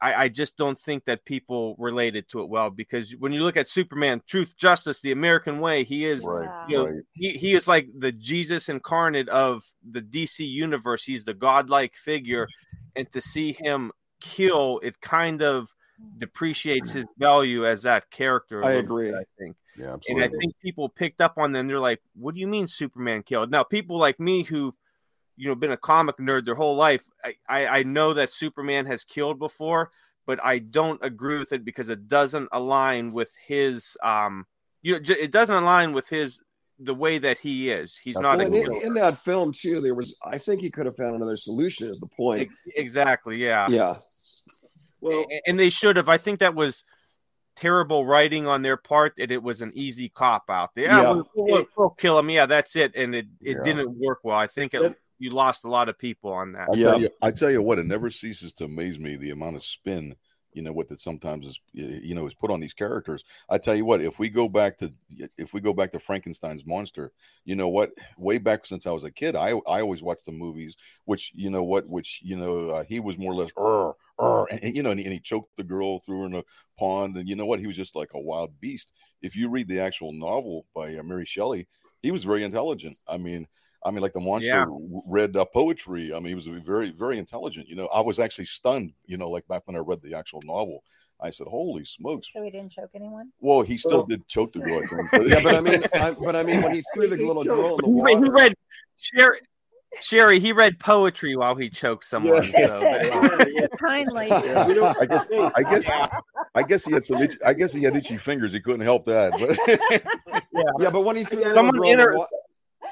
I, 0.00 0.24
I, 0.24 0.28
just 0.28 0.56
don't 0.56 0.78
think 0.78 1.04
that 1.04 1.24
people 1.24 1.76
related 1.78 2.28
to 2.30 2.40
it 2.40 2.48
well 2.48 2.70
because 2.70 3.12
when 3.18 3.32
you 3.32 3.40
look 3.40 3.56
at 3.56 3.68
Superman, 3.68 4.22
Truth, 4.26 4.56
Justice, 4.56 5.00
the 5.00 5.12
American 5.12 5.60
Way, 5.60 5.84
he 5.84 6.06
is, 6.06 6.24
right, 6.24 6.66
you 6.68 6.76
know, 6.76 6.86
right. 6.86 7.02
he, 7.12 7.30
he 7.32 7.54
is 7.54 7.68
like 7.68 7.88
the 7.96 8.12
Jesus 8.12 8.68
incarnate 8.68 9.28
of 9.28 9.62
the 9.88 10.00
DC 10.00 10.48
universe. 10.48 11.04
He's 11.04 11.24
the 11.24 11.34
godlike 11.34 11.94
figure, 11.94 12.48
and 12.96 13.10
to 13.12 13.20
see 13.20 13.52
him 13.52 13.92
kill, 14.20 14.80
it 14.82 15.00
kind 15.00 15.42
of 15.42 15.74
depreciates 16.18 16.92
his 16.92 17.04
value 17.18 17.66
as 17.66 17.82
that 17.82 18.10
character. 18.10 18.64
I 18.64 18.72
agree. 18.72 19.10
Bit, 19.10 19.14
I 19.16 19.24
think. 19.38 19.56
Yeah, 19.76 19.94
absolutely. 19.94 20.24
And 20.24 20.34
I 20.34 20.38
think 20.38 20.54
people 20.62 20.88
picked 20.88 21.20
up 21.20 21.34
on 21.36 21.52
them. 21.52 21.66
They're 21.66 21.78
like, 21.78 22.00
"What 22.14 22.34
do 22.34 22.40
you 22.40 22.46
mean 22.46 22.68
Superman 22.68 23.22
killed?" 23.22 23.50
Now, 23.50 23.62
people 23.62 23.98
like 23.98 24.18
me 24.18 24.42
who 24.42 24.74
you 25.40 25.48
know 25.48 25.54
been 25.54 25.72
a 25.72 25.76
comic 25.76 26.18
nerd 26.18 26.44
their 26.44 26.54
whole 26.54 26.76
life 26.76 27.08
I, 27.24 27.34
I, 27.48 27.66
I 27.66 27.82
know 27.82 28.12
that 28.14 28.32
superman 28.32 28.84
has 28.86 29.04
killed 29.04 29.38
before 29.38 29.90
but 30.26 30.38
i 30.44 30.58
don't 30.58 31.02
agree 31.02 31.38
with 31.38 31.52
it 31.52 31.64
because 31.64 31.88
it 31.88 32.08
doesn't 32.08 32.50
align 32.52 33.10
with 33.10 33.30
his 33.46 33.96
um 34.02 34.46
you 34.82 34.94
know 34.94 35.00
it 35.08 35.32
doesn't 35.32 35.54
align 35.54 35.92
with 35.92 36.08
his 36.08 36.40
the 36.78 36.94
way 36.94 37.18
that 37.18 37.38
he 37.38 37.70
is 37.70 37.98
he's 38.02 38.16
not 38.16 38.38
well, 38.38 38.46
in, 38.46 38.82
in, 38.82 38.94
that 38.94 39.18
film 39.18 39.50
too 39.52 39.80
there 39.80 39.94
was 39.94 40.14
i 40.22 40.36
think 40.36 40.60
he 40.60 40.70
could 40.70 40.86
have 40.86 40.96
found 40.96 41.16
another 41.16 41.36
solution 41.36 41.88
is 41.88 41.98
the 41.98 42.06
point 42.06 42.50
exactly 42.76 43.36
yeah 43.36 43.66
yeah 43.70 43.96
well 45.00 45.24
and 45.46 45.58
they 45.58 45.70
should 45.70 45.96
have 45.96 46.08
i 46.08 46.18
think 46.18 46.40
that 46.40 46.54
was 46.54 46.84
terrible 47.56 48.06
writing 48.06 48.46
on 48.46 48.62
their 48.62 48.76
part 48.78 49.14
that 49.18 49.30
it 49.30 49.42
was 49.42 49.60
an 49.60 49.70
easy 49.74 50.08
cop 50.08 50.44
out. 50.48 50.70
Yeah, 50.74 51.02
yeah. 51.02 51.12
We'll, 51.12 51.28
we'll, 51.36 51.66
we'll, 51.76 51.90
kill 51.90 52.18
him. 52.18 52.30
Yeah, 52.30 52.46
that's 52.46 52.74
it. 52.74 52.94
And 52.96 53.14
it, 53.14 53.26
it 53.40 53.58
yeah. 53.58 53.62
didn't 53.62 53.98
work 53.98 54.20
well. 54.24 54.38
I 54.38 54.46
think 54.46 54.72
it, 54.72 54.96
you 55.20 55.30
lost 55.30 55.64
a 55.64 55.68
lot 55.68 55.88
of 55.88 55.98
people 55.98 56.32
on 56.32 56.52
that. 56.52 56.68
I 56.72 56.76
yeah, 56.76 56.86
tell 56.86 57.00
you, 57.00 57.10
I 57.22 57.30
tell 57.30 57.50
you 57.50 57.62
what, 57.62 57.78
it 57.78 57.86
never 57.86 58.10
ceases 58.10 58.52
to 58.54 58.64
amaze 58.64 58.98
me 58.98 59.16
the 59.16 59.30
amount 59.30 59.56
of 59.56 59.62
spin 59.62 60.16
you 60.52 60.62
know 60.62 60.72
what 60.72 60.88
that 60.88 61.00
sometimes 61.00 61.46
is 61.46 61.60
you 61.72 62.14
know 62.14 62.26
is 62.26 62.34
put 62.34 62.50
on 62.50 62.60
these 62.60 62.72
characters. 62.72 63.24
I 63.48 63.58
tell 63.58 63.74
you 63.74 63.84
what 63.84 64.00
if 64.00 64.18
we 64.18 64.28
go 64.28 64.48
back 64.48 64.78
to 64.78 64.92
if 65.38 65.54
we 65.54 65.60
go 65.60 65.72
back 65.72 65.92
to 65.92 65.98
frankenstein's 66.00 66.66
monster 66.66 67.12
you 67.44 67.54
know 67.54 67.68
what 67.68 67.90
way 68.18 68.38
back 68.38 68.66
since 68.66 68.86
i 68.86 68.90
was 68.90 69.04
a 69.04 69.10
kid 69.10 69.36
i 69.36 69.50
i 69.50 69.80
always 69.80 70.02
watched 70.02 70.26
the 70.26 70.32
movies 70.32 70.76
which 71.04 71.32
you 71.34 71.50
know 71.50 71.62
what 71.62 71.88
which 71.88 72.20
you 72.22 72.36
know 72.36 72.70
uh, 72.70 72.84
he 72.84 73.00
was 73.00 73.18
more 73.18 73.32
or 73.32 73.36
less 73.36 73.50
uh, 73.56 73.90
uh, 74.18 74.44
and, 74.50 74.76
you 74.76 74.82
know 74.82 74.90
and 74.90 75.00
he, 75.00 75.06
and 75.06 75.12
he, 75.12 75.20
choked 75.20 75.56
the 75.56 75.62
girl 75.62 76.00
threw 76.00 76.22
her 76.22 76.26
in 76.26 76.34
a 76.34 76.42
pond 76.78 77.16
and 77.16 77.28
you 77.28 77.36
know 77.36 77.46
what 77.46 77.60
he 77.60 77.66
was 77.66 77.76
just 77.76 77.94
like 77.96 78.10
a 78.14 78.20
wild 78.20 78.50
beast. 78.60 78.92
If 79.22 79.36
you 79.36 79.50
read 79.50 79.68
the 79.68 79.80
actual 79.80 80.12
novel 80.12 80.66
by 80.74 80.96
uh, 80.96 81.02
mary 81.02 81.26
shelley 81.26 81.68
he 82.02 82.10
was 82.10 82.24
very 82.24 82.42
intelligent. 82.42 82.96
I 83.06 83.18
mean 83.18 83.46
I 83.82 83.90
mean, 83.90 84.02
like 84.02 84.12
the 84.12 84.20
monster 84.20 84.48
yeah. 84.48 84.66
read 85.08 85.36
uh, 85.36 85.44
poetry. 85.46 86.12
I 86.12 86.16
mean, 86.16 86.26
he 86.26 86.34
was 86.34 86.46
very, 86.46 86.90
very 86.90 87.18
intelligent. 87.18 87.68
You 87.68 87.76
know, 87.76 87.86
I 87.86 88.00
was 88.00 88.18
actually 88.18 88.46
stunned. 88.46 88.92
You 89.06 89.16
know, 89.16 89.30
like 89.30 89.46
back 89.48 89.62
when 89.66 89.76
I 89.76 89.78
read 89.78 90.02
the 90.02 90.14
actual 90.14 90.42
novel, 90.44 90.82
I 91.18 91.30
said, 91.30 91.46
"Holy 91.46 91.84
smokes!" 91.84 92.32
So 92.32 92.42
he 92.42 92.50
didn't 92.50 92.72
choke 92.72 92.90
anyone. 92.94 93.30
Well, 93.40 93.62
he 93.62 93.78
still 93.78 94.04
did 94.04 94.26
choke 94.28 94.52
the 94.52 94.60
girl. 94.60 94.82
I 94.82 94.86
think. 94.86 95.10
But, 95.10 95.26
yeah, 95.28 95.40
but 95.42 95.54
I 95.54 95.60
mean, 95.60 95.82
I, 95.94 96.10
but 96.12 96.36
I 96.36 96.42
mean, 96.42 96.62
when 96.62 96.74
he 96.74 96.82
threw 96.94 97.08
the 97.08 97.16
little 97.26 97.44
girl 97.44 97.78
in 97.78 97.84
the 97.84 97.88
water, 97.88 98.24
he 98.24 98.30
read 98.30 98.54
Sherry. 98.96 99.40
Sherry, 100.00 100.38
he 100.38 100.52
read 100.52 100.78
poetry 100.78 101.34
while 101.34 101.56
he 101.56 101.68
choked 101.68 102.04
someone. 102.04 102.48
Yeah. 102.52 102.74
So. 102.74 102.84
yeah, 102.84 103.44
yeah. 103.48 103.66
Kindly. 103.76 104.28
Yeah. 104.28 104.68
You 104.68 104.74
know, 104.74 104.94
I 105.00 105.04
guess, 105.04 105.26
I 105.32 105.62
guess, 105.62 105.90
I 106.54 106.62
guess 106.62 106.84
he 106.84 106.92
had 106.92 107.04
some. 107.04 107.20
Itchy, 107.20 107.36
I 107.44 107.54
guess 107.54 107.72
he 107.72 107.82
had 107.82 107.96
itchy 107.96 108.16
fingers. 108.16 108.52
He 108.52 108.60
couldn't 108.60 108.82
help 108.82 109.04
that. 109.06 109.32
But 109.32 110.00
yeah. 110.52 110.62
yeah, 110.78 110.90
but 110.90 111.04
when 111.04 111.16
he 111.16 111.24
threw 111.24 111.42
the 111.42 111.54
someone 111.54 111.74
girl 111.74 111.90
inter- 111.90 112.12
in 112.12 112.18
the 112.18 112.28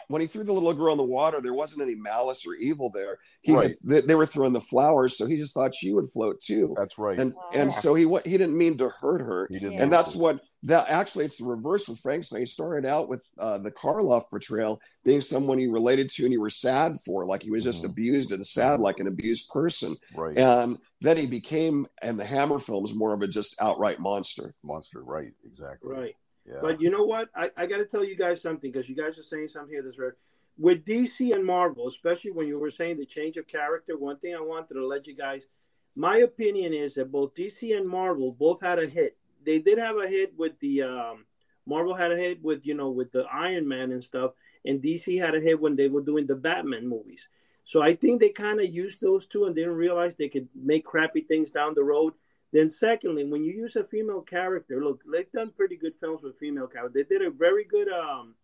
when 0.09 0.21
he 0.21 0.27
threw 0.27 0.42
the 0.42 0.53
little 0.53 0.75
girl 0.75 0.92
in 0.92 0.99
the 0.99 1.05
water, 1.05 1.40
there 1.40 1.55
wasn't 1.55 1.83
any 1.83 1.94
malice 1.94 2.47
or 2.47 2.55
evil 2.55 2.90
there. 2.90 3.18
He 3.42 3.55
right. 3.55 3.71
they, 3.85 4.01
they, 4.01 4.14
were 4.14 4.27
throwing 4.27 4.53
the 4.53 4.61
flowers, 4.61 5.16
so 5.16 5.27
he 5.27 5.37
just 5.37 5.55
thought 5.55 5.75
she 5.75 5.92
would 5.92 6.09
float 6.09 6.40
too. 6.40 6.75
That's 6.77 6.99
right. 6.99 7.18
And 7.18 7.35
and 7.55 7.73
so 7.73 7.94
he 7.94 8.05
he 8.25 8.37
didn't 8.38 8.57
mean 8.57 8.79
to 8.79 8.88
hurt 8.88 9.21
her. 9.21 9.49
He 9.51 9.59
didn't. 9.59 9.81
And 9.81 9.92
that's 9.92 10.16
what 10.16 10.40
that 10.64 10.88
actually 10.88 11.25
it's 11.25 11.38
the 11.38 11.44
reverse 11.44 11.88
with 11.88 12.01
Frankenstein. 12.01 12.40
He 12.40 12.47
started 12.47 12.87
out 12.87 13.09
with 13.09 13.25
uh, 13.38 13.59
the 13.59 13.71
Karloff 13.71 14.29
portrayal 14.29 14.81
being 15.05 15.21
someone 15.21 15.59
he 15.59 15.68
related 15.68 16.09
to 16.11 16.25
and 16.25 16.33
you 16.33 16.40
were 16.40 16.51
sad 16.51 16.97
for, 17.05 17.25
like 17.25 17.42
he 17.42 17.51
was 17.51 17.64
just 17.64 17.83
mm-hmm. 17.83 17.92
abused 17.92 18.33
and 18.33 18.44
sad, 18.44 18.81
like 18.81 19.01
an 19.01 19.07
abused 19.07 19.51
person. 19.51 19.97
Right. 20.16 20.37
And 20.37 20.79
then 21.01 21.16
he 21.16 21.27
became, 21.27 21.87
and 22.03 22.18
the 22.18 22.25
Hammer 22.25 22.59
films, 22.59 22.94
more 22.94 23.14
of 23.14 23.23
a 23.23 23.29
just 23.29 23.61
outright 23.61 24.01
monster. 24.01 24.55
Monster, 24.64 25.03
right? 25.03 25.33
Exactly. 25.44 25.92
Right. 25.92 26.14
But 26.61 26.81
you 26.81 26.91
know 26.91 27.05
what? 27.05 27.29
I, 27.35 27.51
I 27.57 27.67
got 27.67 27.79
to 27.79 27.85
tell 27.85 28.05
you 28.05 28.17
guys 28.17 28.41
something 28.41 28.71
because 28.71 28.89
you 28.89 28.97
guys 28.97 29.19
are 29.19 29.23
saying 29.23 29.49
something 29.49 29.73
here 29.73 29.83
that's 29.83 29.97
very. 29.97 30.13
With 30.59 30.85
DC 30.85 31.33
and 31.33 31.45
Marvel, 31.45 31.87
especially 31.87 32.33
when 32.33 32.49
you 32.49 32.61
were 32.61 32.73
saying 32.73 32.99
the 32.99 33.07
change 33.07 33.37
of 33.37 33.47
character, 33.47 33.97
one 33.97 34.19
thing 34.19 34.35
I 34.35 34.41
wanted 34.41 34.75
to 34.75 34.87
let 34.87 35.07
you 35.07 35.15
guys, 35.15 35.43
my 35.95 36.19
opinion 36.19 36.75
is 36.75 36.95
that 36.95 37.13
both 37.13 37.35
DC 37.35 37.77
and 37.77 37.89
Marvel 37.89 38.33
both 38.33 38.61
had 38.61 38.79
a 38.79 38.87
hit. 38.87 39.17
They 39.47 39.61
did 39.61 39.79
have 39.79 39.97
a 39.99 40.09
hit 40.09 40.37
with 40.37 40.59
the 40.61 40.83
um, 40.83 41.25
Marvel 41.65 41.95
had 41.95 42.11
a 42.11 42.17
hit 42.17 42.43
with 42.43 42.67
you 42.67 42.75
know 42.75 42.91
with 42.91 43.13
the 43.13 43.25
Iron 43.33 43.69
Man 43.69 43.93
and 43.93 44.03
stuff, 44.03 44.33
and 44.65 44.83
DC 44.83 45.21
had 45.21 45.35
a 45.35 45.41
hit 45.41 45.61
when 45.61 45.77
they 45.77 45.89
were 45.89 46.01
doing 46.01 46.27
the 46.27 46.35
Batman 46.35 46.89
movies. 46.89 47.29
So 47.65 47.83
I 47.83 47.95
think 47.95 48.21
they 48.21 48.31
kind 48.31 48.61
of 48.61 48.67
used 48.67 49.01
those 49.01 49.27
two 49.27 49.45
and 49.45 49.55
didn't 49.55 49.77
realize 49.77 50.15
they 50.15 50.31
could 50.31 50.49
make 50.55 50.87
crappy 50.87 51.21
things 51.21 51.51
down 51.51 51.75
the 51.75 51.85
road. 51.85 52.15
Then, 52.53 52.71
secondly, 52.71 53.25
when 53.25 53.45
you 53.45 53.53
use 53.53 53.77
a 53.77 53.85
female 53.85 54.23
character, 54.23 54.83
look, 54.83 55.03
they've 55.11 55.31
done 55.33 55.53
pretty 55.55 55.77
good 55.77 55.95
films 56.01 56.23
with 56.23 56.39
female 56.39 56.67
characters. 56.67 56.95
They 56.95 57.15
did 57.15 57.27
a 57.27 57.31
very 57.31 57.65
good 57.65 57.89
um, 57.89 58.35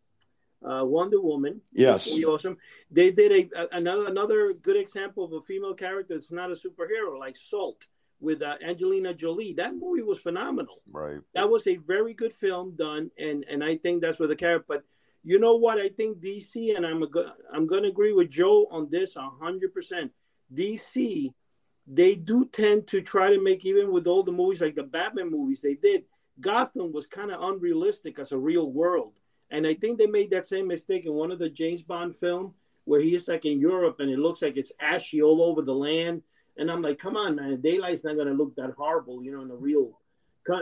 uh, 0.64 0.84
Wonder 0.84 1.20
Woman. 1.20 1.60
Yes, 1.72 2.12
awesome. 2.24 2.58
They 2.90 3.10
did 3.10 3.32
a, 3.32 3.60
a, 3.62 3.78
another 3.78 4.06
another 4.06 4.52
good 4.54 4.76
example 4.76 5.24
of 5.24 5.32
a 5.32 5.42
female 5.42 5.74
character. 5.74 6.14
It's 6.14 6.32
not 6.32 6.50
a 6.50 6.54
superhero 6.54 7.18
like 7.18 7.36
Salt 7.36 7.86
with 8.20 8.42
uh, 8.42 8.54
Angelina 8.66 9.14
Jolie. 9.14 9.54
That 9.54 9.74
movie 9.74 10.02
was 10.02 10.20
phenomenal. 10.20 10.76
Right. 10.90 11.20
That 11.34 11.48
was 11.48 11.66
a 11.66 11.76
very 11.76 12.14
good 12.14 12.34
film 12.34 12.74
done, 12.76 13.10
and 13.18 13.44
and 13.48 13.62
I 13.62 13.76
think 13.76 14.02
that's 14.02 14.18
where 14.18 14.28
the 14.28 14.36
character. 14.36 14.66
But 14.68 14.84
you 15.22 15.38
know 15.38 15.56
what? 15.56 15.78
I 15.78 15.88
think 15.88 16.18
DC, 16.18 16.76
and 16.76 16.86
I'm 16.86 17.02
a, 17.02 17.08
I'm 17.52 17.66
going 17.66 17.82
to 17.82 17.88
agree 17.88 18.12
with 18.12 18.30
Joe 18.30 18.66
on 18.70 18.88
this 18.90 19.14
hundred 19.16 19.72
percent. 19.72 20.12
DC 20.54 21.32
they 21.86 22.14
do 22.14 22.46
tend 22.46 22.86
to 22.88 23.02
try 23.02 23.34
to 23.34 23.42
make 23.42 23.64
even 23.64 23.92
with 23.92 24.06
all 24.06 24.22
the 24.22 24.32
movies 24.32 24.60
like 24.60 24.74
the 24.74 24.82
Batman 24.82 25.30
movies 25.30 25.60
they 25.60 25.74
did. 25.74 26.04
Gotham 26.40 26.92
was 26.92 27.06
kind 27.06 27.30
of 27.30 27.42
unrealistic 27.42 28.18
as 28.18 28.32
a 28.32 28.38
real 28.38 28.70
world, 28.72 29.12
and 29.50 29.66
I 29.66 29.74
think 29.74 29.98
they 29.98 30.06
made 30.06 30.30
that 30.30 30.46
same 30.46 30.66
mistake 30.66 31.04
in 31.06 31.12
one 31.12 31.30
of 31.30 31.38
the 31.38 31.48
James 31.48 31.82
Bond 31.82 32.16
film 32.16 32.54
where 32.84 33.00
he 33.00 33.14
is 33.14 33.28
like 33.28 33.44
in 33.44 33.60
Europe 33.60 34.00
and 34.00 34.10
it 34.10 34.18
looks 34.18 34.42
like 34.42 34.56
it's 34.56 34.72
ashy 34.80 35.22
all 35.22 35.42
over 35.42 35.62
the 35.62 35.74
land. 35.74 36.22
And 36.56 36.70
I'm 36.70 36.82
like, 36.82 36.98
come 36.98 37.16
on, 37.16 37.36
man, 37.36 37.60
daylight's 37.60 38.04
not 38.04 38.16
gonna 38.16 38.34
look 38.34 38.54
that 38.56 38.74
horrible, 38.76 39.22
you 39.22 39.32
know, 39.32 39.42
in 39.42 39.50
a 39.50 39.54
real 39.54 39.98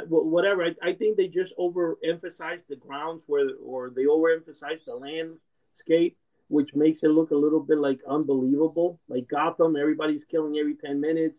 whatever. 0.08 0.64
I, 0.64 0.74
I 0.82 0.92
think 0.92 1.16
they 1.16 1.26
just 1.26 1.56
overemphasize 1.58 2.66
the 2.68 2.76
grounds 2.76 3.24
where, 3.26 3.50
or 3.64 3.90
they 3.90 4.04
overemphasize 4.04 4.84
the 4.84 4.94
landscape 4.94 6.16
which 6.52 6.74
makes 6.74 7.02
it 7.02 7.08
look 7.08 7.30
a 7.30 7.34
little 7.34 7.60
bit 7.60 7.78
like 7.78 7.98
unbelievable. 8.06 9.00
Like 9.08 9.26
Gotham, 9.26 9.74
everybody's 9.74 10.20
killing 10.30 10.58
every 10.58 10.74
10 10.74 11.00
minutes, 11.00 11.38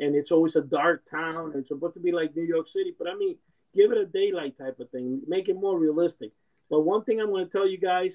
and 0.00 0.14
it's 0.14 0.30
always 0.30 0.56
a 0.56 0.62
dark 0.62 1.02
town. 1.14 1.52
It's 1.54 1.68
supposed 1.68 1.92
to 1.94 2.00
be 2.00 2.12
like 2.12 2.34
New 2.34 2.44
York 2.44 2.68
City, 2.72 2.94
but 2.98 3.06
I 3.06 3.14
mean, 3.14 3.36
give 3.74 3.92
it 3.92 3.98
a 3.98 4.06
daylight 4.06 4.56
type 4.56 4.80
of 4.80 4.88
thing, 4.88 5.20
make 5.28 5.50
it 5.50 5.56
more 5.56 5.78
realistic. 5.78 6.32
But 6.70 6.80
one 6.80 7.04
thing 7.04 7.20
I'm 7.20 7.28
going 7.28 7.44
to 7.44 7.52
tell 7.52 7.68
you 7.68 7.76
guys 7.76 8.12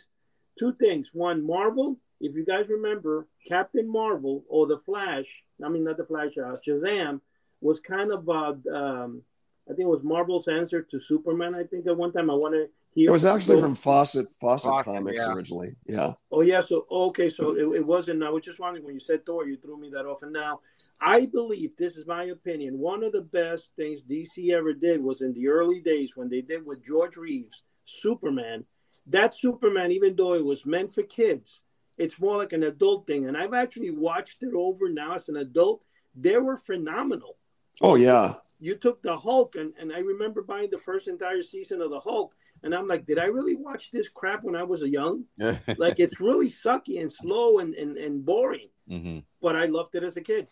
two 0.57 0.73
things. 0.79 1.09
One, 1.13 1.45
Marvel, 1.45 1.99
if 2.19 2.35
you 2.35 2.43
guys 2.43 2.65
remember, 2.67 3.27
Captain 3.47 3.87
Marvel 3.87 4.43
or 4.49 4.65
The 4.65 4.79
Flash, 4.87 5.27
I 5.63 5.69
mean, 5.69 5.83
not 5.83 5.97
The 5.97 6.05
Flash, 6.05 6.31
uh, 6.35 6.55
Shazam, 6.67 7.21
was 7.61 7.79
kind 7.79 8.11
of, 8.11 8.27
uh, 8.27 8.55
um, 8.75 9.21
I 9.69 9.75
think 9.75 9.81
it 9.81 9.95
was 9.95 10.01
Marvel's 10.03 10.47
answer 10.47 10.81
to 10.81 10.99
Superman. 10.99 11.53
I 11.53 11.61
think 11.61 11.85
at 11.85 11.95
one 11.95 12.11
time 12.11 12.31
I 12.31 12.33
want 12.33 12.55
to 12.95 13.03
it 13.03 13.09
was 13.09 13.25
actually 13.25 13.61
from 13.61 13.75
Fawcett 13.75 14.27
Fawcett, 14.39 14.69
Fawcett 14.69 14.85
Comics 14.85 15.21
yeah. 15.25 15.33
originally. 15.33 15.75
Yeah. 15.85 16.13
Oh 16.31 16.41
yeah. 16.41 16.61
So 16.61 16.85
okay. 16.89 17.29
So 17.29 17.51
it, 17.55 17.77
it, 17.77 17.85
wasn't. 17.85 18.23
I 18.23 18.29
was 18.29 18.43
just 18.43 18.59
wondering 18.59 18.85
when 18.85 18.93
you 18.93 18.99
said 18.99 19.25
Thor, 19.25 19.47
you 19.47 19.57
threw 19.57 19.79
me 19.79 19.89
that 19.91 20.05
off. 20.05 20.23
And 20.23 20.33
now 20.33 20.61
I 20.99 21.27
believe 21.27 21.75
this 21.77 21.95
is 21.97 22.07
my 22.07 22.25
opinion. 22.25 22.79
One 22.79 23.03
of 23.03 23.11
the 23.11 23.21
best 23.21 23.71
things 23.75 24.01
DC 24.01 24.51
ever 24.51 24.73
did 24.73 25.01
was 25.01 25.21
in 25.21 25.33
the 25.33 25.47
early 25.47 25.81
days 25.81 26.15
when 26.15 26.29
they 26.29 26.41
did 26.41 26.65
with 26.65 26.85
George 26.85 27.17
Reeves 27.17 27.63
Superman. 27.85 28.65
That 29.07 29.33
Superman, 29.33 29.91
even 29.91 30.15
though 30.15 30.33
it 30.33 30.43
was 30.43 30.65
meant 30.65 30.93
for 30.93 31.03
kids, 31.03 31.61
it's 31.97 32.19
more 32.19 32.37
like 32.37 32.53
an 32.53 32.63
adult 32.63 33.05
thing. 33.05 33.27
And 33.27 33.37
I've 33.37 33.53
actually 33.53 33.91
watched 33.91 34.41
it 34.41 34.53
over 34.55 34.89
now 34.89 35.15
as 35.15 35.29
an 35.29 35.37
adult. 35.37 35.83
They 36.15 36.37
were 36.37 36.57
phenomenal. 36.57 37.37
Oh 37.81 37.95
yeah. 37.95 38.35
You 38.59 38.75
took 38.75 39.01
the 39.01 39.15
Hulk, 39.15 39.55
and, 39.55 39.73
and 39.79 39.93
I 39.93 39.99
remember 39.99 40.41
buying 40.41 40.67
the 40.69 40.77
first 40.77 41.07
entire 41.07 41.41
season 41.43 41.81
of 41.81 41.91
the 41.91 41.99
Hulk 41.99 42.33
and 42.63 42.73
I'm 42.73 42.87
like, 42.87 43.05
did 43.05 43.19
I 43.19 43.25
really 43.25 43.55
watch 43.55 43.91
this 43.91 44.09
crap 44.09 44.43
when 44.43 44.55
I 44.55 44.63
was 44.63 44.83
a 44.83 44.89
young? 44.89 45.25
like 45.77 45.99
it's 45.99 46.19
really 46.19 46.49
sucky 46.49 47.01
and 47.01 47.11
slow 47.11 47.59
and 47.59 47.73
and, 47.75 47.97
and 47.97 48.25
boring. 48.25 48.69
Mm-hmm. 48.89 49.19
But 49.41 49.55
I 49.55 49.65
loved 49.65 49.95
it 49.95 50.03
as 50.03 50.17
a 50.17 50.21
kid. 50.21 50.45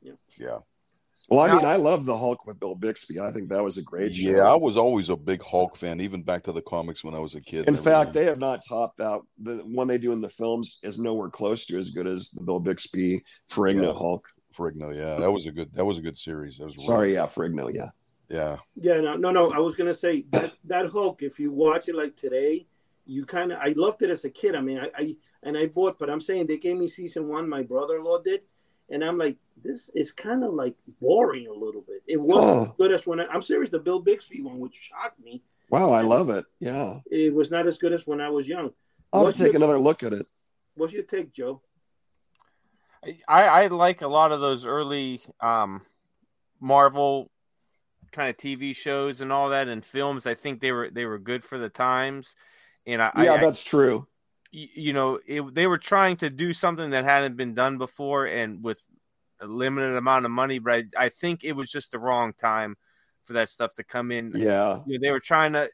Yeah. 0.00 0.12
Yeah. 0.38 0.58
Well, 1.28 1.40
I 1.40 1.54
mean, 1.54 1.64
I 1.64 1.76
love 1.76 2.04
the 2.04 2.16
Hulk 2.16 2.46
with 2.46 2.58
Bill 2.58 2.74
Bixby. 2.74 3.20
I 3.20 3.30
think 3.30 3.48
that 3.48 3.62
was 3.62 3.78
a 3.78 3.82
great 3.82 4.14
show. 4.14 4.30
Yeah, 4.30 4.42
I 4.42 4.56
was 4.56 4.76
always 4.76 5.08
a 5.08 5.16
big 5.16 5.40
Hulk 5.42 5.76
fan, 5.76 6.00
even 6.00 6.22
back 6.22 6.42
to 6.42 6.52
the 6.52 6.60
comics 6.60 7.04
when 7.04 7.14
I 7.14 7.20
was 7.20 7.34
a 7.34 7.40
kid. 7.40 7.68
In 7.68 7.76
fact, 7.76 8.12
they 8.12 8.24
have 8.24 8.40
not 8.40 8.60
topped 8.68 9.00
out. 9.00 9.26
The 9.40 9.58
one 9.58 9.86
they 9.86 9.98
do 9.98 10.12
in 10.12 10.20
the 10.20 10.28
films 10.28 10.80
is 10.82 10.98
nowhere 10.98 11.30
close 11.30 11.64
to 11.66 11.78
as 11.78 11.90
good 11.90 12.06
as 12.06 12.30
the 12.30 12.42
Bill 12.42 12.60
Bixby 12.60 13.22
Ferrigno 13.50 13.86
yeah. 13.86 13.92
Hulk. 13.92 14.26
Ferrigno, 14.56 14.94
yeah, 14.94 15.18
that 15.20 15.32
was 15.32 15.46
a 15.46 15.52
good. 15.52 15.72
That 15.72 15.84
was 15.84 15.96
a 15.96 16.02
good 16.02 16.18
series. 16.18 16.58
That 16.58 16.66
was 16.66 16.84
sorry, 16.84 17.08
really- 17.08 17.14
yeah, 17.14 17.26
Ferrigno, 17.26 17.72
yeah. 17.72 17.88
Yeah. 18.32 18.56
Yeah. 18.74 19.00
No, 19.00 19.16
no, 19.16 19.30
no. 19.30 19.50
I 19.52 19.58
was 19.58 19.74
gonna 19.74 19.94
say 19.94 20.24
that 20.30 20.54
that 20.64 20.90
Hulk. 20.90 21.22
If 21.22 21.38
you 21.38 21.52
watch 21.52 21.88
it 21.88 21.94
like 21.94 22.16
today, 22.16 22.66
you 23.04 23.26
kind 23.26 23.52
of. 23.52 23.58
I 23.58 23.74
loved 23.76 24.02
it 24.02 24.10
as 24.10 24.24
a 24.24 24.30
kid. 24.30 24.54
I 24.54 24.62
mean, 24.62 24.78
I, 24.78 24.88
I 24.96 25.16
and 25.42 25.56
I 25.56 25.66
bought, 25.66 25.98
but 25.98 26.08
I'm 26.08 26.20
saying 26.20 26.46
they 26.46 26.56
gave 26.56 26.78
me 26.78 26.88
season 26.88 27.28
one. 27.28 27.48
My 27.48 27.62
brother-in-law 27.62 28.22
did, 28.22 28.40
and 28.88 29.04
I'm 29.04 29.18
like, 29.18 29.36
this 29.62 29.90
is 29.94 30.12
kind 30.12 30.44
of 30.44 30.54
like 30.54 30.74
boring 31.00 31.46
a 31.46 31.52
little 31.52 31.82
bit. 31.82 32.02
It 32.06 32.20
wasn't 32.20 32.68
oh. 32.70 32.74
good 32.78 32.92
as 32.92 33.06
when 33.06 33.20
I, 33.20 33.26
I'm 33.26 33.42
serious. 33.42 33.70
The 33.70 33.78
Bill 33.78 34.00
Bixby 34.00 34.42
one, 34.42 34.58
which 34.60 34.74
shocked 34.74 35.20
me. 35.20 35.42
Wow, 35.68 35.92
I 35.92 36.02
love 36.02 36.30
it. 36.30 36.44
Yeah. 36.60 37.00
It 37.10 37.34
was 37.34 37.50
not 37.50 37.66
as 37.66 37.78
good 37.78 37.92
as 37.92 38.06
when 38.06 38.20
I 38.20 38.28
was 38.28 38.46
young. 38.46 38.70
I'll 39.12 39.32
take 39.32 39.52
your, 39.52 39.56
another 39.56 39.78
look 39.78 40.02
at 40.02 40.12
it. 40.12 40.26
What's 40.74 40.92
your 40.92 41.02
take, 41.02 41.32
Joe? 41.32 41.60
I, 43.28 43.44
I 43.44 43.66
like 43.66 44.00
a 44.02 44.08
lot 44.08 44.32
of 44.32 44.40
those 44.40 44.64
early 44.64 45.22
um, 45.40 45.82
Marvel 46.60 47.30
kind 48.12 48.30
of 48.30 48.36
TV 48.36 48.76
shows 48.76 49.20
and 49.20 49.32
all 49.32 49.50
that 49.50 49.68
and 49.68 49.84
films. 49.84 50.26
I 50.26 50.34
think 50.34 50.60
they 50.60 50.72
were 50.72 50.90
they 50.90 51.04
were 51.04 51.18
good 51.18 51.44
for 51.44 51.58
the 51.58 51.68
times. 51.68 52.34
And 52.86 53.00
I, 53.02 53.12
yeah, 53.16 53.34
I, 53.34 53.38
that's 53.38 53.64
true. 53.64 54.06
You 54.50 54.92
know, 54.92 55.18
it, 55.26 55.54
they 55.54 55.66
were 55.66 55.78
trying 55.78 56.18
to 56.18 56.28
do 56.28 56.52
something 56.52 56.90
that 56.90 57.04
hadn't 57.04 57.36
been 57.36 57.54
done 57.54 57.78
before, 57.78 58.26
and 58.26 58.62
with 58.62 58.78
a 59.40 59.46
limited 59.46 59.96
amount 59.96 60.26
of 60.26 60.30
money. 60.30 60.58
But 60.58 60.72
I, 60.72 61.06
I 61.06 61.08
think 61.08 61.42
it 61.42 61.52
was 61.52 61.70
just 61.70 61.90
the 61.90 61.98
wrong 61.98 62.34
time 62.34 62.76
for 63.24 63.34
that 63.34 63.48
stuff 63.48 63.74
to 63.76 63.84
come 63.84 64.12
in. 64.12 64.32
Yeah, 64.34 64.80
you 64.86 64.98
know, 64.98 65.06
they 65.06 65.10
were 65.10 65.20
trying 65.20 65.54
to. 65.54 65.70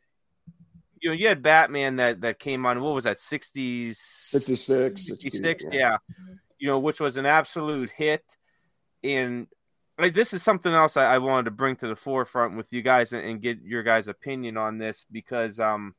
You 1.01 1.11
know, 1.11 1.15
you 1.15 1.29
had 1.29 1.43
Batman 1.43 1.97
that 1.97 2.21
that 2.21 2.39
came 2.39 2.67
on. 2.67 2.81
What 2.81 2.95
was 2.95 3.05
that? 3.05 3.19
60s, 3.19 3.97
66, 3.97 5.07
66 5.07 5.65
yeah. 5.65 5.71
yeah. 5.73 5.97
You 6.59 6.69
know, 6.69 6.79
which 6.79 7.01
was 7.01 7.17
an 7.17 7.27
absolute 7.27 7.91
hit. 7.91 8.25
And 9.05 9.47
like 9.99 10.15
this 10.15 10.33
is 10.33 10.43
something 10.43 10.73
else 10.73 10.97
I, 10.97 11.15
I, 11.15 11.19
wanted 11.19 11.47
to 11.47 11.51
bring 11.51 11.77
to 11.77 11.89
the 11.89 11.97
forefront 11.97 12.57
with 12.57 12.73
you 12.73 12.83
guys 12.83 13.13
and, 13.13 13.25
and, 13.25 13.43
get 13.43 13.63
your 13.63 13.83
guys' 13.83 14.09
opinion 14.09 14.57
on 14.57 14.79
this 14.79 15.05
because 15.11 15.59
um 15.59 15.95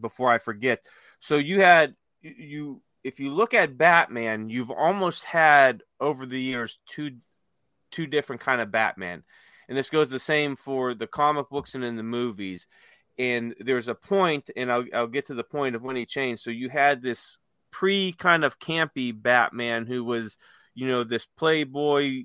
before 0.00 0.30
I 0.30 0.38
forget. 0.38 0.84
So 1.20 1.36
you 1.36 1.60
had 1.60 1.94
you 2.22 2.82
if 3.04 3.20
you 3.20 3.30
look 3.30 3.54
at 3.54 3.78
Batman, 3.78 4.48
you've 4.48 4.70
almost 4.70 5.24
had 5.24 5.82
over 6.00 6.26
the 6.26 6.40
years 6.40 6.78
two 6.88 7.12
two 7.90 8.06
different 8.06 8.42
kind 8.42 8.60
of 8.60 8.70
Batman. 8.70 9.22
And 9.68 9.76
this 9.76 9.90
goes 9.90 10.10
the 10.10 10.18
same 10.18 10.56
for 10.56 10.94
the 10.94 11.06
comic 11.06 11.48
books 11.50 11.74
and 11.74 11.84
in 11.84 11.96
the 11.96 12.02
movies. 12.02 12.66
And 13.18 13.54
there's 13.58 13.88
a 13.88 13.94
point, 13.94 14.50
and 14.56 14.70
I'll, 14.70 14.84
I'll 14.94 15.06
get 15.06 15.26
to 15.26 15.34
the 15.34 15.42
point 15.42 15.74
of 15.74 15.82
when 15.82 15.96
he 15.96 16.04
changed. 16.04 16.42
So 16.42 16.50
you 16.50 16.68
had 16.68 17.02
this 17.02 17.38
pre 17.70 18.12
kind 18.12 18.44
of 18.44 18.58
campy 18.58 19.12
Batman 19.14 19.86
who 19.86 20.04
was, 20.04 20.36
you 20.74 20.86
know, 20.86 21.02
this 21.02 21.26
playboy 21.26 22.24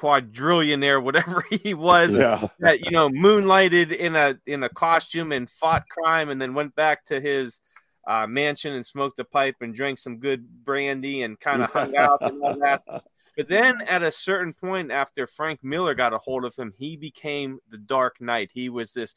quadrillionaire, 0.00 1.02
whatever 1.02 1.44
he 1.50 1.74
was, 1.74 2.16
yeah. 2.16 2.46
that 2.60 2.80
you 2.80 2.90
know 2.90 3.08
moonlighted 3.08 3.92
in 3.92 4.16
a 4.16 4.38
in 4.46 4.62
a 4.62 4.68
costume 4.68 5.32
and 5.32 5.50
fought 5.50 5.84
crime, 5.88 6.30
and 6.30 6.40
then 6.40 6.54
went 6.54 6.74
back 6.74 7.04
to 7.06 7.20
his 7.20 7.60
uh, 8.06 8.26
mansion 8.26 8.72
and 8.72 8.86
smoked 8.86 9.18
a 9.18 9.24
pipe 9.24 9.56
and 9.60 9.74
drank 9.74 9.98
some 9.98 10.18
good 10.18 10.64
brandy 10.64 11.22
and 11.22 11.38
kind 11.38 11.62
of 11.62 11.70
hung 11.70 11.96
out 11.96 12.18
and 12.22 12.42
all 12.42 12.58
that. 12.58 12.82
But 13.36 13.48
then 13.48 13.80
at 13.82 14.02
a 14.02 14.12
certain 14.12 14.52
point, 14.52 14.90
after 14.90 15.26
Frank 15.26 15.62
Miller 15.62 15.94
got 15.94 16.12
a 16.12 16.18
hold 16.18 16.44
of 16.44 16.56
him, 16.56 16.74
he 16.76 16.96
became 16.96 17.58
the 17.70 17.78
Dark 17.78 18.20
Knight. 18.20 18.50
He 18.52 18.68
was 18.68 18.92
this 18.92 19.14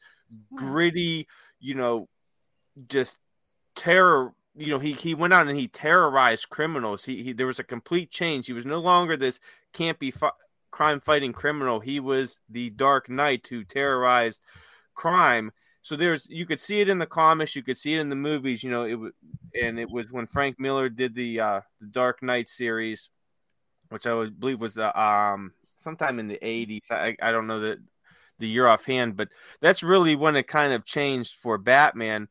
gritty, 0.54 1.26
you 1.58 1.74
know, 1.74 2.08
just 2.88 3.18
terror. 3.74 4.32
You 4.56 4.68
know, 4.68 4.78
he 4.78 4.92
he 4.92 5.14
went 5.14 5.34
out 5.34 5.48
and 5.48 5.58
he 5.58 5.68
terrorized 5.68 6.48
criminals. 6.48 7.04
He, 7.04 7.22
he 7.22 7.32
there 7.32 7.48
was 7.48 7.58
a 7.58 7.64
complete 7.64 8.10
change. 8.10 8.46
He 8.46 8.54
was 8.54 8.64
no 8.64 8.78
longer 8.78 9.16
this 9.16 9.40
campy 9.74 10.14
fi- 10.14 10.30
crime 10.74 10.98
fighting 10.98 11.32
criminal. 11.32 11.78
He 11.78 12.00
was 12.00 12.40
the 12.50 12.68
Dark 12.70 13.08
Knight 13.08 13.46
who 13.48 13.62
terrorized 13.62 14.40
crime. 14.94 15.52
So 15.82 15.94
there's 15.94 16.26
you 16.28 16.46
could 16.46 16.58
see 16.58 16.80
it 16.80 16.88
in 16.88 16.98
the 16.98 17.06
comics, 17.06 17.54
you 17.54 17.62
could 17.62 17.78
see 17.78 17.94
it 17.94 18.00
in 18.00 18.08
the 18.08 18.16
movies. 18.16 18.64
You 18.64 18.72
know, 18.72 18.82
it 18.82 18.94
was 18.94 19.12
and 19.60 19.78
it 19.78 19.88
was 19.88 20.10
when 20.10 20.26
Frank 20.26 20.58
Miller 20.58 20.88
did 20.88 21.14
the 21.14 21.38
uh, 21.38 21.60
the 21.80 21.86
Dark 21.86 22.22
Knight 22.24 22.48
series 22.48 23.10
which 23.90 24.06
I 24.06 24.14
would 24.14 24.40
believe 24.40 24.60
was 24.60 24.76
uh, 24.76 24.90
um 24.90 25.52
sometime 25.76 26.18
in 26.18 26.26
the 26.26 26.38
80s. 26.42 26.90
I, 26.90 27.16
I 27.22 27.30
don't 27.30 27.46
know 27.46 27.60
the 27.60 27.78
the 28.40 28.48
year 28.48 28.66
offhand, 28.66 29.16
but 29.16 29.28
that's 29.60 29.84
really 29.84 30.16
when 30.16 30.34
it 30.34 30.48
kind 30.48 30.72
of 30.72 30.84
changed 30.84 31.36
for 31.36 31.56
Batman. 31.56 32.26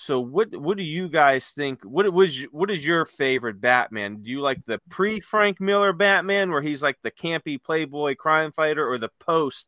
So 0.00 0.20
what 0.20 0.54
what 0.54 0.76
do 0.76 0.84
you 0.84 1.08
guys 1.08 1.50
think? 1.50 1.82
What 1.82 2.10
was 2.12 2.40
what 2.52 2.70
is 2.70 2.86
your 2.86 3.04
favorite 3.04 3.60
Batman? 3.60 4.22
Do 4.22 4.30
you 4.30 4.40
like 4.40 4.64
the 4.64 4.80
pre 4.88 5.18
Frank 5.18 5.60
Miller 5.60 5.92
Batman 5.92 6.52
where 6.52 6.62
he's 6.62 6.80
like 6.80 6.96
the 7.02 7.10
campy 7.10 7.60
playboy 7.60 8.14
crime 8.14 8.52
fighter, 8.52 8.88
or 8.88 8.98
the 8.98 9.10
post 9.18 9.66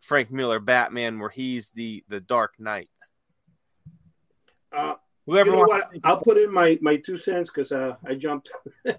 Frank 0.00 0.32
Miller 0.32 0.58
Batman 0.58 1.20
where 1.20 1.30
he's 1.30 1.70
the 1.70 2.02
the 2.08 2.18
Dark 2.18 2.54
Knight? 2.58 2.90
Uh, 4.72 4.94
Whoever 5.26 5.50
you 5.50 5.56
know 5.56 5.62
what, 5.62 5.90
I'll 6.02 6.20
put 6.22 6.38
in 6.38 6.52
my 6.52 6.76
my 6.82 6.96
two 6.96 7.16
cents 7.16 7.48
because 7.48 7.70
uh, 7.70 7.94
I 8.04 8.16
jumped. 8.16 8.50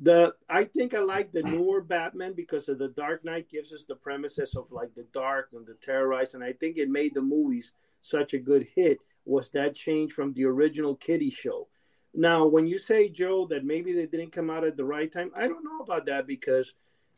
The 0.00 0.34
I 0.48 0.64
think 0.64 0.94
I 0.94 0.98
like 0.98 1.30
the 1.30 1.44
newer 1.44 1.80
Batman 1.80 2.32
because 2.32 2.68
of 2.68 2.78
the 2.78 2.88
Dark 2.88 3.24
Knight 3.24 3.48
gives 3.48 3.72
us 3.72 3.84
the 3.86 3.94
premises 3.94 4.56
of 4.56 4.72
like 4.72 4.92
the 4.96 5.06
dark 5.14 5.50
and 5.52 5.64
the 5.64 5.74
terrorized, 5.74 6.34
and 6.34 6.42
I 6.42 6.54
think 6.54 6.76
it 6.76 6.90
made 6.90 7.14
the 7.14 7.22
movies 7.22 7.72
such 8.00 8.34
a 8.34 8.38
good 8.38 8.66
hit. 8.74 8.98
Was 9.24 9.50
that 9.50 9.74
change 9.74 10.12
from 10.12 10.32
the 10.32 10.44
original 10.44 10.96
Kitty 10.96 11.30
show? 11.30 11.68
Now, 12.14 12.46
when 12.46 12.66
you 12.66 12.78
say 12.78 13.08
Joe 13.08 13.46
that 13.50 13.64
maybe 13.64 13.92
they 13.92 14.06
didn't 14.06 14.32
come 14.32 14.50
out 14.50 14.64
at 14.64 14.76
the 14.76 14.84
right 14.84 15.10
time, 15.10 15.30
I 15.34 15.48
don't 15.48 15.64
know 15.64 15.78
about 15.80 16.06
that 16.06 16.26
because 16.26 16.72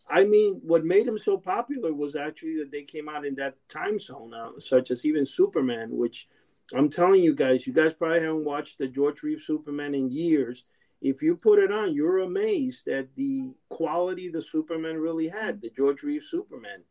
I 0.08 0.24
mean, 0.24 0.60
what 0.62 0.84
made 0.84 1.06
them 1.06 1.18
so 1.18 1.38
popular 1.38 1.92
was 1.94 2.14
actually 2.14 2.58
that 2.58 2.70
they 2.70 2.82
came 2.82 3.08
out 3.08 3.24
in 3.24 3.34
that 3.36 3.56
time 3.68 3.98
zone, 3.98 4.34
uh, 4.34 4.50
such 4.60 4.90
as 4.90 5.04
even 5.06 5.24
Superman, 5.24 5.88
which 5.96 6.28
I'm 6.74 6.90
telling 6.90 7.22
you 7.22 7.34
guys, 7.34 7.66
you 7.66 7.72
guys 7.72 7.94
probably 7.94 8.20
haven't 8.20 8.44
watched 8.44 8.78
the 8.78 8.86
George 8.86 9.22
Reeves 9.22 9.46
Superman 9.46 9.94
in 9.94 10.10
years 10.10 10.64
if 11.04 11.20
you 11.20 11.36
put 11.36 11.58
it 11.58 11.70
on, 11.70 11.94
you're 11.94 12.20
amazed 12.20 12.88
at 12.88 13.14
the 13.14 13.52
quality 13.68 14.30
the 14.30 14.40
Superman 14.40 14.96
really 14.96 15.28
had, 15.28 15.60
the 15.60 15.68
George 15.68 16.02
Reeves 16.02 16.30
Superman. 16.30 16.82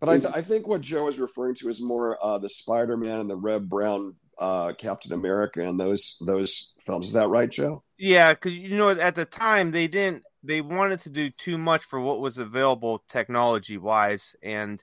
But 0.00 0.08
I, 0.08 0.18
th- 0.18 0.34
I 0.34 0.42
think 0.42 0.66
what 0.66 0.80
Joe 0.80 1.06
is 1.06 1.20
referring 1.20 1.54
to 1.56 1.68
is 1.68 1.80
more 1.80 2.18
uh, 2.20 2.38
the 2.38 2.48
Spider 2.48 2.96
Man 2.96 3.20
and 3.20 3.30
the 3.30 3.36
Reb 3.36 3.68
Brown 3.68 4.16
uh, 4.40 4.72
Captain 4.72 5.12
America 5.12 5.62
and 5.62 5.78
those 5.78 6.20
those 6.26 6.72
films. 6.80 7.06
Is 7.06 7.12
that 7.12 7.28
right, 7.28 7.50
Joe? 7.50 7.82
Yeah, 7.98 8.32
because 8.32 8.54
you 8.54 8.76
know 8.76 8.88
at 8.88 9.14
the 9.14 9.26
time 9.26 9.70
they 9.70 9.86
didn't 9.86 10.24
they 10.42 10.62
wanted 10.62 11.00
to 11.02 11.10
do 11.10 11.30
too 11.30 11.58
much 11.58 11.84
for 11.84 12.00
what 12.00 12.20
was 12.20 12.38
available 12.38 13.04
technology 13.08 13.76
wise, 13.76 14.34
and 14.42 14.82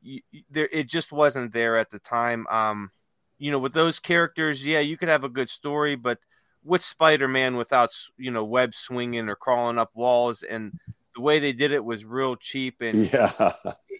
you, 0.00 0.20
there 0.50 0.68
it 0.72 0.88
just 0.88 1.12
wasn't 1.12 1.52
there 1.52 1.76
at 1.76 1.90
the 1.90 1.98
time. 1.98 2.46
Um, 2.48 2.90
you 3.38 3.50
know, 3.50 3.58
with 3.58 3.72
those 3.72 3.98
characters, 3.98 4.64
yeah, 4.64 4.78
you 4.78 4.96
could 4.96 5.08
have 5.08 5.24
a 5.24 5.28
good 5.28 5.50
story, 5.50 5.96
but 5.96 6.18
with 6.64 6.84
Spider-Man 6.84 7.56
without 7.56 7.90
you 8.16 8.30
know 8.30 8.44
web 8.44 8.74
swinging 8.74 9.28
or 9.28 9.34
crawling 9.34 9.78
up 9.78 9.90
walls, 9.94 10.42
and 10.42 10.78
the 11.16 11.20
way 11.20 11.40
they 11.40 11.52
did 11.52 11.72
it 11.72 11.84
was 11.84 12.04
real 12.04 12.36
cheap, 12.36 12.80
and 12.80 12.96
yeah, 13.12 13.50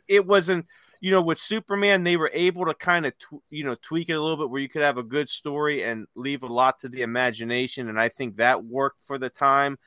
it 0.07 0.27
wasn't. 0.27 0.67
You 1.03 1.11
know, 1.11 1.21
with 1.21 1.39
Superman, 1.39 2.05
they 2.05 2.17
were 2.17 2.31
able 2.33 2.65
to 2.65 2.75
kind 2.75 3.07
of 3.07 3.19
tw- 3.19 3.43
you 3.51 3.65
know 3.65 3.75
tweak 3.83 4.09
it 4.09 4.15
a 4.15 4.21
little 4.21 4.37
bit 4.37 4.51
where 4.51 4.61
you 4.61 4.69
could 4.69 4.83
have 4.83 4.99
a 4.99 5.03
good 5.03 5.29
story 5.29 5.83
and 5.83 6.07
leave 6.15 6.45
a 6.45 6.47
lot 6.47 6.81
to 6.81 6.89
the 6.89 7.03
imagination, 7.03 7.89
and 7.89 8.01
I 8.01 8.09
think 8.09 8.37
that 8.37 8.65
worked 8.65 9.01
for 9.01 9.19
the 9.19 9.29
time. 9.29 9.79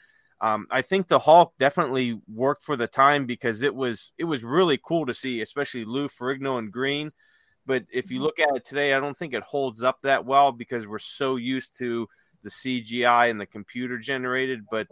Um, 0.41 0.67
I 0.69 0.81
think 0.81 1.07
the 1.07 1.19
Hulk 1.19 1.53
definitely 1.57 2.19
worked 2.27 2.63
for 2.63 2.75
the 2.75 2.87
time 2.87 3.25
because 3.25 3.61
it 3.61 3.73
was 3.73 4.11
it 4.17 4.25
was 4.25 4.43
really 4.43 4.77
cool 4.83 5.05
to 5.05 5.13
see, 5.13 5.41
especially 5.41 5.85
Lou 5.85 6.09
Ferrigno 6.09 6.59
and 6.59 6.71
Green. 6.71 7.11
But 7.65 7.85
if 7.91 8.11
you 8.11 8.17
mm-hmm. 8.17 8.25
look 8.25 8.39
at 8.39 8.55
it 8.55 8.65
today, 8.65 8.93
I 8.93 8.99
don't 8.99 9.17
think 9.17 9.33
it 9.33 9.43
holds 9.43 9.81
up 9.81 9.99
that 10.03 10.25
well 10.25 10.51
because 10.51 10.85
we're 10.85 10.99
so 10.99 11.37
used 11.37 11.77
to 11.79 12.07
the 12.43 12.49
CGI 12.51 13.31
and 13.31 13.41
the 13.41 13.45
computer 13.45 13.97
generated. 13.97 14.65
But 14.69 14.87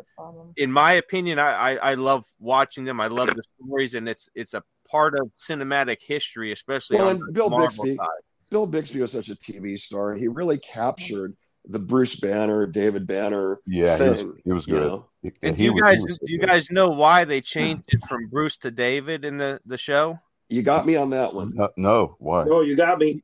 in 0.57 0.71
my 0.71 0.93
opinion, 0.93 1.37
I, 1.37 1.51
I, 1.51 1.75
I 1.75 1.93
love 1.93 2.25
watching 2.39 2.83
them. 2.83 2.99
I 2.99 3.07
love 3.07 3.27
the 3.27 3.43
stories, 3.61 3.93
and 3.93 4.09
it's 4.09 4.29
it's 4.33 4.53
a 4.53 4.63
part 4.93 5.19
of 5.19 5.31
cinematic 5.37 5.97
history, 6.05 6.51
especially 6.51 6.97
well, 6.97 7.09
on 7.09 7.33
Bill 7.33 7.49
Marvel 7.49 7.67
Bixby. 7.67 7.95
Side. 7.95 8.07
Bill 8.51 8.67
Bixby 8.67 9.01
was 9.01 9.11
such 9.11 9.29
a 9.29 9.35
TV 9.35 9.77
star. 9.77 10.13
He 10.13 10.27
really 10.27 10.59
captured 10.59 11.35
the 11.65 11.79
Bruce 11.79 12.19
Banner, 12.19 12.67
David 12.67 13.07
Banner. 13.07 13.59
Yeah, 13.65 13.95
thing, 13.95 14.15
he 14.15 14.23
was, 14.23 14.35
he 14.45 14.51
was 14.51 14.65
good. 14.67 14.83
You 14.83 14.89
know? 14.89 15.09
and, 15.23 15.33
and 15.41 15.57
do 15.57 15.63
you 15.63 15.81
guys 15.81 16.01
so 16.01 16.17
do 16.25 16.33
you 16.33 16.39
guys 16.39 16.69
know 16.69 16.89
why 16.89 17.25
they 17.25 17.41
changed 17.41 17.83
it 17.87 18.01
from 18.07 18.27
Bruce 18.27 18.57
to 18.59 18.71
David 18.71 19.25
in 19.25 19.37
the 19.37 19.59
the 19.65 19.77
show? 19.77 20.19
You 20.49 20.61
got 20.61 20.85
me 20.85 20.95
on 20.95 21.09
that 21.09 21.33
one. 21.33 21.53
No, 21.55 21.69
no 21.75 22.15
why? 22.19 22.43
No, 22.43 22.61
you 22.61 22.75
got 22.75 22.99
me 22.99 23.23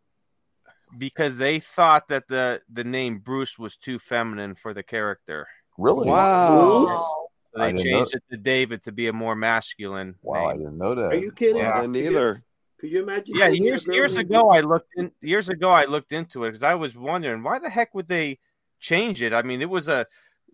because 0.97 1.37
they 1.37 1.59
thought 1.59 2.07
that 2.07 2.27
the 2.27 2.61
the 2.71 2.83
name 2.83 3.19
Bruce 3.19 3.59
was 3.59 3.77
too 3.77 3.99
feminine 3.99 4.55
for 4.55 4.73
the 4.73 4.83
character. 4.83 5.47
Really? 5.77 6.09
Wow. 6.09 7.28
So 7.53 7.61
they 7.61 7.83
changed 7.83 8.13
it 8.13 8.23
to 8.29 8.37
David 8.37 8.83
to 8.83 8.91
be 8.91 9.07
a 9.07 9.13
more 9.13 9.35
masculine. 9.35 10.15
Wow, 10.21 10.39
name. 10.39 10.47
I 10.47 10.53
didn't 10.53 10.77
know 10.77 10.95
that. 10.95 11.13
Are 11.13 11.15
you 11.15 11.31
kidding? 11.31 11.57
Yeah, 11.57 11.85
neither. 11.87 12.43
Could 12.79 12.91
you 12.91 13.03
imagine? 13.03 13.35
Yeah, 13.35 13.47
years 13.49 13.85
years 13.87 14.15
ago 14.15 14.49
I 14.49 14.61
looked 14.61 14.91
in 14.95 15.11
years 15.21 15.49
ago 15.49 15.69
I 15.69 15.85
looked 15.85 16.11
into 16.11 16.45
it 16.45 16.49
because 16.49 16.63
I 16.63 16.75
was 16.75 16.95
wondering 16.95 17.43
why 17.43 17.59
the 17.59 17.69
heck 17.69 17.93
would 17.93 18.07
they 18.07 18.39
change 18.79 19.21
it? 19.21 19.33
I 19.33 19.41
mean, 19.41 19.61
it 19.61 19.69
was 19.69 19.89
a 19.89 20.05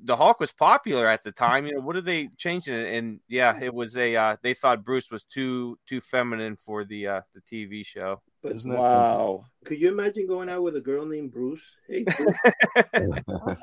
the 0.03 0.15
Hulk 0.15 0.39
was 0.39 0.51
popular 0.51 1.07
at 1.07 1.23
the 1.23 1.31
time. 1.31 1.65
You 1.65 1.75
know, 1.75 1.81
what 1.81 1.95
are 1.95 2.01
they 2.01 2.29
changing 2.37 2.73
it? 2.73 2.95
And 2.95 3.19
yeah, 3.27 3.57
it 3.61 3.73
was 3.73 3.95
a 3.95 4.15
uh, 4.15 4.35
they 4.41 4.53
thought 4.53 4.83
Bruce 4.83 5.11
was 5.11 5.23
too 5.23 5.77
too 5.87 6.01
feminine 6.01 6.55
for 6.55 6.83
the 6.83 7.07
uh, 7.07 7.21
the 7.33 7.41
TV 7.41 7.85
show. 7.85 8.21
But 8.45 8.63
wow. 8.65 9.45
Could 9.65 9.81
you 9.81 9.89
imagine 9.89 10.27
going 10.27 10.49
out 10.49 10.61
with 10.61 10.75
a 10.75 10.81
girl 10.81 11.05
named 11.07 11.33
Bruce? 11.33 11.61
Hey, 11.89 12.03
Bruce. 12.17 12.37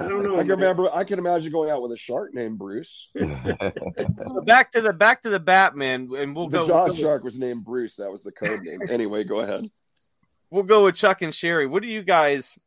I 0.00 0.08
don't 0.08 0.24
know. 0.24 0.36
I 0.36 0.40
can 0.40 0.50
remember. 0.50 0.88
I 0.92 1.04
can 1.04 1.20
imagine 1.20 1.52
going 1.52 1.70
out 1.70 1.80
with 1.80 1.92
a 1.92 1.96
shark 1.96 2.34
named 2.34 2.58
Bruce. 2.58 3.08
back 4.44 4.72
to 4.72 4.80
the 4.80 4.92
back 4.92 5.22
to 5.22 5.30
the 5.30 5.38
Batman, 5.38 6.10
and 6.16 6.34
we'll 6.34 6.48
the 6.48 6.58
go. 6.58 6.66
Jaws 6.66 6.98
shark 6.98 7.22
was 7.22 7.38
named 7.38 7.64
Bruce. 7.64 7.96
That 7.96 8.10
was 8.10 8.24
the 8.24 8.32
code 8.32 8.62
name. 8.62 8.80
Anyway, 8.88 9.22
go 9.22 9.40
ahead. 9.40 9.70
We'll 10.50 10.64
go 10.64 10.84
with 10.84 10.96
Chuck 10.96 11.22
and 11.22 11.32
Sherry. 11.32 11.66
What 11.66 11.82
do 11.82 11.88
you 11.88 12.02
guys? 12.02 12.58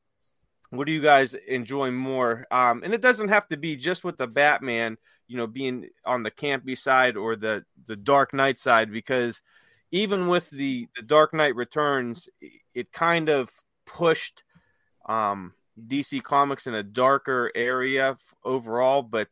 What 0.69 0.87
do 0.87 0.93
you 0.93 1.01
guys 1.01 1.33
enjoy 1.33 1.91
more? 1.91 2.47
Um, 2.51 2.83
and 2.83 2.93
it 2.93 3.01
doesn't 3.01 3.27
have 3.27 3.47
to 3.49 3.57
be 3.57 3.75
just 3.75 4.05
with 4.05 4.17
the 4.17 4.27
Batman. 4.27 4.97
You 5.27 5.37
know, 5.37 5.47
being 5.47 5.89
on 6.05 6.23
the 6.23 6.31
campy 6.31 6.77
side 6.77 7.17
or 7.17 7.35
the 7.35 7.65
the 7.85 7.97
Dark 7.97 8.33
Knight 8.33 8.59
side, 8.59 8.91
because 8.93 9.41
even 9.95 10.27
with 10.27 10.49
the 10.49 10.87
the 10.97 11.01
Dark 11.03 11.33
Knight 11.33 11.55
Returns, 11.55 12.27
it 12.73 12.91
kind 12.91 13.29
of 13.29 13.49
pushed 13.85 14.43
um, 15.07 15.53
DC 15.87 16.21
Comics 16.21 16.67
in 16.67 16.75
a 16.75 16.83
darker 16.83 17.49
area 17.55 18.17
overall. 18.43 19.01
But 19.01 19.29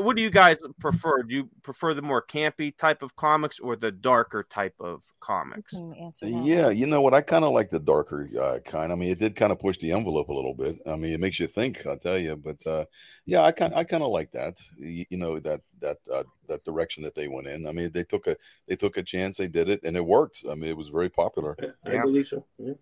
what 0.00 0.16
do 0.16 0.22
you 0.22 0.30
guys 0.30 0.58
prefer? 0.80 1.22
Do 1.22 1.34
you 1.34 1.48
prefer 1.62 1.94
the 1.94 2.02
more 2.02 2.22
campy 2.22 2.76
type 2.76 3.02
of 3.02 3.14
comics 3.16 3.58
or 3.58 3.76
the 3.76 3.92
darker 3.92 4.42
type 4.42 4.74
of 4.80 5.02
comics? 5.20 5.74
Yeah, 6.22 6.70
you 6.70 6.86
know 6.86 7.02
what? 7.02 7.14
I 7.14 7.20
kind 7.20 7.44
of 7.44 7.52
like 7.52 7.70
the 7.70 7.80
darker 7.80 8.28
uh, 8.40 8.58
kind. 8.60 8.92
I 8.92 8.94
mean, 8.94 9.10
it 9.10 9.18
did 9.18 9.36
kind 9.36 9.52
of 9.52 9.58
push 9.58 9.78
the 9.78 9.92
envelope 9.92 10.28
a 10.28 10.32
little 10.32 10.54
bit. 10.54 10.78
I 10.86 10.96
mean, 10.96 11.12
it 11.12 11.20
makes 11.20 11.38
you 11.38 11.46
think. 11.46 11.86
I'll 11.86 11.96
tell 11.96 12.18
you, 12.18 12.36
but 12.36 12.66
uh, 12.66 12.84
yeah, 13.26 13.42
I 13.42 13.52
kind 13.52 13.74
I 13.74 13.84
kind 13.84 14.02
of 14.02 14.10
like 14.10 14.30
that. 14.32 14.58
You, 14.78 15.04
you, 15.10 15.18
know 15.18 15.38
that 15.40 15.60
that 15.80 15.98
uh, 16.12 16.24
that 16.48 16.64
direction 16.64 17.02
that 17.04 17.14
they 17.14 17.28
went 17.28 17.46
in. 17.46 17.66
I 17.66 17.72
mean, 17.72 17.90
they 17.92 18.04
took 18.04 18.26
a 18.26 18.36
they 18.68 18.76
took 18.76 18.96
a 18.96 19.02
chance, 19.02 19.36
they 19.36 19.48
did 19.48 19.68
it, 19.68 19.80
and 19.84 19.96
it 19.96 20.04
worked. 20.04 20.44
I 20.50 20.54
mean, 20.54 20.70
it 20.70 20.76
was 20.76 20.88
very 20.88 21.10
popular. 21.10 21.56
I 21.84 22.00
believe 22.00 22.28
so. 22.28 22.44
Yeah. 22.58 22.74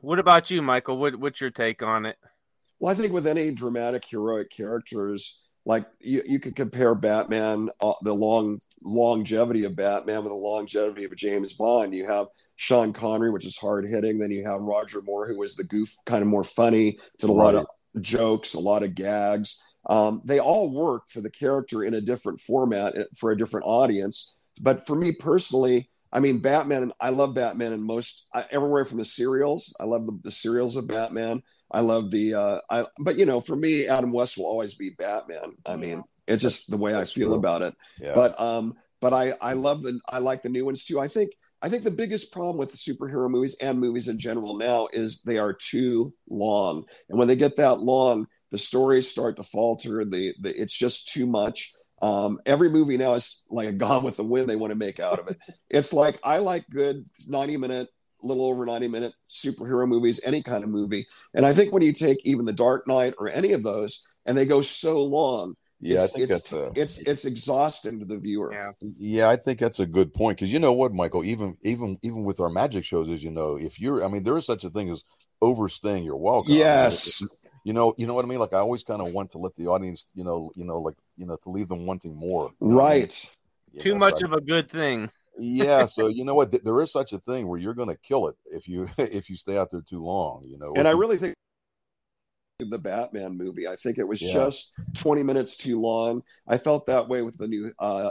What 0.00 0.18
about 0.18 0.50
you, 0.50 0.62
Michael? 0.62 0.98
What 0.98 1.16
what's 1.16 1.40
your 1.40 1.50
take 1.50 1.82
on 1.82 2.06
it? 2.06 2.16
Well, 2.78 2.92
I 2.92 2.94
think 2.94 3.12
with 3.12 3.26
any 3.26 3.50
dramatic 3.52 4.04
heroic 4.04 4.50
characters 4.50 5.43
like 5.66 5.86
you, 6.00 6.22
you 6.26 6.38
could 6.38 6.56
compare 6.56 6.94
Batman, 6.94 7.70
uh, 7.80 7.94
the 8.02 8.12
long 8.12 8.60
longevity 8.82 9.64
of 9.64 9.76
Batman 9.76 10.22
with 10.22 10.32
the 10.32 10.34
longevity 10.34 11.04
of 11.04 11.16
James 11.16 11.54
Bond. 11.54 11.94
You 11.94 12.06
have 12.06 12.26
Sean 12.56 12.92
Connery, 12.92 13.30
which 13.30 13.46
is 13.46 13.56
hard 13.56 13.86
hitting. 13.86 14.18
Then 14.18 14.30
you 14.30 14.44
have 14.44 14.60
Roger 14.60 15.00
Moore, 15.02 15.26
who 15.26 15.38
was 15.38 15.56
the 15.56 15.64
goof, 15.64 15.94
kind 16.04 16.22
of 16.22 16.28
more 16.28 16.44
funny, 16.44 16.98
did 17.18 17.30
a 17.30 17.32
right. 17.32 17.44
lot 17.44 17.54
of 17.54 17.66
jokes, 18.02 18.54
a 18.54 18.60
lot 18.60 18.82
of 18.82 18.94
gags. 18.94 19.62
Um, 19.86 20.22
they 20.24 20.38
all 20.38 20.70
work 20.70 21.04
for 21.08 21.20
the 21.20 21.30
character 21.30 21.82
in 21.82 21.94
a 21.94 22.00
different 22.00 22.40
format 22.40 22.96
uh, 22.96 23.04
for 23.16 23.32
a 23.32 23.36
different 23.36 23.66
audience. 23.66 24.36
But 24.60 24.86
for 24.86 24.96
me 24.96 25.12
personally, 25.12 25.90
I 26.12 26.20
mean, 26.20 26.38
Batman. 26.38 26.92
I 27.00 27.10
love 27.10 27.34
Batman 27.34 27.72
and 27.72 27.82
most 27.82 28.28
everywhere 28.50 28.84
from 28.84 28.98
the 28.98 29.04
serials. 29.04 29.76
I 29.80 29.84
love 29.84 30.06
the, 30.06 30.18
the 30.22 30.30
serials 30.30 30.76
of 30.76 30.86
Batman. 30.86 31.42
I 31.74 31.80
love 31.80 32.10
the 32.10 32.34
uh 32.34 32.60
I 32.70 32.86
but 32.98 33.18
you 33.18 33.26
know, 33.26 33.40
for 33.40 33.56
me, 33.56 33.88
Adam 33.88 34.12
West 34.12 34.38
will 34.38 34.46
always 34.46 34.76
be 34.76 34.90
Batman. 34.90 35.56
I 35.66 35.74
mean, 35.76 36.04
it's 36.28 36.42
just 36.42 36.70
the 36.70 36.76
way 36.76 36.92
That's 36.92 37.10
I 37.10 37.14
feel 37.14 37.28
true. 37.30 37.36
about 37.36 37.62
it. 37.62 37.74
Yeah. 38.00 38.14
But 38.14 38.40
um, 38.40 38.74
but 39.00 39.12
I 39.12 39.32
I 39.40 39.54
love 39.54 39.82
the 39.82 40.00
I 40.08 40.18
like 40.18 40.42
the 40.42 40.48
new 40.48 40.64
ones 40.64 40.84
too. 40.84 41.00
I 41.00 41.08
think 41.08 41.32
I 41.60 41.68
think 41.68 41.82
the 41.82 41.90
biggest 41.90 42.32
problem 42.32 42.58
with 42.58 42.70
the 42.70 42.76
superhero 42.76 43.28
movies 43.28 43.56
and 43.60 43.80
movies 43.80 44.06
in 44.06 44.18
general 44.18 44.56
now 44.56 44.88
is 44.92 45.22
they 45.22 45.38
are 45.38 45.52
too 45.52 46.14
long. 46.28 46.84
And 47.08 47.18
when 47.18 47.26
they 47.26 47.36
get 47.36 47.56
that 47.56 47.80
long, 47.80 48.26
the 48.50 48.58
stories 48.58 49.10
start 49.10 49.36
to 49.36 49.42
falter. 49.42 50.04
The, 50.04 50.34
the 50.38 50.54
it's 50.60 50.76
just 50.76 51.08
too 51.12 51.26
much. 51.26 51.72
Um, 52.00 52.38
every 52.46 52.68
movie 52.68 52.98
now 52.98 53.14
is 53.14 53.42
like 53.50 53.68
a 53.68 53.72
Gone 53.72 54.04
with 54.04 54.16
the 54.16 54.24
Wind. 54.24 54.48
They 54.48 54.56
want 54.56 54.72
to 54.72 54.76
make 54.76 55.00
out 55.00 55.18
of 55.18 55.28
it. 55.28 55.38
It's 55.70 55.92
like 55.92 56.20
I 56.22 56.38
like 56.38 56.68
good 56.70 57.06
ninety 57.26 57.56
minute 57.56 57.88
little 58.24 58.46
over 58.46 58.64
90 58.64 58.88
minute 58.88 59.14
superhero 59.30 59.86
movies, 59.86 60.20
any 60.24 60.42
kind 60.42 60.64
of 60.64 60.70
movie. 60.70 61.06
And 61.34 61.44
I 61.44 61.52
think 61.52 61.72
when 61.72 61.82
you 61.82 61.92
take 61.92 62.24
even 62.24 62.44
The 62.44 62.52
Dark 62.52 62.86
Knight 62.86 63.14
or 63.18 63.28
any 63.28 63.52
of 63.52 63.62
those 63.62 64.06
and 64.26 64.36
they 64.36 64.46
go 64.46 64.62
so 64.62 65.02
long, 65.02 65.54
yeah, 65.80 66.04
it's, 66.04 66.14
I 66.14 66.18
think 66.18 66.30
it's, 66.30 66.50
that's 66.50 66.52
a, 66.52 66.80
it's 66.80 66.98
it's 67.00 67.24
exhausting 67.26 67.98
to 67.98 68.06
the 68.06 68.16
viewer. 68.16 68.54
Yeah, 68.54 68.70
yeah, 68.80 69.28
I 69.28 69.36
think 69.36 69.58
that's 69.58 69.80
a 69.80 69.86
good 69.86 70.14
point 70.14 70.38
because 70.38 70.52
you 70.52 70.58
know 70.58 70.72
what, 70.72 70.94
Michael, 70.94 71.24
even 71.24 71.58
even 71.62 71.98
even 72.02 72.24
with 72.24 72.40
our 72.40 72.48
magic 72.48 72.84
shows, 72.84 73.08
as 73.10 73.22
you 73.22 73.30
know, 73.30 73.56
if 73.56 73.78
you're, 73.78 74.02
I 74.02 74.08
mean, 74.08 74.22
there 74.22 74.38
is 74.38 74.46
such 74.46 74.64
a 74.64 74.70
thing 74.70 74.88
as 74.90 75.04
overstaying 75.42 76.04
your 76.04 76.16
welcome. 76.16 76.54
Yes, 76.54 77.20
I 77.20 77.24
mean, 77.24 77.30
you 77.64 77.72
know, 77.74 77.94
you 77.98 78.06
know 78.06 78.14
what 78.14 78.24
I 78.24 78.28
mean. 78.28 78.38
Like 78.38 78.54
I 78.54 78.58
always 78.58 78.82
kind 78.82 79.02
of 79.02 79.12
want 79.12 79.32
to 79.32 79.38
let 79.38 79.56
the 79.56 79.66
audience, 79.66 80.06
you 80.14 80.24
know, 80.24 80.50
you 80.54 80.64
know, 80.64 80.78
like 80.78 80.96
you 81.18 81.26
know, 81.26 81.36
to 81.42 81.50
leave 81.50 81.68
them 81.68 81.84
wanting 81.84 82.16
more. 82.16 82.50
Right. 82.60 83.28
I 83.72 83.76
mean? 83.76 83.82
Too 83.82 83.92
know, 83.92 83.98
much 83.98 84.20
so 84.20 84.26
of 84.26 84.32
a 84.32 84.40
good 84.40 84.70
thing 84.70 85.10
yeah 85.38 85.86
so 85.86 86.08
you 86.08 86.24
know 86.24 86.34
what 86.34 86.52
there 86.64 86.80
is 86.82 86.92
such 86.92 87.12
a 87.12 87.18
thing 87.18 87.48
where 87.48 87.58
you're 87.58 87.74
going 87.74 87.88
to 87.88 87.98
kill 87.98 88.28
it 88.28 88.36
if 88.46 88.68
you 88.68 88.88
if 88.98 89.28
you 89.28 89.36
stay 89.36 89.56
out 89.56 89.70
there 89.70 89.82
too 89.82 90.02
long 90.02 90.42
you 90.46 90.58
know 90.58 90.72
and 90.76 90.88
i 90.88 90.90
really 90.90 91.16
think 91.16 91.34
the 92.60 92.78
batman 92.78 93.36
movie 93.36 93.66
i 93.66 93.74
think 93.74 93.98
it 93.98 94.06
was 94.06 94.22
yeah. 94.22 94.32
just 94.32 94.74
20 94.94 95.22
minutes 95.22 95.56
too 95.56 95.80
long 95.80 96.22
i 96.46 96.56
felt 96.56 96.86
that 96.86 97.08
way 97.08 97.22
with 97.22 97.36
the 97.38 97.48
new 97.48 97.72
uh 97.78 98.10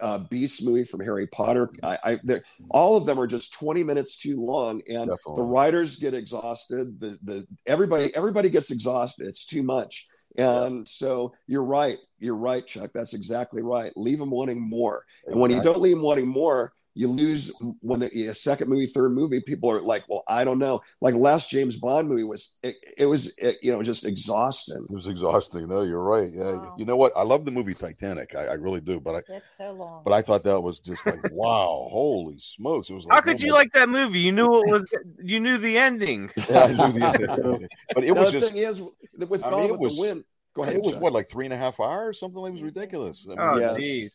uh, 0.00 0.18
Beast 0.18 0.64
movie 0.64 0.84
from 0.84 1.00
Harry 1.00 1.26
Potter. 1.26 1.70
I, 1.82 1.98
I 2.04 2.40
all 2.70 2.96
of 2.96 3.06
them 3.06 3.18
are 3.18 3.26
just 3.26 3.52
20 3.54 3.84
minutes 3.84 4.18
too 4.18 4.44
long, 4.44 4.82
and 4.88 5.08
Definitely. 5.08 5.36
the 5.36 5.42
writers 5.42 5.96
get 5.96 6.14
exhausted. 6.14 7.00
The 7.00 7.18
the 7.22 7.46
everybody 7.66 8.14
everybody 8.14 8.50
gets 8.50 8.70
exhausted. 8.70 9.26
It's 9.26 9.44
too 9.44 9.62
much. 9.62 10.08
And 10.36 10.78
yeah. 10.78 10.82
so 10.86 11.34
you're 11.46 11.64
right. 11.64 11.98
You're 12.24 12.36
right, 12.36 12.66
Chuck. 12.66 12.90
That's 12.94 13.12
exactly 13.12 13.60
right. 13.60 13.92
Leave 13.96 14.18
them 14.18 14.30
wanting 14.30 14.58
more. 14.58 15.04
Exactly. 15.24 15.32
And 15.32 15.40
when 15.42 15.50
you 15.50 15.62
don't 15.62 15.80
leave 15.80 15.96
them 15.96 16.02
wanting 16.02 16.26
more, 16.26 16.72
you 16.94 17.08
lose 17.08 17.52
when 17.80 18.00
the 18.00 18.26
a 18.28 18.34
second 18.34 18.68
movie, 18.68 18.86
third 18.86 19.12
movie, 19.12 19.40
people 19.40 19.70
are 19.70 19.82
like, 19.82 20.04
well, 20.08 20.22
I 20.26 20.44
don't 20.44 20.58
know. 20.58 20.80
Like 21.02 21.14
last 21.14 21.50
James 21.50 21.76
Bond 21.76 22.08
movie 22.08 22.22
was, 22.22 22.56
it, 22.62 22.76
it 22.96 23.04
was, 23.06 23.36
it, 23.36 23.58
you 23.62 23.72
know, 23.72 23.82
just 23.82 24.06
exhausting. 24.06 24.86
It 24.88 24.90
was 24.90 25.06
exhausting. 25.06 25.68
No, 25.68 25.82
you're 25.82 26.02
right. 26.02 26.32
Yeah. 26.32 26.52
Wow. 26.52 26.76
You 26.78 26.86
know 26.86 26.96
what? 26.96 27.12
I 27.14 27.24
love 27.24 27.44
the 27.44 27.50
movie 27.50 27.74
Titanic. 27.74 28.34
I, 28.34 28.46
I 28.46 28.54
really 28.54 28.80
do. 28.80 29.00
But 29.00 29.16
I, 29.16 29.22
that's 29.28 29.54
so 29.58 29.72
long. 29.72 30.02
But 30.02 30.14
I 30.14 30.22
thought 30.22 30.44
that 30.44 30.60
was 30.60 30.80
just 30.80 31.04
like, 31.04 31.20
wow, 31.32 31.88
holy 31.90 32.38
smokes. 32.38 32.88
It 32.88 32.94
was 32.94 33.04
like, 33.04 33.14
how 33.16 33.20
could 33.20 33.42
oh 33.42 33.44
you 33.44 33.52
like 33.52 33.72
that 33.74 33.88
movie? 33.88 34.20
You 34.20 34.32
knew 34.32 34.46
it 34.46 34.70
was, 34.70 34.84
you 35.22 35.40
knew 35.40 35.58
the 35.58 35.76
ending. 35.76 36.30
Yeah, 36.48 36.64
I 36.64 36.68
knew 36.68 37.00
the 37.00 37.30
ending. 37.30 37.68
but 37.94 38.04
it 38.04 38.12
was 38.12 38.32
the 38.32 38.40
just, 38.40 38.52
thing 38.52 38.62
is, 38.62 38.80
with 38.80 39.44
I 39.44 39.50
mean, 39.50 39.70
with 39.72 39.80
was, 39.80 39.96
the 39.96 40.00
Wind, 40.00 40.24
Go 40.54 40.62
ahead. 40.62 40.76
It 40.76 40.82
was 40.82 40.96
what, 40.96 41.12
like 41.12 41.28
three 41.28 41.46
and 41.46 41.54
a 41.54 41.56
half 41.56 41.80
hours, 41.80 42.20
something. 42.20 42.44
It 42.44 42.52
was 42.52 42.62
ridiculous. 42.62 43.26
I 43.26 43.30
mean, 43.30 43.38
oh, 43.40 43.76
yes. 43.76 44.10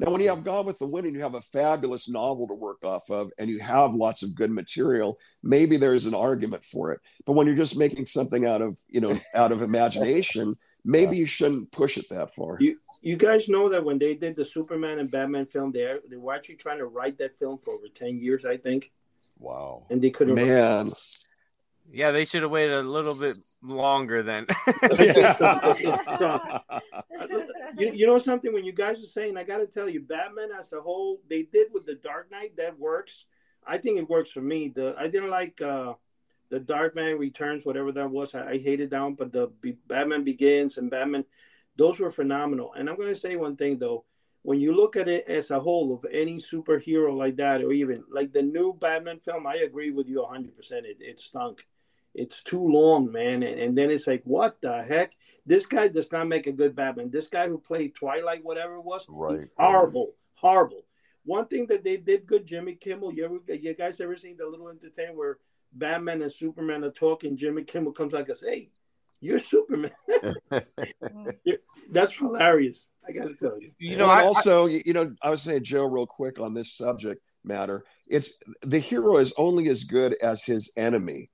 Now, 0.00 0.10
when 0.10 0.22
you 0.22 0.30
have 0.30 0.44
Gone 0.44 0.64
with 0.64 0.78
the 0.78 0.86
Wind 0.86 1.06
and 1.06 1.14
you 1.14 1.20
have 1.20 1.34
a 1.34 1.42
fabulous 1.42 2.08
novel 2.08 2.48
to 2.48 2.54
work 2.54 2.82
off 2.84 3.10
of, 3.10 3.30
and 3.38 3.50
you 3.50 3.58
have 3.60 3.94
lots 3.94 4.22
of 4.22 4.34
good 4.34 4.50
material, 4.50 5.18
maybe 5.42 5.76
there's 5.76 6.06
an 6.06 6.14
argument 6.14 6.64
for 6.64 6.92
it. 6.92 7.00
But 7.26 7.34
when 7.34 7.46
you're 7.46 7.56
just 7.56 7.78
making 7.78 8.06
something 8.06 8.46
out 8.46 8.62
of, 8.62 8.80
you 8.88 9.02
know, 9.02 9.20
out 9.34 9.52
of 9.52 9.60
imagination, 9.60 10.56
maybe 10.84 11.16
yeah. 11.16 11.20
you 11.20 11.26
shouldn't 11.26 11.70
push 11.70 11.98
it 11.98 12.08
that 12.08 12.34
far. 12.34 12.56
You, 12.60 12.78
you 13.02 13.16
guys 13.16 13.50
know 13.50 13.68
that 13.68 13.84
when 13.84 13.98
they 13.98 14.14
did 14.14 14.36
the 14.36 14.44
Superman 14.44 15.00
and 15.00 15.10
Batman 15.10 15.44
film, 15.44 15.70
they 15.70 15.96
they 16.08 16.16
were 16.16 16.34
actually 16.34 16.56
trying 16.56 16.78
to 16.78 16.86
write 16.86 17.18
that 17.18 17.38
film 17.38 17.58
for 17.58 17.74
over 17.74 17.88
ten 17.88 18.16
years, 18.16 18.46
I 18.46 18.56
think. 18.56 18.92
Wow! 19.38 19.84
And 19.90 20.00
they 20.00 20.10
couldn't. 20.10 20.34
Man, 20.34 20.92
yeah, 21.92 22.10
they 22.10 22.24
should 22.24 22.42
have 22.42 22.50
waited 22.50 22.76
a 22.76 22.82
little 22.82 23.14
bit 23.14 23.38
longer 23.62 24.22
then. 24.22 24.46
you, 27.78 27.92
you 27.92 28.06
know 28.06 28.18
something? 28.18 28.52
When 28.52 28.64
you 28.64 28.72
guys 28.72 29.02
are 29.02 29.06
saying, 29.06 29.36
I 29.36 29.44
got 29.44 29.58
to 29.58 29.66
tell 29.66 29.88
you, 29.88 30.00
Batman 30.00 30.50
as 30.58 30.72
a 30.72 30.80
whole, 30.80 31.20
they 31.28 31.42
did 31.42 31.68
with 31.72 31.86
the 31.86 31.94
Dark 31.94 32.30
Knight 32.30 32.56
that 32.56 32.78
works. 32.78 33.26
I 33.66 33.78
think 33.78 33.98
it 33.98 34.08
works 34.08 34.30
for 34.30 34.40
me. 34.40 34.68
The 34.68 34.94
I 34.98 35.08
didn't 35.08 35.30
like 35.30 35.60
uh, 35.60 35.94
the 36.48 36.60
Dark 36.60 36.94
Man 36.94 37.18
Returns, 37.18 37.64
whatever 37.64 37.92
that 37.92 38.10
was. 38.10 38.34
I, 38.34 38.52
I 38.52 38.58
hated 38.58 38.90
that 38.90 39.02
one, 39.02 39.14
but 39.14 39.32
the 39.32 39.52
Batman 39.86 40.24
Begins 40.24 40.78
and 40.78 40.90
Batman, 40.90 41.24
those 41.76 41.98
were 41.98 42.10
phenomenal. 42.10 42.72
And 42.74 42.88
I'm 42.88 42.96
going 42.96 43.14
to 43.14 43.20
say 43.20 43.36
one 43.36 43.56
thing 43.56 43.78
though 43.78 44.04
when 44.42 44.60
you 44.60 44.74
look 44.74 44.96
at 44.96 45.08
it 45.08 45.28
as 45.28 45.50
a 45.50 45.60
whole 45.60 45.92
of 45.94 46.06
any 46.10 46.40
superhero 46.40 47.16
like 47.16 47.36
that, 47.36 47.62
or 47.62 47.72
even 47.72 48.04
like 48.10 48.32
the 48.32 48.42
new 48.42 48.72
Batman 48.72 49.18
film, 49.18 49.46
I 49.46 49.56
agree 49.56 49.90
with 49.90 50.08
you 50.08 50.26
100%. 50.26 50.48
It, 50.70 50.96
it 51.00 51.20
stunk 51.20 51.66
it's 52.14 52.42
too 52.42 52.62
long, 52.62 53.10
man. 53.10 53.42
And, 53.42 53.60
and, 53.60 53.78
then 53.78 53.90
it's 53.90 54.06
like, 54.06 54.22
what 54.24 54.60
the 54.60 54.82
heck? 54.82 55.12
This 55.46 55.66
guy 55.66 55.88
does 55.88 56.10
not 56.12 56.28
make 56.28 56.46
a 56.46 56.52
good 56.52 56.74
Batman. 56.74 57.10
This 57.10 57.28
guy 57.28 57.48
who 57.48 57.58
played 57.58 57.94
Twilight, 57.94 58.44
whatever 58.44 58.76
it 58.76 58.84
was, 58.84 59.06
right? 59.08 59.48
Horrible, 59.56 60.14
horrible. 60.34 60.84
One 61.24 61.46
thing 61.46 61.66
that 61.66 61.84
they 61.84 61.96
did 61.96 62.26
good, 62.26 62.46
Jimmy 62.46 62.74
Kimmel. 62.74 63.12
You 63.12 63.24
ever, 63.24 63.54
you 63.54 63.74
guys 63.74 64.00
ever 64.00 64.16
seen 64.16 64.36
the 64.36 64.46
little 64.46 64.68
entertainment 64.68 65.18
where 65.18 65.38
Batman 65.72 66.22
and 66.22 66.32
Superman 66.32 66.84
are 66.84 66.90
talking? 66.90 67.36
Jimmy 67.36 67.64
Kimmel 67.64 67.92
comes 67.92 68.14
out 68.14 68.20
and 68.20 68.28
goes, 68.28 68.44
"Hey, 68.46 68.70
you're 69.20 69.38
Superman." 69.38 69.92
That's 71.90 72.16
hilarious. 72.16 72.88
I 73.06 73.12
got 73.12 73.28
to 73.28 73.34
tell 73.34 73.60
you. 73.60 73.72
You 73.78 73.96
know, 73.96 74.06
I, 74.06 74.24
also, 74.24 74.68
I, 74.68 74.82
you 74.84 74.92
know, 74.92 75.14
I 75.22 75.30
was 75.30 75.42
saying, 75.42 75.64
Joe, 75.64 75.84
real 75.84 76.06
quick 76.06 76.38
on 76.38 76.54
this 76.54 76.76
subject 76.76 77.22
matter. 77.44 77.84
It's 78.08 78.38
the 78.62 78.78
hero 78.78 79.16
is 79.16 79.34
only 79.36 79.68
as 79.68 79.84
good 79.84 80.16
as 80.22 80.44
his 80.44 80.72
enemy. 80.76 81.30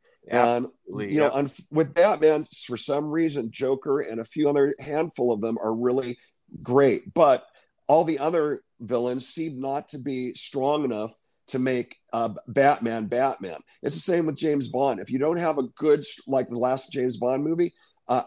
And 0.55 0.67
you 1.11 1.19
know, 1.19 1.31
un- 1.31 1.51
with 1.71 1.95
Batman, 1.95 2.45
for 2.67 2.77
some 2.77 3.07
reason, 3.07 3.51
Joker 3.51 4.01
and 4.01 4.21
a 4.21 4.25
few 4.25 4.49
other 4.49 4.75
handful 4.81 5.33
of 5.33 5.41
them 5.41 5.59
are 5.59 5.75
really 5.75 6.19
great, 6.63 7.13
but 7.15 7.47
all 7.87 8.05
the 8.05 8.19
other 8.19 8.61
villains 8.81 9.29
seem 9.29 9.61
not 9.61 9.89
to 9.91 9.99
be 9.99 10.35
strong 10.35 10.85
enough 10.85 11.15
to 11.49 11.59
make 11.59 11.97
uh, 12.13 12.31
Batman 12.49 13.07
Batman. 13.07 13.59
It's 13.83 13.95
the 13.95 14.01
same 14.01 14.27
with 14.27 14.37
James 14.37 14.69
Bond. 14.69 15.01
If 15.01 15.11
you 15.11 15.19
don't 15.19 15.37
have 15.37 15.59
a 15.59 15.69
good 15.77 16.05
like 16.27 16.49
the 16.49 16.59
last 16.59 16.93
James 16.93 17.19
Bond 17.19 17.45
movie, 17.45 17.73
uh, 18.09 18.23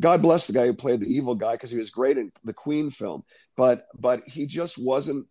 God 0.00 0.22
bless 0.22 0.46
the 0.46 0.52
guy 0.52 0.66
who 0.66 0.74
played 0.74 1.00
the 1.00 1.12
evil 1.12 1.34
guy 1.34 1.52
because 1.52 1.70
he 1.70 1.78
was 1.78 1.90
great 1.90 2.18
in 2.18 2.32
the 2.44 2.54
Queen 2.54 2.90
film, 2.90 3.22
but 3.56 3.86
but 3.98 4.26
he 4.26 4.46
just 4.46 4.78
wasn't 4.78 5.26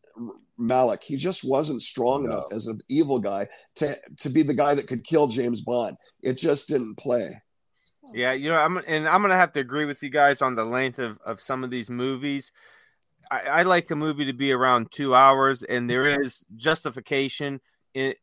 Malek. 0.58 1.03
He 1.03 1.18
just 1.18 1.43
wasn't 1.43 1.82
strong 1.82 2.24
no. 2.24 2.32
enough 2.32 2.45
as 2.51 2.68
an 2.68 2.82
evil 2.89 3.20
guy 3.20 3.47
to 3.78 3.97
to 4.20 4.30
be 4.30 4.43
the 4.43 4.53
guy 4.53 4.76
that 4.76 4.88
could 4.88 5.03
kill 5.03 5.28
James 5.28 5.62
Bond. 5.62 5.97
It 6.22 6.38
just 6.38 6.68
didn't 6.68 6.95
play. 6.95 7.41
Yeah, 8.14 8.34
you 8.34 8.49
know, 8.49 8.58
I'm 8.58 8.78
and 8.88 9.08
I'm 9.08 9.22
gonna 9.22 9.36
have 9.36 9.53
to 9.53 9.60
agree 9.60 9.86
with 9.86 10.03
you 10.03 10.10
guys 10.10 10.41
on 10.41 10.56
the 10.56 10.66
length 10.66 10.99
of, 10.99 11.18
of 11.26 11.41
some 11.41 11.64
of 11.64 11.72
these 11.72 11.89
movies. 11.89 12.51
I, 13.32 13.39
I 13.41 13.64
like 13.64 13.89
a 13.89 13.95
movie 13.95 14.26
to 14.26 14.34
be 14.34 14.51
around 14.51 14.91
two 14.91 15.16
hours, 15.16 15.64
and 15.64 15.89
there 15.89 16.22
is 16.22 16.45
justification 16.56 17.60
in, 17.93 18.14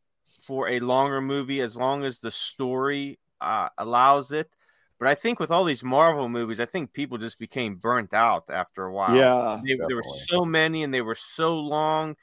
for 0.45 0.69
a 0.69 0.79
longer 0.79 1.19
movie 1.19 1.61
as 1.61 1.75
long 1.75 2.05
as 2.05 2.19
the 2.19 2.31
story 2.31 3.19
uh, 3.41 3.69
allows 3.77 4.31
it. 4.31 4.55
But 4.99 5.07
I 5.07 5.15
think 5.15 5.39
with 5.39 5.51
all 5.51 5.65
these 5.65 5.83
Marvel 5.83 6.29
movies, 6.29 6.59
I 6.59 6.65
think 6.65 6.93
people 6.93 7.17
just 7.17 7.39
became 7.39 7.75
burnt 7.75 8.13
out 8.13 8.45
after 8.49 8.85
a 8.85 8.93
while. 8.93 9.15
Yeah, 9.15 9.59
they, 9.65 9.75
there 9.75 9.97
were 9.97 10.03
so 10.29 10.45
many 10.45 10.83
and 10.83 10.93
they 10.93 11.01
were 11.01 11.15
so 11.15 11.59
long 11.59 12.15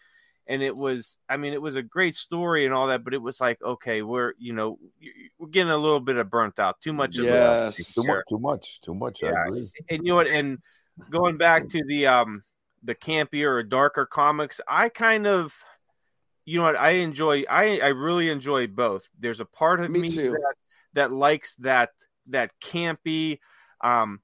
and 0.50 0.62
it 0.62 0.76
was 0.76 1.16
i 1.28 1.36
mean 1.36 1.52
it 1.52 1.62
was 1.62 1.76
a 1.76 1.82
great 1.82 2.16
story 2.16 2.64
and 2.64 2.74
all 2.74 2.88
that 2.88 3.04
but 3.04 3.14
it 3.14 3.22
was 3.22 3.40
like 3.40 3.62
okay 3.62 4.02
we're 4.02 4.32
you 4.36 4.52
know 4.52 4.78
we're 5.38 5.48
getting 5.48 5.70
a 5.70 5.76
little 5.76 6.00
bit 6.00 6.16
of 6.16 6.28
burnt 6.28 6.58
out. 6.58 6.80
Too 6.80 6.92
much 6.92 7.16
yes. 7.16 7.94
Too 7.94 8.02
much 8.02 8.24
too 8.28 8.38
much 8.38 8.80
too 8.80 8.94
much 8.94 9.22
yeah. 9.22 9.30
I 9.30 9.46
agree. 9.46 9.70
And 9.88 10.04
you 10.04 10.10
know 10.10 10.16
what 10.16 10.26
and 10.26 10.58
going 11.08 11.38
back 11.38 11.68
to 11.70 11.84
the 11.84 12.08
um 12.08 12.42
the 12.82 12.94
campier 12.94 13.48
or 13.48 13.62
darker 13.62 14.06
comics 14.06 14.60
i 14.66 14.88
kind 14.88 15.26
of 15.26 15.54
you 16.44 16.58
know 16.58 16.64
what 16.64 16.76
i 16.76 16.90
enjoy 16.90 17.44
i 17.48 17.78
i 17.78 17.88
really 17.88 18.28
enjoy 18.28 18.66
both. 18.66 19.08
There's 19.18 19.40
a 19.40 19.44
part 19.44 19.80
of 19.80 19.90
me, 19.90 20.00
me 20.00 20.08
that, 20.08 20.54
that 20.94 21.12
likes 21.12 21.54
that 21.56 21.90
that 22.28 22.52
campy 22.62 23.38
um 23.82 24.20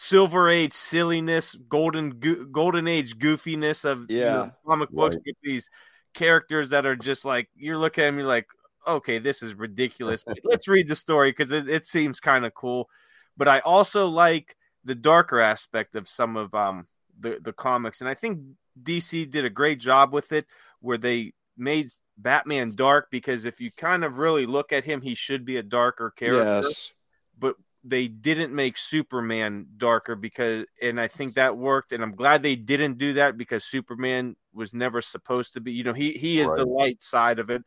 silver 0.00 0.48
age 0.48 0.72
silliness, 0.72 1.54
golden 1.68 2.18
go- 2.18 2.46
golden 2.46 2.88
age 2.88 3.18
goofiness 3.18 3.84
of 3.84 4.06
yeah. 4.08 4.18
You 4.18 4.24
know, 4.24 4.52
comic 4.66 4.90
books 4.90 5.16
right. 5.16 5.36
these 5.42 5.68
characters 6.14 6.70
that 6.70 6.86
are 6.86 6.96
just 6.96 7.24
like 7.24 7.48
you're 7.54 7.78
looking 7.78 8.04
at 8.04 8.14
me 8.14 8.22
like, 8.22 8.46
okay, 8.86 9.18
this 9.18 9.42
is 9.42 9.54
ridiculous. 9.54 10.24
let's 10.44 10.68
read 10.68 10.88
the 10.88 10.94
story 10.94 11.30
because 11.30 11.52
it, 11.52 11.68
it 11.68 11.86
seems 11.86 12.18
kind 12.18 12.46
of 12.46 12.54
cool. 12.54 12.88
But 13.36 13.46
I 13.46 13.60
also 13.60 14.06
like 14.06 14.56
the 14.84 14.94
darker 14.94 15.38
aspect 15.38 15.94
of 15.94 16.08
some 16.08 16.36
of 16.36 16.54
um 16.54 16.86
the 17.18 17.38
the 17.42 17.52
comics, 17.52 18.00
and 18.00 18.08
I 18.08 18.14
think 18.14 18.40
DC 18.82 19.30
did 19.30 19.44
a 19.44 19.50
great 19.50 19.80
job 19.80 20.14
with 20.14 20.32
it, 20.32 20.46
where 20.80 20.98
they 20.98 21.34
made 21.58 21.90
Batman 22.16 22.74
dark 22.74 23.08
because 23.10 23.44
if 23.44 23.60
you 23.60 23.70
kind 23.70 24.02
of 24.02 24.16
really 24.16 24.46
look 24.46 24.72
at 24.72 24.84
him, 24.84 25.02
he 25.02 25.14
should 25.14 25.44
be 25.44 25.58
a 25.58 25.62
darker 25.62 26.10
character. 26.10 26.68
Yes. 26.68 26.94
But 27.40 27.56
they 27.82 28.08
didn't 28.08 28.54
make 28.54 28.76
Superman 28.76 29.66
darker 29.76 30.14
because, 30.14 30.66
and 30.80 31.00
I 31.00 31.08
think 31.08 31.34
that 31.34 31.56
worked. 31.56 31.92
And 31.92 32.02
I'm 32.02 32.14
glad 32.14 32.42
they 32.42 32.56
didn't 32.56 32.98
do 32.98 33.14
that 33.14 33.36
because 33.36 33.64
Superman 33.64 34.36
was 34.52 34.74
never 34.74 35.00
supposed 35.00 35.54
to 35.54 35.60
be. 35.60 35.72
You 35.72 35.84
know, 35.84 35.92
he 35.92 36.12
he 36.12 36.40
is 36.40 36.46
right. 36.46 36.58
the 36.58 36.66
light 36.66 37.02
side 37.02 37.38
of 37.38 37.50
it. 37.50 37.62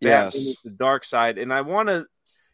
Yes, 0.00 0.34
is 0.34 0.58
the 0.64 0.70
dark 0.70 1.04
side. 1.04 1.38
And 1.38 1.52
I 1.52 1.60
want 1.60 1.88
to, 1.88 2.06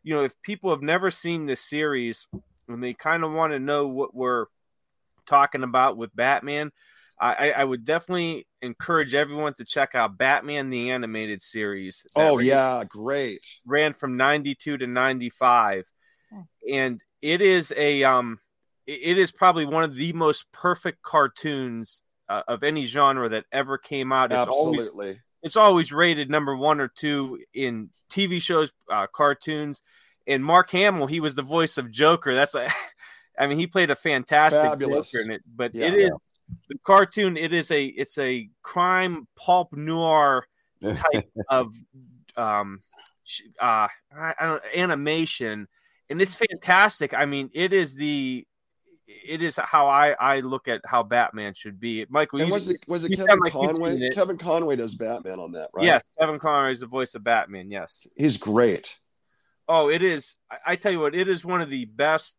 you 0.03 0.15
know, 0.15 0.23
if 0.23 0.35
people 0.43 0.71
have 0.71 0.83
never 0.83 1.11
seen 1.11 1.47
this 1.47 1.61
series 1.61 2.29
and 2.69 2.85
they 2.85 2.93
kind 2.93 3.25
of 3.25 3.33
want 3.33 3.53
to 3.53 3.59
know 3.59 3.89
what 3.89 4.15
we're 4.15 4.47
talking 5.27 5.63
about 5.63 5.97
with 5.97 6.15
Batman, 6.15 6.71
I, 7.21 7.51
I 7.51 7.65
would 7.65 7.85
definitely 7.85 8.47
encourage 8.63 9.15
everyone 9.15 9.55
to 9.55 9.65
check 9.65 9.95
out 9.95 10.19
Batman 10.19 10.71
the 10.71 10.91
animated 10.91 11.43
series. 11.43 12.05
Oh 12.15 12.37
ran, 12.37 12.47
yeah, 12.47 12.85
great. 12.89 13.41
Ran 13.67 13.93
from 13.93 14.17
92 14.17 14.79
to 14.79 14.87
95 14.87 15.85
and 16.73 17.01
it 17.23 17.41
is 17.41 17.73
a 17.77 18.05
um 18.05 18.39
it 18.87 19.19
is 19.19 19.31
probably 19.31 19.67
one 19.67 19.85
of 19.85 19.95
the 19.95 20.13
most 20.15 20.51
perfect 20.51 21.03
cartoons 21.03 22.01
uh, 22.29 22.43
of 22.49 22.63
any 22.63 22.87
genre 22.87 23.29
that 23.29 23.45
ever 23.53 23.77
came 23.77 24.13
out. 24.13 24.33
It's 24.33 24.39
Absolutely. 24.39 25.07
Always, 25.07 25.19
it's 25.43 25.57
always 25.57 25.93
rated 25.93 26.31
number 26.31 26.57
one 26.57 26.81
or 26.81 26.89
two 26.89 27.39
in 27.53 27.91
TV 28.11 28.41
shows, 28.41 28.73
uh, 28.91 29.07
cartoons. 29.07 29.83
And 30.27 30.45
Mark 30.45 30.71
Hamill, 30.71 31.07
he 31.07 31.21
was 31.21 31.35
the 31.35 31.43
voice 31.43 31.79
of 31.79 31.91
Joker. 31.91 32.35
That's 32.35 32.55
a, 32.55 32.69
I 33.39 33.47
mean, 33.47 33.59
he 33.59 33.67
played 33.67 33.91
a 33.91 33.97
fantastic 33.97 34.63
Fabulous. 34.63 35.11
Joker 35.11 35.25
in 35.25 35.31
it. 35.33 35.43
But 35.55 35.75
Yeah, 35.75 35.87
it 35.87 35.95
is 35.95 36.11
yeah. 36.11 36.55
the 36.69 36.79
cartoon. 36.85 37.37
It 37.37 37.53
is 37.53 37.71
a 37.71 37.85
it's 37.85 38.17
a 38.19 38.49
crime 38.63 39.29
pulp 39.37 39.73
noir 39.73 40.47
type 40.83 41.31
of 41.49 41.75
um 42.37 42.83
uh 43.61 43.89
I, 44.17 44.35
I 44.39 44.47
don't 44.47 44.63
animation 44.75 45.69
and 46.11 46.21
it's 46.23 46.35
fantastic. 46.35 47.15
I 47.15 47.27
mean, 47.27 47.51
it 47.53 47.73
is 47.73 47.95
the 47.95 48.47
it 49.07 49.43
is 49.43 49.57
how 49.57 49.87
I 49.87 50.11
I 50.21 50.41
look 50.41 50.69
at 50.69 50.83
how 50.85 51.03
Batman 51.03 51.55
should 51.55 51.81
be. 51.81 52.05
Michael, 52.09 52.41
And 52.41 52.49
you, 52.49 52.55
was 52.55 52.69
it 52.69 52.81
was 52.87 53.05
it 53.05 53.11
Kevin 53.17 53.27
sound 53.29 53.53
Conroy? 53.53 53.95
seen 53.95 54.03
it. 54.03 54.15
Kevin 54.15 54.39
Conroy 54.39 54.77
does 54.77 54.95
Batman 54.95 55.39
on 55.41 55.53
that, 55.53 55.71
right? 55.75 55.85
yes, 55.87 56.03
Kevin 56.19 56.39
Conroy 56.39 56.73
is 56.73 56.81
the 56.81 56.87
voice 56.87 57.15
of 57.15 57.25
Batman. 57.25 57.71
Yes. 57.71 58.07
he's 58.17 58.37
great. 58.37 58.99
Oh, 59.71 59.89
it 59.91 60.03
is. 60.03 60.35
I, 60.51 60.57
I 60.73 60.77
tell 60.77 60.93
you 60.93 61.01
what, 61.01 61.15
it 61.15 61.29
is 61.29 61.45
one 61.45 61.61
of 61.61 61.69
the 61.71 61.85
best 61.87 62.37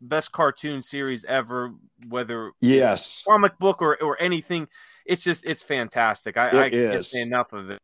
best 0.00 0.30
cartoon 0.32 0.82
series 0.82 1.24
ever. 1.24 1.72
Whether 2.08 2.52
Yes, 2.60 3.22
comic 3.26 3.58
book 3.58 3.82
or 3.82 4.00
or 4.02 4.20
anything, 4.20 4.68
it's 5.06 5.22
just 5.24 5.44
it's 5.44 5.62
fantastic. 5.62 6.36
I, 6.36 6.66
I 6.66 6.70
can't 6.70 7.04
say 7.04 7.20
enough 7.22 7.52
of 7.52 7.70
it. 7.70 7.80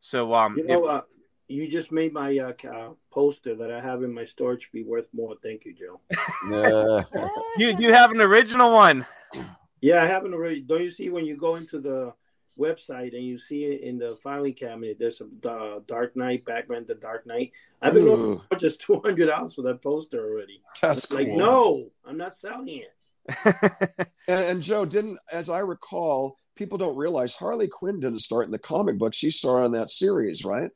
So 0.00 0.32
um, 0.34 0.56
You 0.56 0.64
know, 0.66 0.84
if- 0.84 0.90
uh, 0.90 1.02
you 1.48 1.66
just 1.68 1.90
made 1.90 2.12
my 2.12 2.38
uh, 2.38 2.52
uh, 2.68 2.90
poster 3.10 3.54
that 3.56 3.72
I 3.72 3.80
have 3.80 4.02
in 4.02 4.12
my 4.12 4.24
storage 4.24 4.70
be 4.72 4.84
worth 4.84 5.06
more. 5.12 5.34
Thank 5.42 5.64
you, 5.64 5.74
Joe. 5.74 6.00
Yeah. 6.50 7.26
you 7.56 7.76
you 7.78 7.92
have 7.92 8.12
an 8.12 8.20
original 8.20 8.72
one. 8.72 9.06
Yeah, 9.80 10.02
I 10.02 10.06
haven't 10.06 10.34
already. 10.34 10.60
Don't 10.60 10.82
you 10.82 10.90
see 10.90 11.08
when 11.08 11.24
you 11.24 11.36
go 11.36 11.56
into 11.56 11.80
the 11.80 12.12
website 12.58 13.14
and 13.14 13.24
you 13.24 13.38
see 13.38 13.64
it 13.64 13.80
in 13.80 13.98
the 13.98 14.18
filing 14.22 14.54
cabinet? 14.54 14.98
There's 14.98 15.22
a 15.22 15.48
uh, 15.48 15.80
Dark 15.86 16.16
Knight, 16.16 16.44
Batman, 16.44 16.84
the 16.86 16.96
Dark 16.96 17.26
Knight. 17.26 17.52
I've 17.80 17.94
been 17.94 18.08
Ooh. 18.08 18.34
offered 18.34 18.58
just 18.58 18.80
two 18.80 19.00
hundred 19.00 19.26
dollars 19.26 19.54
for 19.54 19.62
that 19.62 19.82
poster 19.82 20.20
already. 20.20 20.62
that's 20.82 21.04
It's 21.04 21.12
like, 21.12 21.28
no, 21.28 21.90
I'm 22.06 22.18
not 22.18 22.36
selling 22.36 22.82
it. 22.82 24.08
And, 24.28 24.44
and 24.44 24.62
Joe 24.62 24.84
didn't, 24.84 25.18
as 25.32 25.48
I 25.48 25.60
recall, 25.60 26.36
people 26.54 26.76
don't 26.76 26.98
realize 26.98 27.34
Harley 27.34 27.66
Quinn 27.66 27.98
didn't 27.98 28.18
start 28.18 28.44
in 28.44 28.50
the 28.50 28.58
comic 28.58 28.98
book. 28.98 29.14
She 29.14 29.30
started 29.30 29.64
on 29.64 29.72
that 29.72 29.88
series, 29.88 30.44
right? 30.44 30.70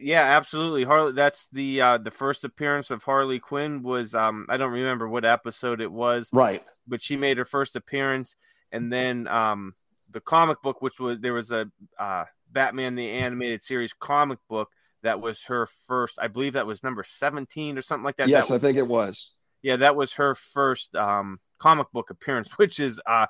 Yeah, 0.00 0.22
absolutely. 0.22 0.84
Harley 0.84 1.12
that's 1.12 1.46
the 1.52 1.80
uh 1.80 1.98
the 1.98 2.10
first 2.10 2.44
appearance 2.44 2.90
of 2.90 3.02
Harley 3.02 3.38
Quinn 3.38 3.82
was 3.82 4.14
um 4.14 4.46
I 4.48 4.56
don't 4.56 4.72
remember 4.72 5.08
what 5.08 5.24
episode 5.24 5.80
it 5.80 5.90
was, 5.92 6.28
Right. 6.32 6.62
but 6.86 7.02
she 7.02 7.16
made 7.16 7.38
her 7.38 7.44
first 7.44 7.76
appearance 7.76 8.36
and 8.72 8.92
then 8.92 9.28
um 9.28 9.74
the 10.10 10.20
comic 10.20 10.62
book 10.62 10.80
which 10.82 10.98
was 11.00 11.18
there 11.20 11.34
was 11.34 11.50
a 11.50 11.70
uh 11.98 12.24
Batman 12.50 12.94
the 12.94 13.10
animated 13.10 13.62
series 13.62 13.92
comic 13.92 14.38
book 14.48 14.70
that 15.02 15.20
was 15.20 15.42
her 15.44 15.68
first 15.86 16.18
I 16.20 16.28
believe 16.28 16.54
that 16.54 16.66
was 16.66 16.82
number 16.82 17.04
17 17.04 17.76
or 17.76 17.82
something 17.82 18.04
like 18.04 18.16
that. 18.16 18.28
yes, 18.28 18.48
That 18.48 18.54
I 18.54 18.58
think 18.58 18.78
it 18.78 18.86
was. 18.86 19.34
yeah, 19.62 19.76
that 19.76 19.96
was 19.96 20.14
her 20.14 20.34
first 20.34 20.94
um 20.94 21.40
comic 21.58 21.90
book 21.92 22.10
appearance 22.10 22.50
which 22.58 22.78
is 22.80 23.00
uh 23.06 23.26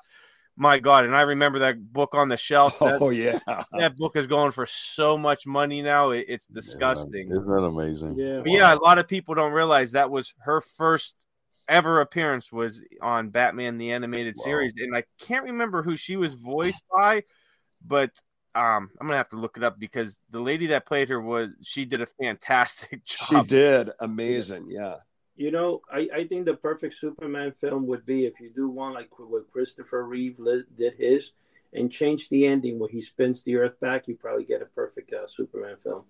my 0.57 0.79
god, 0.79 1.05
and 1.05 1.15
I 1.15 1.21
remember 1.21 1.59
that 1.59 1.91
book 1.91 2.13
on 2.15 2.29
the 2.29 2.37
shelf. 2.37 2.77
That, 2.79 3.01
Oh 3.01 3.09
yeah. 3.09 3.39
that 3.77 3.97
book 3.97 4.15
is 4.15 4.27
going 4.27 4.51
for 4.51 4.65
so 4.65 5.17
much 5.17 5.45
money 5.45 5.81
now. 5.81 6.11
It, 6.11 6.25
it's 6.29 6.47
disgusting. 6.47 7.29
Isn't 7.31 7.47
that 7.47 7.63
amazing? 7.63 8.15
Yeah. 8.17 8.39
But 8.39 8.51
yeah, 8.51 8.73
a 8.73 8.77
lot 8.77 8.97
of 8.97 9.07
people 9.07 9.35
don't 9.35 9.53
realize 9.53 9.91
that 9.93 10.09
was 10.11 10.33
her 10.39 10.61
first 10.61 11.15
ever 11.67 11.99
appearance 11.99 12.51
was 12.51 12.79
on 13.01 13.29
Batman 13.29 13.77
the 13.77 13.91
animated 13.91 14.35
Wow. 14.37 14.43
series, 14.43 14.73
and 14.77 14.95
I 14.95 15.03
can't 15.19 15.45
remember 15.45 15.83
who 15.83 15.95
she 15.95 16.15
was 16.15 16.33
voiced 16.53 16.83
by, 16.95 17.23
but 17.85 18.11
um, 18.53 18.89
I'm 19.01 19.07
gonna 19.07 19.17
have 19.17 19.29
to 19.29 19.35
look 19.35 19.57
it 19.57 19.63
up 19.63 19.77
because 19.77 20.15
the 20.29 20.39
lady 20.39 20.67
that 20.67 20.85
played 20.85 21.09
her 21.09 21.19
was 21.19 21.49
she 21.61 21.83
did 21.83 21.99
a 22.01 22.05
fantastic 22.05 23.03
job. 23.05 23.27
She 23.45 23.49
did 23.49 23.89
amazing. 23.99 24.67
Yeah. 24.69 24.95
You 25.35 25.51
know, 25.51 25.81
I, 25.91 26.07
I 26.13 26.27
think 26.27 26.45
the 26.45 26.53
perfect 26.53 26.95
Superman 26.95 27.53
film 27.59 27.87
would 27.87 28.05
be 28.05 28.25
if 28.25 28.39
you 28.39 28.49
do 28.49 28.69
one 28.69 28.93
like 28.93 29.09
what 29.17 29.51
Christopher 29.51 30.05
Reeve 30.05 30.39
li- 30.39 30.63
did 30.77 30.95
his 30.95 31.31
and 31.73 31.91
change 31.91 32.29
the 32.29 32.47
ending 32.47 32.79
where 32.79 32.89
he 32.89 33.01
spins 33.01 33.43
the 33.43 33.57
Earth 33.57 33.79
back. 33.81 34.07
You 34.07 34.15
probably 34.15 34.45
get 34.45 34.61
a 34.61 34.65
perfect 34.65 35.13
uh, 35.13 35.27
Superman 35.27 35.75
film. 35.83 36.03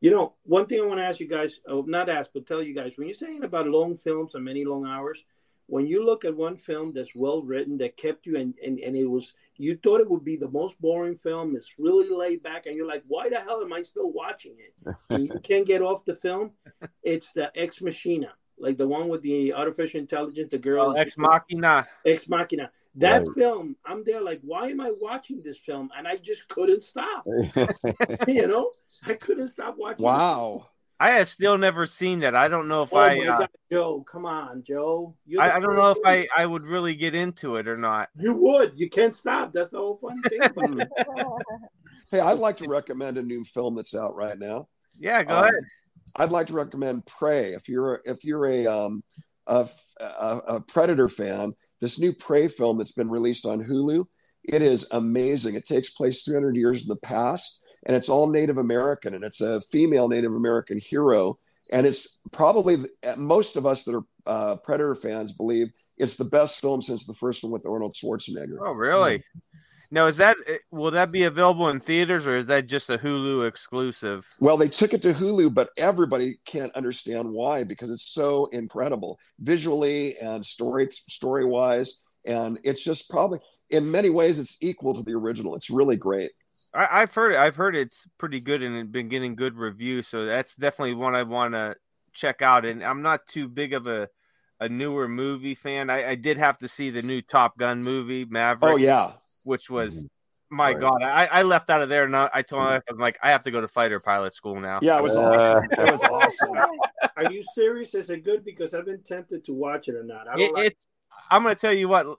You 0.00 0.10
know, 0.10 0.34
one 0.42 0.66
thing 0.66 0.80
I 0.80 0.86
want 0.86 0.98
to 0.98 1.04
ask 1.04 1.20
you 1.20 1.28
guys, 1.28 1.60
oh, 1.68 1.82
not 1.86 2.08
ask, 2.08 2.30
but 2.34 2.46
tell 2.46 2.62
you 2.62 2.74
guys, 2.74 2.92
when 2.96 3.06
you're 3.06 3.16
saying 3.16 3.44
about 3.44 3.68
long 3.68 3.96
films 3.96 4.34
and 4.34 4.44
many 4.44 4.64
long 4.64 4.86
hours, 4.86 5.22
when 5.66 5.86
you 5.86 6.04
look 6.04 6.24
at 6.24 6.36
one 6.36 6.56
film 6.56 6.92
that's 6.92 7.14
well 7.14 7.42
written, 7.42 7.78
that 7.78 7.96
kept 7.96 8.26
you, 8.26 8.36
and, 8.36 8.54
and, 8.62 8.78
and 8.80 8.96
it 8.96 9.06
was, 9.06 9.34
you 9.56 9.78
thought 9.82 10.00
it 10.00 10.10
would 10.10 10.24
be 10.24 10.36
the 10.36 10.50
most 10.50 10.78
boring 10.80 11.16
film, 11.16 11.56
it's 11.56 11.78
really 11.78 12.10
laid 12.10 12.42
back, 12.42 12.66
and 12.66 12.76
you're 12.76 12.86
like, 12.86 13.02
why 13.08 13.28
the 13.30 13.40
hell 13.40 13.62
am 13.62 13.72
I 13.72 13.82
still 13.82 14.12
watching 14.12 14.56
it? 14.58 14.94
and 15.10 15.24
you 15.24 15.40
can't 15.42 15.66
get 15.66 15.80
off 15.80 16.04
the 16.04 16.16
film, 16.16 16.50
it's 17.02 17.32
the 17.32 17.50
Ex 17.56 17.80
Machina, 17.80 18.32
like 18.64 18.78
the 18.78 18.88
one 18.88 19.08
with 19.08 19.22
the 19.22 19.52
artificial 19.52 20.00
intelligence, 20.00 20.50
the 20.50 20.58
girl, 20.58 20.86
Oh, 20.88 20.92
Ex 20.92 21.16
Machina. 21.18 21.86
Ex 22.04 22.28
Machina. 22.28 22.70
That 22.96 23.26
Right. 23.26 23.28
film, 23.36 23.76
I'm 23.84 24.04
there 24.04 24.20
like, 24.22 24.40
why 24.42 24.68
am 24.68 24.80
I 24.80 24.92
watching 25.00 25.42
this 25.42 25.58
film? 25.58 25.90
And 25.96 26.06
I 26.08 26.16
just 26.16 26.48
couldn't 26.48 26.82
stop. 26.82 27.24
you 28.26 28.46
know, 28.46 28.70
I 29.06 29.14
couldn't 29.14 29.48
stop 29.48 29.76
watching. 29.76 30.04
Wow. 30.04 30.68
I 31.00 31.10
have 31.10 31.28
still 31.28 31.58
never 31.58 31.86
seen 31.86 32.20
that. 32.20 32.36
I 32.36 32.46
don't 32.48 32.68
know 32.68 32.82
if 32.82 32.92
Oh 32.92 32.98
I. 32.98 33.16
my 33.16 33.26
Uh, 33.26 33.38
God, 33.38 33.48
Joe, 33.70 34.04
come 34.08 34.24
on, 34.26 34.62
Joe. 34.64 35.14
I, 35.38 35.50
I 35.52 35.60
don't 35.60 35.74
know 35.76 35.90
if 35.90 35.98
I, 36.04 36.28
I 36.36 36.46
would 36.46 36.62
really 36.62 36.94
get 36.94 37.14
into 37.16 37.56
it 37.56 37.66
or 37.66 37.76
not. 37.76 38.10
You 38.16 38.32
would. 38.34 38.72
You 38.76 38.88
can't 38.88 39.14
stop. 39.14 39.52
That's 39.52 39.70
the 39.70 39.78
whole 39.78 39.98
funny 40.00 40.22
thing 40.22 40.40
about 40.44 40.78
it. 40.78 40.88
Hey, 42.10 42.20
I'd 42.20 42.38
like 42.38 42.58
to 42.58 42.68
recommend 42.68 43.18
a 43.18 43.22
new 43.22 43.44
film 43.44 43.74
that's 43.74 43.94
out 43.94 44.14
right 44.14 44.38
now. 44.38 44.68
Yeah, 44.96 45.24
go 45.24 45.36
Um, 45.36 45.42
ahead. 45.44 45.54
I'd 46.16 46.32
like 46.32 46.48
to 46.48 46.52
recommend 46.54 47.06
Prey. 47.06 47.54
If 47.54 47.68
you're 47.68 48.00
if 48.04 48.24
you're 48.24 48.46
a 48.46 48.66
um 48.66 49.02
a, 49.46 49.68
a, 50.00 50.40
a 50.46 50.60
Predator 50.60 51.08
fan, 51.08 51.54
this 51.80 51.98
new 51.98 52.12
Prey 52.12 52.48
film 52.48 52.78
that's 52.78 52.92
been 52.92 53.10
released 53.10 53.44
on 53.44 53.64
Hulu, 53.64 54.06
it 54.42 54.62
is 54.62 54.88
amazing. 54.90 55.54
It 55.54 55.66
takes 55.66 55.90
place 55.90 56.22
300 56.22 56.56
years 56.56 56.82
in 56.82 56.88
the 56.88 56.96
past, 56.96 57.60
and 57.84 57.96
it's 57.96 58.08
all 58.08 58.28
Native 58.28 58.58
American, 58.58 59.14
and 59.14 59.24
it's 59.24 59.40
a 59.40 59.60
female 59.60 60.08
Native 60.08 60.34
American 60.34 60.78
hero, 60.78 61.38
and 61.72 61.86
it's 61.86 62.20
probably 62.32 62.78
most 63.16 63.56
of 63.56 63.66
us 63.66 63.84
that 63.84 63.96
are 63.96 64.04
uh, 64.26 64.56
Predator 64.56 64.94
fans 64.94 65.32
believe 65.32 65.72
it's 65.98 66.16
the 66.16 66.24
best 66.24 66.60
film 66.60 66.82
since 66.82 67.06
the 67.06 67.14
first 67.14 67.42
one 67.42 67.52
with 67.52 67.66
Arnold 67.66 67.94
Schwarzenegger. 67.94 68.56
Oh, 68.60 68.72
really? 68.72 69.22
Now, 69.94 70.08
is 70.08 70.16
that 70.16 70.36
eh, 70.48 70.56
will 70.72 70.90
that 70.90 71.12
be 71.12 71.22
available 71.22 71.68
in 71.68 71.78
theaters 71.78 72.26
or 72.26 72.36
is 72.38 72.46
that 72.46 72.66
just 72.66 72.90
a 72.90 72.98
Hulu 72.98 73.46
exclusive? 73.46 74.28
Well, 74.40 74.56
they 74.56 74.66
took 74.66 74.92
it 74.92 75.02
to 75.02 75.14
Hulu, 75.14 75.54
but 75.54 75.70
everybody 75.78 76.40
can't 76.44 76.74
understand 76.74 77.30
why 77.30 77.62
because 77.62 77.92
it's 77.92 78.10
so 78.10 78.46
incredible 78.46 79.20
visually 79.38 80.18
and 80.18 80.44
story 80.44 80.88
story 80.90 81.44
wise, 81.44 82.02
and 82.24 82.58
it's 82.64 82.82
just 82.82 83.08
probably 83.08 83.38
in 83.70 83.88
many 83.88 84.10
ways 84.10 84.40
it's 84.40 84.58
equal 84.60 84.94
to 84.94 85.04
the 85.04 85.12
original. 85.12 85.54
It's 85.54 85.70
really 85.70 85.96
great. 85.96 86.32
I, 86.74 86.98
have 87.00 87.14
heard 87.14 87.34
it. 87.34 87.38
I've 87.38 87.54
heard 87.54 87.76
it's 87.76 88.04
pretty 88.18 88.40
good 88.40 88.64
and 88.64 88.76
it's 88.76 88.90
been 88.90 89.08
getting 89.08 89.36
good 89.36 89.56
reviews. 89.56 90.08
So 90.08 90.24
that's 90.24 90.56
definitely 90.56 90.94
one 90.94 91.14
I 91.14 91.22
want 91.22 91.54
to 91.54 91.76
check 92.12 92.42
out. 92.42 92.64
And 92.64 92.82
I'm 92.82 93.02
not 93.02 93.28
too 93.28 93.46
big 93.48 93.72
of 93.72 93.86
a 93.86 94.08
a 94.58 94.68
newer 94.68 95.06
movie 95.06 95.54
fan. 95.54 95.88
I, 95.88 96.10
I 96.10 96.14
did 96.16 96.36
have 96.38 96.58
to 96.58 96.68
see 96.68 96.90
the 96.90 97.02
new 97.02 97.22
Top 97.22 97.56
Gun 97.58 97.82
movie, 97.82 98.24
Maverick. 98.24 98.74
Oh 98.74 98.76
yeah, 98.76 99.12
which 99.44 99.70
was 99.70 99.98
mm-hmm. 99.98 100.56
my 100.56 100.72
right. 100.72 100.80
god. 100.80 101.02
I, 101.02 101.26
I 101.26 101.42
left 101.42 101.70
out 101.70 101.82
of 101.82 101.88
there 101.88 102.04
and 102.04 102.16
I 102.16 102.42
told 102.42 102.70
him 102.70 102.82
I'm 102.88 102.98
like 102.98 103.18
I 103.22 103.30
have 103.30 103.44
to 103.44 103.50
go 103.50 103.60
to 103.60 103.68
fighter 103.68 104.00
pilot 104.00 104.34
school 104.34 104.60
now. 104.60 104.80
Yeah, 104.82 104.98
it 104.98 105.02
was 105.02 105.16
uh, 105.16 105.22
awesome. 105.22 105.68
It 105.78 105.92
was 105.92 106.02
awesome. 106.02 106.56
Are 107.16 107.32
you 107.32 107.44
serious? 107.54 107.94
Is 107.94 108.10
it 108.10 108.24
good? 108.24 108.44
Because 108.44 108.74
I've 108.74 108.86
been 108.86 109.02
tempted 109.02 109.44
to 109.44 109.52
watch 109.52 109.88
it 109.88 109.94
or 109.94 110.04
not. 110.04 110.28
I 110.28 110.40
it, 110.40 110.52
like- 110.52 110.66
it's. 110.68 110.86
I'm 111.30 111.42
going 111.42 111.54
to 111.54 111.60
tell 111.60 111.72
you 111.72 111.88
what 111.88 112.18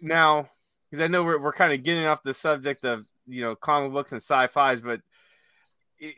now 0.00 0.48
because 0.90 1.02
I 1.02 1.08
know 1.08 1.24
we're 1.24 1.38
we're 1.38 1.52
kind 1.52 1.72
of 1.72 1.82
getting 1.82 2.06
off 2.06 2.22
the 2.22 2.34
subject 2.34 2.84
of 2.84 3.06
you 3.26 3.42
know 3.42 3.54
comic 3.54 3.92
books 3.92 4.12
and 4.12 4.20
sci-fi's, 4.20 4.80
but 4.80 5.00
it, 5.98 6.14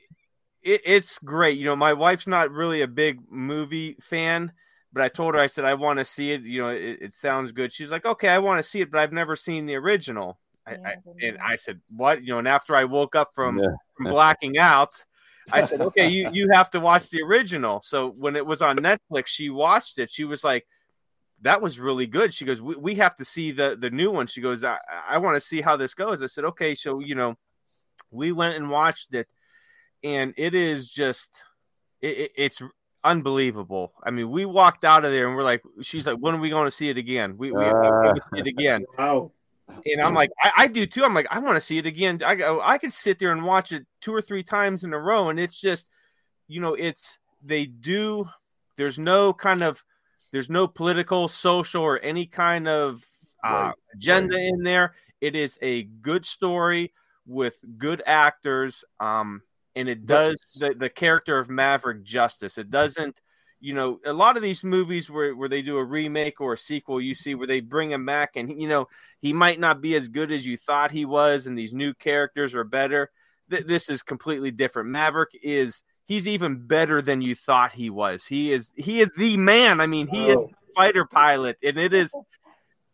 it, 0.62 0.80
it's 0.84 1.18
great. 1.18 1.58
You 1.58 1.66
know, 1.66 1.76
my 1.76 1.92
wife's 1.92 2.26
not 2.26 2.50
really 2.50 2.82
a 2.82 2.88
big 2.88 3.20
movie 3.30 3.96
fan, 4.00 4.52
but 4.92 5.02
I 5.02 5.08
told 5.08 5.34
her 5.34 5.40
I 5.40 5.46
said 5.46 5.64
I 5.64 5.74
want 5.74 5.98
to 5.98 6.04
see 6.04 6.32
it. 6.32 6.42
You 6.42 6.62
know, 6.62 6.68
it, 6.68 6.98
it 7.00 7.16
sounds 7.16 7.52
good. 7.52 7.72
She's 7.72 7.90
like, 7.90 8.04
okay, 8.04 8.28
I 8.28 8.38
want 8.38 8.58
to 8.58 8.68
see 8.68 8.80
it, 8.80 8.90
but 8.90 9.00
I've 9.00 9.12
never 9.12 9.36
seen 9.36 9.66
the 9.66 9.76
original. 9.76 10.38
I, 10.66 10.72
I, 10.72 10.94
and 11.20 11.38
I 11.38 11.56
said, 11.56 11.80
what? 11.90 12.22
You 12.22 12.32
know, 12.32 12.38
and 12.38 12.48
after 12.48 12.76
I 12.76 12.84
woke 12.84 13.16
up 13.16 13.30
from, 13.34 13.58
yeah. 13.58 13.66
from 13.96 14.06
blacking 14.06 14.58
out. 14.58 15.04
I 15.50 15.62
said, 15.62 15.80
okay, 15.80 16.08
you, 16.08 16.28
you 16.32 16.48
have 16.52 16.70
to 16.70 16.80
watch 16.80 17.10
the 17.10 17.22
original. 17.22 17.82
So 17.84 18.10
when 18.18 18.36
it 18.36 18.46
was 18.46 18.62
on 18.62 18.76
Netflix, 18.76 19.26
she 19.26 19.50
watched 19.50 19.98
it. 19.98 20.10
She 20.12 20.24
was 20.24 20.44
like, 20.44 20.66
that 21.40 21.60
was 21.60 21.80
really 21.80 22.06
good. 22.06 22.32
She 22.32 22.44
goes, 22.44 22.60
we, 22.60 22.76
we 22.76 22.94
have 22.96 23.16
to 23.16 23.24
see 23.24 23.50
the, 23.50 23.76
the 23.78 23.90
new 23.90 24.10
one. 24.10 24.28
She 24.28 24.40
goes, 24.40 24.62
I, 24.62 24.78
I 25.08 25.18
want 25.18 25.34
to 25.34 25.40
see 25.40 25.60
how 25.60 25.76
this 25.76 25.94
goes. 25.94 26.22
I 26.22 26.26
said, 26.26 26.44
okay. 26.44 26.76
So, 26.76 27.00
you 27.00 27.16
know, 27.16 27.36
we 28.12 28.30
went 28.30 28.56
and 28.56 28.70
watched 28.70 29.14
it 29.14 29.26
and 30.04 30.34
it 30.36 30.54
is 30.54 30.90
just, 30.90 31.30
it, 32.00 32.18
it, 32.18 32.32
it's 32.36 32.62
unbelievable. 33.04 33.92
I 34.02 34.10
mean, 34.10 34.30
we 34.30 34.44
walked 34.44 34.84
out 34.84 35.04
of 35.04 35.12
there 35.12 35.26
and 35.26 35.36
we're 35.36 35.42
like, 35.42 35.62
she's 35.82 36.06
like, 36.06 36.18
when 36.18 36.34
are 36.34 36.40
we 36.40 36.50
going 36.50 36.66
to 36.66 36.70
see 36.70 36.88
it 36.88 36.98
again? 36.98 37.36
We, 37.36 37.52
we 37.52 37.64
uh, 37.64 38.14
see 38.32 38.40
it 38.40 38.46
again. 38.46 38.84
Wow. 38.98 39.32
And 39.86 40.02
I'm 40.02 40.12
like, 40.12 40.30
I, 40.38 40.52
I 40.58 40.66
do 40.66 40.84
too. 40.84 41.02
I'm 41.02 41.14
like, 41.14 41.28
I 41.30 41.38
want 41.38 41.56
to 41.56 41.60
see 41.60 41.78
it 41.78 41.86
again. 41.86 42.20
I 42.24 42.34
go, 42.34 42.60
I 42.62 42.76
could 42.76 42.92
sit 42.92 43.18
there 43.18 43.32
and 43.32 43.44
watch 43.44 43.72
it 43.72 43.86
two 44.02 44.12
or 44.12 44.20
three 44.20 44.42
times 44.42 44.84
in 44.84 44.92
a 44.92 44.98
row. 44.98 45.30
And 45.30 45.40
it's 45.40 45.58
just, 45.58 45.86
you 46.46 46.60
know, 46.60 46.74
it's, 46.74 47.16
they 47.42 47.64
do, 47.64 48.28
there's 48.76 48.98
no 48.98 49.32
kind 49.32 49.62
of, 49.62 49.82
there's 50.30 50.50
no 50.50 50.66
political, 50.66 51.28
social, 51.28 51.82
or 51.82 51.98
any 52.00 52.26
kind 52.26 52.68
of 52.68 53.02
uh, 53.42 53.48
right. 53.48 53.74
agenda 53.94 54.36
right. 54.36 54.44
in 54.44 54.62
there. 54.62 54.94
It 55.20 55.36
is 55.36 55.58
a 55.62 55.84
good 55.84 56.26
story 56.26 56.92
with 57.26 57.56
good 57.78 58.02
actors, 58.04 58.84
um, 59.00 59.42
and 59.74 59.88
it 59.88 60.06
does 60.06 60.36
the, 60.58 60.74
the 60.74 60.90
character 60.90 61.38
of 61.38 61.48
Maverick 61.48 62.02
justice. 62.04 62.58
It 62.58 62.70
doesn't, 62.70 63.16
you 63.60 63.74
know, 63.74 64.00
a 64.04 64.12
lot 64.12 64.36
of 64.36 64.42
these 64.42 64.64
movies 64.64 65.08
where, 65.08 65.34
where 65.34 65.48
they 65.48 65.62
do 65.62 65.78
a 65.78 65.84
remake 65.84 66.40
or 66.40 66.52
a 66.52 66.58
sequel, 66.58 67.00
you 67.00 67.14
see 67.14 67.34
where 67.34 67.46
they 67.46 67.60
bring 67.60 67.90
him 67.90 68.04
back, 68.04 68.36
and 68.36 68.60
you 68.60 68.68
know 68.68 68.88
he 69.20 69.32
might 69.32 69.60
not 69.60 69.80
be 69.80 69.94
as 69.94 70.08
good 70.08 70.32
as 70.32 70.44
you 70.44 70.56
thought 70.56 70.90
he 70.90 71.04
was, 71.04 71.46
and 71.46 71.56
these 71.56 71.72
new 71.72 71.94
characters 71.94 72.54
are 72.54 72.64
better. 72.64 73.10
Th- 73.50 73.64
this 73.64 73.88
is 73.88 74.02
completely 74.02 74.50
different. 74.50 74.88
Maverick 74.88 75.30
is 75.42 75.82
he's 76.06 76.28
even 76.28 76.66
better 76.66 77.00
than 77.00 77.22
you 77.22 77.34
thought 77.34 77.72
he 77.72 77.90
was. 77.90 78.26
He 78.26 78.52
is 78.52 78.70
he 78.76 79.00
is 79.00 79.10
the 79.16 79.36
man. 79.36 79.80
I 79.80 79.86
mean, 79.86 80.06
he 80.06 80.32
oh. 80.32 80.44
is 80.44 80.50
fighter 80.74 81.04
pilot, 81.04 81.56
and 81.62 81.78
it 81.78 81.92
is 81.92 82.12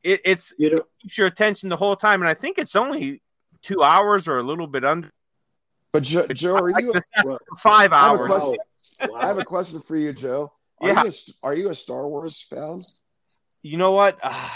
it, 0.03 0.21
it's 0.25 0.53
you 0.59 0.71
know, 0.75 0.83
keeps 1.03 1.19
your 1.19 1.27
attention 1.27 1.69
the 1.69 1.77
whole 1.77 1.97
time. 1.97 2.23
And 2.23 2.29
I 2.29 2.35
think 2.35 2.59
it's 2.59 2.77
only 2.77 3.23
two 3.63 3.83
hours 3.83 4.29
or 4.29 4.39
a 4.39 4.43
little 4.43 4.67
bit 4.67 4.85
under. 4.85 5.11
But 5.93 6.03
Joe, 6.03 6.27
Joe 6.27 6.57
are 6.57 6.81
you 6.81 6.95
five 7.59 7.93
hours? 7.93 8.31
I 8.31 9.03
have, 9.03 9.11
I 9.15 9.27
have 9.27 9.39
a 9.39 9.45
question 9.45 9.81
for 9.81 9.97
you, 9.97 10.13
Joe. 10.13 10.53
Are 10.81 10.89
yeah. 10.89 11.05
you 11.05 11.09
a, 11.09 11.47
are 11.47 11.55
you 11.55 11.71
a 11.71 11.75
Star 11.75 12.07
Wars 12.07 12.41
fan? 12.41 12.83
You 13.63 13.79
know 13.79 13.93
what? 13.93 14.19
Uh, 14.23 14.49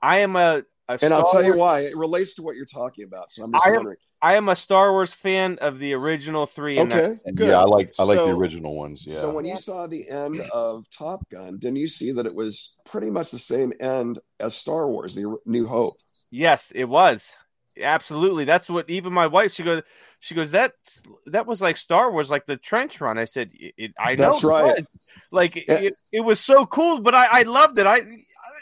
I 0.00 0.20
am 0.20 0.36
a, 0.36 0.62
a 0.88 0.98
and 1.02 1.12
I'll 1.12 1.30
tell 1.30 1.42
Wars... 1.42 1.46
you 1.46 1.56
why. 1.56 1.80
It 1.80 1.96
relates 1.96 2.34
to 2.36 2.42
what 2.42 2.56
you're 2.56 2.64
talking 2.64 3.04
about. 3.04 3.32
So 3.32 3.42
I'm 3.42 3.52
just 3.52 3.66
I 3.66 3.70
wondering. 3.72 3.96
I 4.22 4.36
am 4.36 4.48
a 4.48 4.56
Star 4.56 4.92
Wars 4.92 5.12
fan 5.12 5.58
of 5.60 5.78
the 5.78 5.94
original 5.94 6.46
three. 6.46 6.78
Okay, 6.78 7.18
good. 7.34 7.48
Yeah, 7.48 7.60
I 7.60 7.64
like 7.64 7.92
I 7.98 8.04
like 8.04 8.16
so, 8.16 8.28
the 8.28 8.34
original 8.34 8.74
ones. 8.74 9.04
Yeah. 9.06 9.16
So 9.16 9.32
when 9.32 9.44
you 9.44 9.56
saw 9.56 9.86
the 9.86 10.08
end 10.08 10.40
of 10.52 10.88
Top 10.90 11.28
Gun, 11.28 11.58
didn't 11.58 11.76
you 11.76 11.88
see 11.88 12.12
that 12.12 12.24
it 12.24 12.34
was 12.34 12.78
pretty 12.86 13.10
much 13.10 13.30
the 13.30 13.38
same 13.38 13.72
end 13.78 14.20
as 14.40 14.54
Star 14.54 14.88
Wars: 14.88 15.14
The 15.14 15.36
New 15.44 15.66
Hope? 15.66 15.98
Yes, 16.30 16.72
it 16.74 16.86
was. 16.86 17.36
Absolutely. 17.80 18.44
That's 18.44 18.68
what 18.68 18.88
even 18.88 19.12
my 19.12 19.26
wife. 19.26 19.52
She 19.52 19.62
goes. 19.62 19.82
She 20.20 20.34
goes. 20.34 20.50
That 20.52 20.72
that 21.26 21.46
was 21.46 21.60
like 21.60 21.76
Star 21.76 22.10
Wars, 22.10 22.30
like 22.30 22.46
the 22.46 22.56
trench 22.56 23.00
run. 23.00 23.18
I 23.18 23.24
said, 23.24 23.50
it, 23.52 23.92
I 23.98 24.14
know. 24.14 24.30
That's 24.30 24.44
right. 24.44 24.86
Like 25.30 25.56
it, 25.56 25.98
it 26.12 26.20
was 26.20 26.40
so 26.40 26.66
cool, 26.66 27.00
but 27.00 27.14
I, 27.14 27.40
I 27.40 27.42
loved 27.42 27.78
it. 27.78 27.86
I 27.86 28.00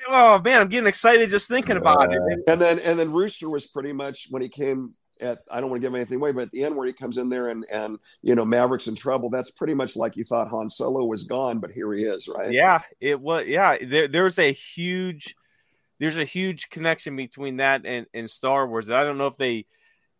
oh 0.09 0.41
man, 0.41 0.61
I'm 0.61 0.69
getting 0.69 0.89
excited 0.89 1.31
just 1.31 1.49
thinking 1.49 1.77
about 1.77 2.09
uh, 2.09 2.17
it. 2.17 2.43
And 2.49 2.61
then 2.61 2.79
and 2.81 2.99
then 2.99 3.12
Rooster 3.12 3.49
was 3.49 3.67
pretty 3.67 3.93
much 3.93 4.29
when 4.31 4.43
he 4.43 4.49
came 4.49 4.95
at 5.21 5.39
I 5.51 5.61
don't 5.61 5.71
want 5.71 5.83
to 5.83 5.87
give 5.87 5.95
anything 5.95 6.17
away, 6.17 6.33
but 6.33 6.43
at 6.43 6.51
the 6.51 6.65
end 6.65 6.77
where 6.77 6.87
he 6.87 6.93
comes 6.93 7.19
in 7.19 7.29
there 7.29 7.49
and 7.49 7.65
and 7.71 7.99
you 8.23 8.35
know 8.35 8.45
Maverick's 8.45 8.89
in 8.89 8.97
trouble, 8.97 9.31
that's 9.31 9.51
pretty 9.51 9.75
much 9.75 9.97
like 9.97 10.17
you 10.17 10.25
thought 10.25 10.49
Han 10.49 10.69
Solo 10.69 11.05
was 11.05 11.25
gone, 11.25 11.61
but 11.61 11.71
here 11.71 11.93
he 11.93 12.05
is, 12.05 12.29
right? 12.29 12.53
Yeah, 12.53 12.83
it 13.01 13.21
was. 13.21 13.47
Yeah, 13.47 13.79
there, 13.81 14.09
there's 14.09 14.39
a 14.39 14.53
huge 14.53 15.37
there's 15.99 16.16
a 16.16 16.24
huge 16.24 16.68
connection 16.70 17.16
between 17.16 17.59
that 17.59 17.86
and, 17.86 18.07
and 18.14 18.30
Star 18.30 18.66
Wars. 18.66 18.90
I 18.90 19.05
don't 19.05 19.18
know 19.18 19.26
if 19.26 19.36
they 19.36 19.66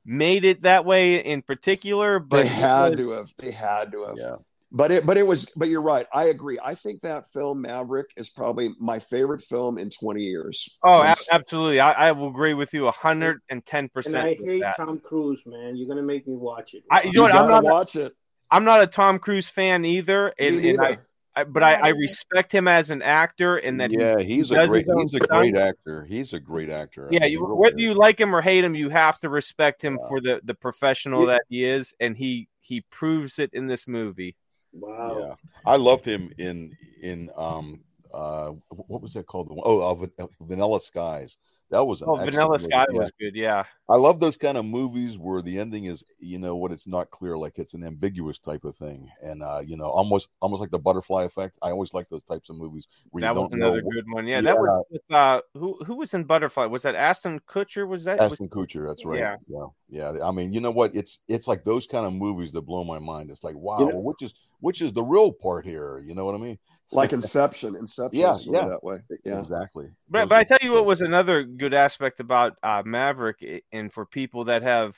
made 0.05 0.45
it 0.45 0.63
that 0.63 0.85
way 0.85 1.17
in 1.17 1.43
particular, 1.43 2.19
but 2.19 2.43
they 2.43 2.49
had 2.49 2.91
was, 2.91 2.99
to 2.99 3.11
have. 3.11 3.35
They 3.39 3.51
had 3.51 3.93
to 3.93 4.05
have. 4.05 4.17
Yeah. 4.17 4.37
But 4.77 4.91
it 4.91 5.07
but 5.07 5.17
it 5.17 5.25
was 5.25 5.49
but 5.55 5.69
you're 5.69 5.81
right. 5.81 6.05
I 6.13 6.25
agree. 6.25 6.59
I 6.63 6.75
think 6.75 7.03
that 7.03 7.31
film 7.33 7.61
maverick 7.61 8.09
is 8.17 8.29
probably 8.29 8.75
my 8.81 8.99
favorite 8.99 9.43
film 9.43 9.79
in 9.79 9.89
20 9.89 10.21
years. 10.21 10.69
Oh 10.83 11.01
absolutely. 11.31 11.79
I, 11.79 12.09
I, 12.09 12.13
will 12.13 12.27
agree 12.27 12.55
with 12.55 12.75
you 12.75 12.83
110% 12.83 13.41
and 13.49 14.17
i 14.17 14.35
hate 14.35 14.63
that. 14.63 14.77
tom 14.77 14.99
cruise 14.99 15.45
man. 15.47 15.77
You're 15.77 15.87
gonna 15.87 16.03
make 16.03 16.27
me 16.27 16.35
watch 16.35 16.75
it. 16.75 16.83
I, 16.91 17.03
you, 17.03 17.11
you 17.11 17.13
know 17.13 17.23
what? 17.23 17.35
I'm 17.37 17.49
not 17.49 17.63
watch 17.63 17.95
it. 17.95 18.15
I'm 18.51 18.65
not 18.65 18.83
a 18.83 18.89
tom 18.89 19.21
cruise 19.21 19.49
fan 19.49 19.85
either 19.85 20.35
and, 20.41 20.65
and 20.65 20.81
I, 20.81 20.99
I, 21.37 21.45
but 21.45 21.63
I, 21.63 21.75
I, 21.75 21.89
respect 21.89 22.53
him 22.53 22.69
as 22.69 22.91
an 22.91 23.03
actor, 23.03 23.57
and 23.57 23.81
that 23.81 23.91
yeah, 23.91 24.19
he, 24.21 24.37
he's 24.37 24.53
a 24.53 24.69
great 24.69 24.87
he's 24.87 25.15
a 25.15 25.27
great 25.27 25.57
actor. 25.57 26.05
He's 26.05 26.33
a 26.33 26.39
great 26.39 26.71
actor. 26.71 27.09
Yeah, 27.11 27.25
you, 27.25 27.45
whether 27.45 27.79
you 27.79 27.95
like 27.95 28.21
him 28.21 28.35
or 28.35 28.41
hate 28.41 28.63
him, 28.63 28.75
you 28.75 28.89
have 28.89 29.19
to 29.21 29.29
respect 29.29 29.83
him 29.83 29.99
yeah. 30.01 30.09
for 30.09 30.21
the 30.21 30.41
the 30.45 30.55
professional 30.55 31.23
yeah. 31.23 31.33
that 31.33 31.43
he 31.49 31.65
is, 31.65 31.93
and 31.99 32.17
he 32.17 32.49
he 32.61 32.83
proves 32.83 33.39
it 33.41 33.51
in 33.53 33.67
this 33.67 33.89
movie. 33.89 34.37
Wow. 34.73 35.17
Yeah, 35.19 35.35
I 35.67 35.77
loved 35.77 36.05
him 36.05 36.33
in 36.39 36.77
in 37.03 37.31
um 37.37 37.81
uh 38.13 38.51
what 38.71 39.03
was 39.03 39.15
that 39.15 39.27
called? 39.27 39.49
Oh, 39.65 40.09
uh, 40.21 40.27
Vanilla 40.41 40.81
Skies. 40.81 41.37
That 41.71 41.85
was 41.85 42.03
oh, 42.03 42.17
Vanilla 42.17 42.59
Sky 42.59 42.87
was 42.91 43.11
good. 43.19 43.35
Yeah, 43.35 43.65
I 43.89 43.97
love 43.97 44.21
those 44.21 44.37
kind 44.37 44.57
of 44.57 44.65
movies 44.65 45.19
where 45.19 45.43
the 45.43 45.59
ending 45.59 45.85
is, 45.85 46.05
you 46.19 46.39
know, 46.39 46.57
what 46.57 46.73
it's 46.73 46.87
not 46.87 47.11
clear, 47.11 47.37
like 47.37 47.59
it's 47.59 47.75
an 47.75 47.85
ambiguous 47.85 48.39
type 48.39 48.65
of 48.65 48.77
thing, 48.77 49.11
and 49.23 49.43
uh, 49.43 49.61
you 49.65 49.77
know, 49.77 49.87
almost 49.87 50.29
almost 50.41 50.61
like 50.61 50.71
the 50.71 50.79
butterfly 50.79 51.25
effect. 51.25 51.59
I 51.63 51.71
always 51.71 51.93
like 51.93 52.09
those 52.09 52.23
types 52.25 52.49
of 52.49 52.57
movies. 52.57 52.87
that 53.15 53.35
was 53.35 53.53
another 53.53 53.83
know. 53.83 53.91
good 53.91 54.05
one. 54.11 54.27
Yeah, 54.27 54.37
yeah, 54.37 54.41
that 54.43 54.59
was 54.59 54.85
with, 54.91 55.03
uh, 55.11 55.41
who 55.55 55.77
who 55.85 55.97
was 55.97 56.15
in 56.15 56.25
Butterfly? 56.25 56.67
Was 56.67 56.83
that 56.83 56.95
Ashton 56.95 57.41
Kutcher? 57.49 57.89
Was 57.89 58.05
that 58.05 58.21
Ashton 58.21 58.49
was... 58.53 58.67
Kutcher? 58.67 58.87
That's 58.87 59.05
right. 59.05 59.19
Yeah. 59.19 59.37
yeah, 59.49 59.67
yeah. 59.89 60.25
I 60.25 60.31
mean, 60.31 60.53
you 60.53 60.61
know 60.61 60.71
what? 60.71 60.95
It's 60.95 61.19
it's 61.29 61.49
like 61.49 61.65
those 61.65 61.87
kind 61.87 62.07
of 62.07 62.13
movies 62.13 62.53
that 62.53 62.63
blow 62.63 62.85
my 62.85 62.99
mind. 62.99 63.31
It's 63.31 63.43
like, 63.43 63.57
wow, 63.57 63.91
which 63.93 64.23
is 64.23 64.35
which 64.61 64.81
is 64.81 64.93
the 64.93 65.03
real 65.03 65.33
part 65.33 65.67
here? 65.67 65.99
You 65.99 66.15
know 66.15 66.25
what 66.25 66.35
I 66.35 66.39
mean? 66.39 66.59
Like 66.95 67.13
Inception. 67.13 67.77
Inception, 67.77 68.21
yeah, 68.21 68.35
yeah, 68.47 68.69
that 68.69 68.85
way. 68.85 69.01
Yeah, 69.25 69.41
exactly. 69.41 69.89
But, 70.09 70.29
but 70.29 70.39
I 70.39 70.45
tell 70.45 70.59
you 70.63 70.73
what 70.73 70.87
was 70.87 71.01
another 71.01 71.45
good 71.45 71.75
aspect 71.75 72.21
about 72.21 72.55
uh, 72.63 72.83
Maverick, 72.85 73.65
and 73.73 73.93
for 73.93 74.07
people 74.07 74.45
that 74.45 74.63
have 74.63 74.97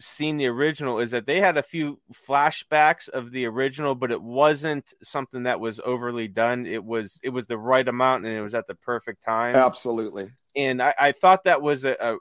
seen 0.00 0.36
the 0.36 0.46
original, 0.46 0.98
is 0.98 1.12
that 1.12 1.26
they 1.26 1.40
had 1.40 1.56
a 1.56 1.62
few 1.62 2.00
flashbacks 2.26 3.08
of 3.08 3.30
the 3.30 3.46
original, 3.46 3.94
but 3.94 4.10
it 4.10 4.22
wasn't 4.22 4.92
something 5.02 5.44
that 5.44 5.60
was 5.60 5.80
overly 5.84 6.28
done. 6.28 6.66
It 6.66 6.84
was 6.84 7.20
it 7.22 7.30
was 7.30 7.46
the 7.46 7.58
right 7.58 7.86
amount, 7.86 8.24
and 8.24 8.34
it 8.34 8.42
was 8.42 8.54
at 8.54 8.66
the 8.66 8.74
perfect 8.74 9.24
time. 9.24 9.54
Absolutely. 9.56 10.30
And 10.56 10.82
I, 10.82 10.94
I 10.98 11.12
thought 11.12 11.44
that 11.44 11.62
was 11.62 11.84
a, 11.84 11.96
a 12.00 12.16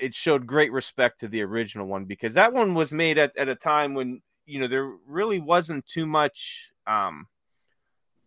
it 0.00 0.14
showed 0.14 0.46
great 0.46 0.72
respect 0.72 1.20
to 1.20 1.28
the 1.28 1.42
original 1.42 1.86
one 1.86 2.04
because 2.04 2.34
that 2.34 2.52
one 2.52 2.74
was 2.74 2.92
made 2.92 3.18
at, 3.18 3.36
at 3.36 3.48
a 3.48 3.56
time 3.56 3.94
when 3.94 4.20
you 4.48 4.58
know, 4.58 4.66
there 4.66 4.90
really 5.06 5.38
wasn't 5.38 5.86
too 5.86 6.06
much, 6.06 6.70
um, 6.86 7.26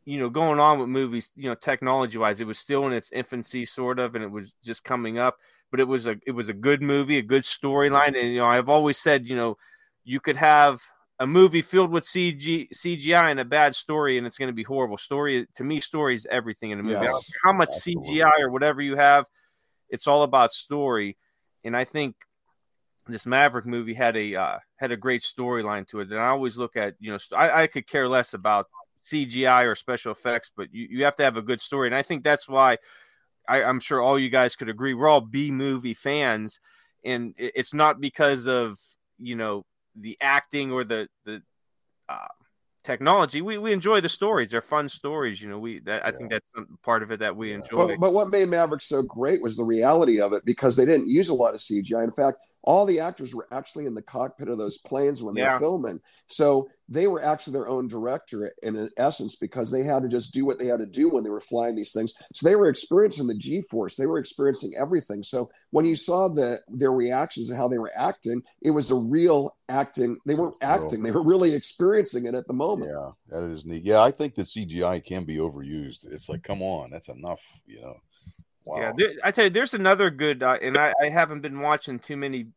you 0.05 0.19
know, 0.19 0.29
going 0.29 0.59
on 0.59 0.79
with 0.79 0.89
movies, 0.89 1.31
you 1.35 1.49
know, 1.49 1.55
technology 1.55 2.17
wise. 2.17 2.41
It 2.41 2.47
was 2.47 2.59
still 2.59 2.87
in 2.87 2.93
its 2.93 3.11
infancy, 3.11 3.65
sort 3.65 3.99
of, 3.99 4.15
and 4.15 4.23
it 4.23 4.31
was 4.31 4.53
just 4.63 4.83
coming 4.83 5.19
up. 5.19 5.37
But 5.69 5.79
it 5.79 5.87
was 5.87 6.07
a 6.07 6.17
it 6.25 6.31
was 6.31 6.49
a 6.49 6.53
good 6.53 6.81
movie, 6.81 7.17
a 7.17 7.21
good 7.21 7.43
storyline, 7.43 8.19
and 8.19 8.33
you 8.33 8.39
know, 8.39 8.45
I've 8.45 8.69
always 8.69 8.97
said, 8.97 9.25
you 9.25 9.35
know, 9.35 9.57
you 10.03 10.19
could 10.19 10.37
have 10.37 10.81
a 11.19 11.27
movie 11.27 11.61
filled 11.61 11.91
with 11.91 12.03
CG, 12.03 12.67
CGI 12.75 13.29
and 13.29 13.39
a 13.39 13.45
bad 13.45 13.75
story, 13.75 14.17
and 14.17 14.25
it's 14.25 14.37
going 14.37 14.49
to 14.49 14.53
be 14.53 14.63
horrible. 14.63 14.97
Story 14.97 15.47
to 15.55 15.63
me, 15.63 15.79
story 15.79 16.15
is 16.15 16.27
everything 16.29 16.71
in 16.71 16.79
a 16.79 16.83
movie. 16.83 17.05
Yes, 17.05 17.31
how 17.43 17.53
much 17.53 17.69
absolutely. 17.69 18.15
CGI 18.15 18.39
or 18.39 18.49
whatever 18.49 18.81
you 18.81 18.97
have, 18.97 19.27
it's 19.89 20.07
all 20.07 20.23
about 20.23 20.51
story. 20.51 21.17
And 21.63 21.77
I 21.77 21.85
think 21.85 22.15
this 23.07 23.25
Maverick 23.25 23.65
movie 23.65 23.93
had 23.93 24.17
a 24.17 24.35
uh, 24.35 24.57
had 24.77 24.91
a 24.91 24.97
great 24.97 25.21
storyline 25.21 25.87
to 25.89 25.99
it. 25.99 26.09
And 26.09 26.19
I 26.19 26.27
always 26.27 26.57
look 26.57 26.75
at 26.75 26.95
you 26.99 27.11
know 27.11 27.19
I, 27.37 27.63
I 27.63 27.67
could 27.67 27.87
care 27.87 28.07
less 28.07 28.33
about 28.33 28.67
CGI 29.03 29.65
or 29.65 29.75
special 29.75 30.11
effects, 30.11 30.51
but 30.55 30.73
you, 30.73 30.87
you 30.89 31.03
have 31.05 31.15
to 31.17 31.23
have 31.23 31.37
a 31.37 31.41
good 31.41 31.61
story. 31.61 31.87
And 31.87 31.95
I 31.95 32.01
think 32.01 32.23
that's 32.23 32.47
why 32.47 32.77
I, 33.47 33.63
I'm 33.63 33.79
sure 33.79 34.01
all 34.01 34.19
you 34.19 34.29
guys 34.29 34.55
could 34.55 34.69
agree 34.69 34.93
we're 34.93 35.07
all 35.07 35.21
B 35.21 35.51
movie 35.51 35.93
fans, 35.93 36.59
and 37.03 37.33
it's 37.37 37.73
not 37.73 37.99
because 37.99 38.47
of 38.47 38.79
you 39.19 39.35
know 39.35 39.65
the 39.95 40.17
acting 40.21 40.71
or 40.71 40.83
the 40.83 41.07
the 41.25 41.41
uh, 42.07 42.27
technology. 42.83 43.41
We 43.41 43.57
we 43.57 43.73
enjoy 43.73 44.01
the 44.01 44.09
stories; 44.09 44.51
they're 44.51 44.61
fun 44.61 44.89
stories. 44.89 45.41
You 45.41 45.49
know, 45.49 45.59
we 45.59 45.79
that, 45.81 46.05
I 46.05 46.11
think 46.11 46.29
that's 46.29 46.47
part 46.83 47.03
of 47.03 47.11
it 47.11 47.19
that 47.19 47.35
we 47.35 47.53
enjoy. 47.53 47.87
But, 47.87 47.99
but, 47.99 48.13
what 48.13 48.29
made 48.29 48.49
Maverick 48.49 48.81
so 48.81 49.01
great 49.01 49.41
was 49.41 49.57
the 49.57 49.63
reality 49.63 50.21
of 50.21 50.33
it 50.33 50.45
because 50.45 50.75
they 50.75 50.85
didn't 50.85 51.09
use 51.09 51.29
a 51.29 51.33
lot 51.33 51.53
of 51.53 51.59
CGI. 51.59 52.03
In 52.03 52.11
fact, 52.11 52.45
all 52.63 52.85
the 52.85 52.99
actors 52.99 53.33
were 53.33 53.47
actually 53.51 53.85
in 53.85 53.95
the 53.95 54.01
cockpit 54.01 54.47
of 54.47 54.57
those 54.57 54.77
planes 54.77 55.23
when 55.23 55.35
they 55.35 55.41
yeah. 55.41 55.53
were 55.53 55.59
filming. 55.59 55.99
So 56.27 56.69
they 56.87 57.07
were 57.07 57.23
actually 57.23 57.53
their 57.53 57.69
own 57.69 57.87
director 57.87 58.51
in 58.61 58.89
essence 58.97 59.35
because 59.35 59.71
they 59.71 59.83
had 59.83 60.03
to 60.03 60.09
just 60.09 60.33
do 60.33 60.45
what 60.45 60.59
they 60.59 60.67
had 60.67 60.79
to 60.79 60.85
do 60.85 61.09
when 61.09 61.23
they 61.23 61.29
were 61.29 61.41
flying 61.41 61.75
these 61.75 61.93
things. 61.93 62.13
So 62.33 62.47
they 62.47 62.55
were 62.55 62.67
experiencing 62.67 63.27
the 63.27 63.37
G 63.37 63.61
force, 63.61 63.95
they 63.95 64.05
were 64.05 64.19
experiencing 64.19 64.73
everything. 64.77 65.23
So 65.23 65.49
when 65.71 65.85
you 65.85 65.95
saw 65.95 66.27
the 66.27 66.59
their 66.67 66.91
reactions 66.91 67.49
and 67.49 67.57
how 67.57 67.67
they 67.67 67.79
were 67.79 67.91
acting, 67.95 68.41
it 68.61 68.71
was 68.71 68.91
a 68.91 68.95
real 68.95 69.55
acting. 69.69 70.17
They 70.25 70.35
weren't 70.35 70.57
acting; 70.61 71.01
they 71.01 71.11
were 71.11 71.23
really 71.23 71.55
experiencing 71.55 72.25
it 72.25 72.35
at 72.35 72.47
the 72.47 72.53
moment. 72.53 72.91
Yeah, 72.91 73.11
that 73.29 73.43
is 73.45 73.65
neat. 73.65 73.83
Yeah, 73.83 74.01
I 74.01 74.11
think 74.11 74.35
that 74.35 74.47
CGI 74.47 75.03
can 75.03 75.23
be 75.23 75.37
overused. 75.37 76.11
It's 76.11 76.29
like, 76.29 76.43
come 76.43 76.61
on, 76.61 76.91
that's 76.91 77.09
enough. 77.09 77.41
You 77.65 77.81
know. 77.81 77.97
Wow. 78.71 78.79
Yeah, 78.79 78.93
there, 78.95 79.11
I 79.21 79.31
tell 79.31 79.43
you, 79.43 79.49
there's 79.49 79.73
another 79.73 80.09
good, 80.09 80.41
uh, 80.41 80.57
and 80.61 80.77
I, 80.77 80.93
I, 81.01 81.09
haven't 81.09 81.41
been 81.41 81.59
watching 81.59 81.99
too 81.99 82.15
many 82.15 82.47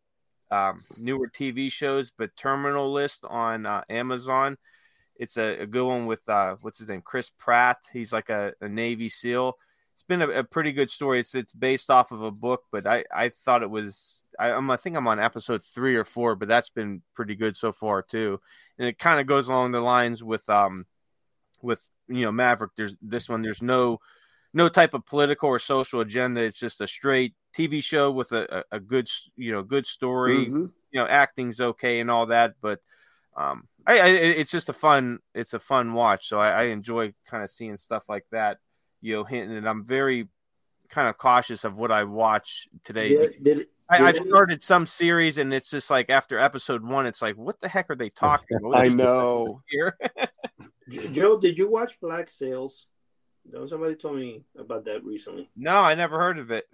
um, 0.49 0.81
newer 0.97 1.27
TV 1.27 1.73
shows, 1.73 2.13
but 2.17 2.37
Terminal 2.37 2.93
List 2.93 3.25
on 3.25 3.67
uh, 3.67 3.83
Amazon. 3.91 4.57
It's 5.17 5.37
a, 5.37 5.63
a, 5.63 5.67
good 5.67 5.85
one 5.85 6.07
with 6.07 6.21
uh, 6.29 6.55
what's 6.61 6.79
his 6.79 6.87
name, 6.87 7.03
Chris 7.03 7.33
Pratt. 7.37 7.79
He's 7.93 8.13
like 8.13 8.29
a, 8.29 8.53
a 8.61 8.69
Navy 8.69 9.09
SEAL. 9.09 9.55
It's 9.95 10.05
been 10.05 10.23
a, 10.23 10.29
a, 10.29 10.45
pretty 10.45 10.71
good 10.71 10.89
story. 10.89 11.19
It's 11.19 11.35
it's 11.35 11.53
based 11.53 11.91
off 11.91 12.13
of 12.13 12.23
a 12.23 12.31
book, 12.31 12.63
but 12.71 12.87
I, 12.87 13.05
I 13.13 13.31
thought 13.31 13.65
it 13.65 13.71
was. 13.71 14.23
I, 14.39 14.53
I'm 14.53 14.71
I 14.71 14.77
think 14.77 14.97
I'm 14.97 15.09
on 15.09 15.19
episode 15.19 15.65
three 15.65 15.97
or 15.97 16.05
four, 16.05 16.37
but 16.37 16.47
that's 16.47 16.71
been 16.71 17.03
pretty 17.17 17.35
good 17.35 17.57
so 17.57 17.73
far 17.73 18.03
too. 18.03 18.41
And 18.79 18.87
it 18.87 19.01
kind 19.01 19.19
of 19.19 19.27
goes 19.27 19.49
along 19.49 19.73
the 19.73 19.81
lines 19.81 20.23
with 20.23 20.49
um 20.49 20.87
with 21.61 21.85
you 22.07 22.23
know 22.23 22.31
Maverick. 22.31 22.71
There's 22.77 22.95
this 23.03 23.29
one. 23.29 23.43
There's 23.43 23.63
no 23.63 23.99
no 24.55 24.69
type 24.69 24.95
of 24.95 25.05
political 25.05 25.49
or 25.49 25.59
social 25.59 26.01
agenda. 26.01 26.41
It's 26.41 26.59
just 26.59 26.81
a 26.81 26.89
straight 26.89 27.35
TV 27.55 27.83
show 27.83 28.11
with 28.11 28.33
a, 28.33 28.59
a, 28.59 28.77
a 28.77 28.81
good, 28.81 29.09
you 29.37 29.53
know, 29.53 29.63
good 29.63 29.85
story. 29.85 30.47
Mm-hmm. 30.47 30.67
You 30.93 31.01
know, 31.01 31.07
acting's 31.07 31.61
okay 31.61 31.99
and 32.01 32.11
all 32.11 32.27
that, 32.27 32.55
but 32.63 32.81
um, 33.37 33.67
I, 33.85 33.99
I, 33.99 34.07
it's 34.07 34.53
just 34.53 34.69
a 34.69 34.73
fun, 34.73 35.19
it's 35.35 35.55
a 35.55 35.59
fun 35.59 35.93
watch. 35.93 36.29
So 36.29 36.39
I, 36.39 36.51
I 36.51 36.63
enjoy 36.65 37.15
kind 37.27 37.43
of 37.43 37.51
seeing 37.51 37.77
stuff 37.77 38.05
like 38.09 38.25
that. 38.31 38.59
You 39.01 39.17
know, 39.17 39.25
hinting, 39.25 39.57
and 39.57 39.69
I'm 39.69 39.85
very 39.85 40.29
kind 40.89 41.09
of 41.09 41.19
cautious 41.19 41.65
of 41.65 41.77
what 41.77 41.91
I 41.91 42.05
watch 42.05 42.69
today. 42.85 43.09
Did, 43.09 43.45
did, 43.45 43.67
I, 43.91 43.99
have 43.99 44.17
started 44.17 44.63
some 44.63 44.87
series, 44.87 45.37
and 45.37 45.53
it's 45.53 45.69
just 45.69 45.91
like 45.91 46.09
after 46.09 46.39
episode 46.39 46.83
one, 46.83 47.05
it's 47.05 47.21
like, 47.21 47.37
what 47.37 47.61
the 47.61 47.69
heck 47.69 47.91
are 47.91 47.97
they 47.97 48.09
talking? 48.09 48.57
about? 48.65 48.79
I 48.79 48.89
know. 48.89 49.61
Here, 49.69 49.99
Joe, 51.13 51.39
did 51.39 51.59
you 51.59 51.69
watch 51.69 52.01
Black 52.01 52.31
Sails? 52.31 52.87
Somebody 53.69 53.95
told 53.95 54.17
me 54.17 54.43
about 54.59 54.85
that 54.87 55.05
recently. 55.05 55.49
No, 55.57 55.77
I 55.77 55.95
never 55.95 56.19
heard 56.19 56.39
of 56.39 56.51
it. 56.51 56.67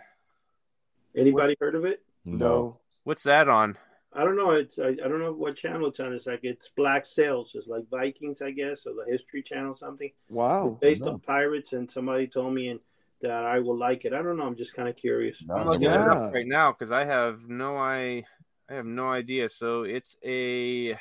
Anybody 1.16 1.56
what? 1.58 1.66
heard 1.66 1.74
of 1.74 1.84
it? 1.84 2.02
No. 2.24 2.78
What's 3.04 3.24
that 3.24 3.48
on? 3.48 3.76
I 4.12 4.24
don't 4.24 4.36
know. 4.36 4.52
It's 4.52 4.78
I, 4.78 4.88
I 4.88 5.08
don't 5.08 5.20
know 5.20 5.32
what 5.32 5.56
channel 5.56 5.88
it's 5.88 6.00
on. 6.00 6.12
It's 6.12 6.26
like 6.26 6.40
it's 6.42 6.68
Black 6.76 7.06
Sails. 7.06 7.52
It's 7.54 7.68
like 7.68 7.88
Vikings, 7.90 8.42
I 8.42 8.50
guess, 8.50 8.86
or 8.86 8.94
the 8.94 9.10
History 9.10 9.42
Channel, 9.42 9.74
something. 9.74 10.10
Wow. 10.28 10.72
It's 10.72 10.80
based 10.80 11.02
on 11.02 11.20
pirates, 11.20 11.72
and 11.72 11.90
somebody 11.90 12.26
told 12.26 12.54
me 12.54 12.68
and 12.68 12.80
that 13.22 13.30
I 13.30 13.58
will 13.60 13.76
like 13.76 14.04
it. 14.04 14.12
I 14.12 14.22
don't 14.22 14.36
know. 14.36 14.44
I'm 14.44 14.56
just 14.56 14.74
kind 14.74 14.88
of 14.88 14.96
curious. 14.96 15.42
I'm 15.48 15.66
looking 15.66 15.82
yeah. 15.82 16.02
it 16.02 16.08
up 16.08 16.34
right 16.34 16.46
now 16.46 16.72
because 16.72 16.90
I 16.90 17.04
have 17.04 17.48
no 17.48 17.76
I 17.76 18.24
I 18.68 18.74
have 18.74 18.86
no 18.86 19.08
idea. 19.08 19.48
So 19.48 19.82
it's 19.82 20.16
a 20.24 20.98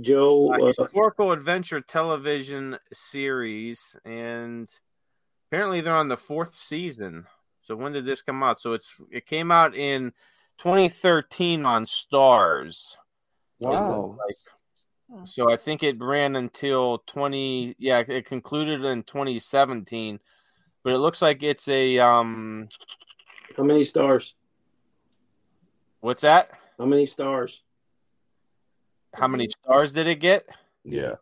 Joe 0.00 0.52
uh, 0.52 0.72
historical 0.76 1.32
adventure 1.32 1.80
television 1.80 2.78
series, 2.92 3.96
and 4.04 4.68
apparently 5.48 5.80
they're 5.80 5.94
on 5.94 6.08
the 6.08 6.16
fourth 6.16 6.54
season. 6.54 7.26
So 7.62 7.76
when 7.76 7.92
did 7.92 8.04
this 8.04 8.22
come 8.22 8.42
out? 8.42 8.60
So 8.60 8.72
it's 8.72 8.88
it 9.10 9.26
came 9.26 9.50
out 9.50 9.74
in 9.74 10.12
2013 10.58 11.64
on 11.64 11.86
Starz. 11.86 12.96
Wow. 13.60 14.18
Like, 14.18 15.26
so 15.26 15.50
I 15.50 15.56
think 15.56 15.82
it 15.82 16.00
ran 16.00 16.36
until 16.36 17.02
20 17.06 17.76
yeah, 17.78 18.02
it 18.06 18.26
concluded 18.26 18.84
in 18.84 19.04
2017. 19.04 20.18
But 20.82 20.92
it 20.92 20.98
looks 20.98 21.22
like 21.22 21.42
it's 21.42 21.68
a 21.68 21.98
um 22.00 22.68
How 23.56 23.62
many 23.62 23.84
stars? 23.84 24.34
What's 26.00 26.22
that? 26.22 26.50
How 26.78 26.84
many 26.84 27.06
stars? 27.06 27.62
How 29.14 29.28
many 29.28 29.48
stars 29.48 29.92
did 29.92 30.06
it 30.06 30.20
get? 30.20 30.46
Yeah. 30.84 31.14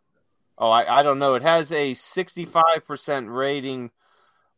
Oh, 0.57 0.69
I, 0.69 0.99
I 0.99 1.03
don't 1.03 1.19
know. 1.19 1.35
It 1.35 1.41
has 1.41 1.71
a 1.71 1.93
65% 1.93 3.35
rating 3.35 3.91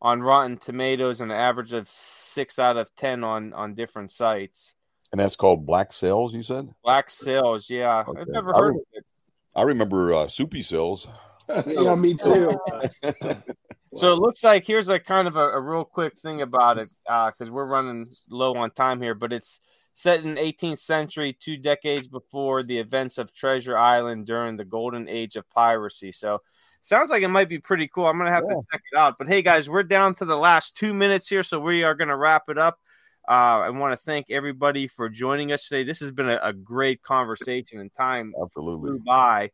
on 0.00 0.22
Rotten 0.22 0.58
Tomatoes 0.58 1.20
and 1.20 1.32
an 1.32 1.38
average 1.38 1.72
of 1.72 1.88
six 1.88 2.58
out 2.58 2.76
of 2.76 2.94
10 2.96 3.24
on, 3.24 3.52
on 3.52 3.74
different 3.74 4.12
sites. 4.12 4.74
And 5.12 5.20
that's 5.20 5.36
called 5.36 5.66
Black 5.66 5.92
Sails, 5.92 6.34
you 6.34 6.42
said? 6.42 6.68
Black 6.82 7.10
Sails, 7.10 7.70
yeah. 7.70 8.04
Okay. 8.06 8.20
I've 8.20 8.28
never 8.28 8.52
heard 8.52 8.74
I, 8.74 8.78
of 8.78 8.84
it. 8.92 9.04
I 9.54 9.62
remember 9.62 10.12
uh, 10.12 10.28
Soupy 10.28 10.62
Sales. 10.62 11.08
yeah, 11.66 11.94
me 11.94 12.14
too. 12.22 12.58
so 13.94 14.12
it 14.12 14.18
looks 14.18 14.44
like 14.44 14.66
here's 14.66 14.88
a 14.88 15.00
kind 15.00 15.26
of 15.26 15.36
a, 15.36 15.50
a 15.50 15.60
real 15.60 15.84
quick 15.84 16.18
thing 16.18 16.42
about 16.42 16.78
it 16.78 16.90
because 17.04 17.48
uh, 17.48 17.52
we're 17.52 17.66
running 17.66 18.10
low 18.28 18.54
on 18.54 18.70
time 18.70 19.00
here, 19.00 19.14
but 19.14 19.32
it's 19.32 19.60
set 19.96 20.22
in 20.22 20.34
18th 20.34 20.78
century, 20.78 21.36
two 21.40 21.56
decades 21.56 22.06
before 22.06 22.62
the 22.62 22.78
events 22.78 23.16
of 23.16 23.32
Treasure 23.32 23.78
Island 23.78 24.26
during 24.26 24.56
the 24.56 24.64
golden 24.64 25.08
age 25.08 25.36
of 25.36 25.48
piracy. 25.48 26.12
So 26.12 26.42
sounds 26.82 27.08
like 27.08 27.22
it 27.22 27.28
might 27.28 27.48
be 27.48 27.58
pretty 27.58 27.88
cool. 27.88 28.06
I'm 28.06 28.18
gonna 28.18 28.30
have 28.30 28.44
yeah. 28.46 28.56
to 28.56 28.62
check 28.70 28.82
it 28.92 28.98
out. 28.98 29.14
But 29.18 29.26
hey, 29.26 29.40
guys, 29.40 29.70
we're 29.70 29.82
down 29.82 30.14
to 30.16 30.26
the 30.26 30.36
last 30.36 30.76
two 30.76 30.92
minutes 30.92 31.28
here, 31.28 31.42
so 31.42 31.58
we 31.58 31.82
are 31.82 31.94
gonna 31.94 32.16
wrap 32.16 32.44
it 32.50 32.58
up. 32.58 32.78
Uh, 33.26 33.64
I 33.64 33.70
want 33.70 33.98
to 33.98 34.04
thank 34.04 34.30
everybody 34.30 34.86
for 34.86 35.08
joining 35.08 35.50
us 35.50 35.66
today. 35.66 35.82
This 35.82 35.98
has 36.00 36.10
been 36.10 36.28
a, 36.28 36.38
a 36.42 36.52
great 36.52 37.02
conversation, 37.02 37.80
and 37.80 37.90
time 37.90 38.34
absolutely 38.40 38.90
flew 38.90 38.98
by. 39.00 39.50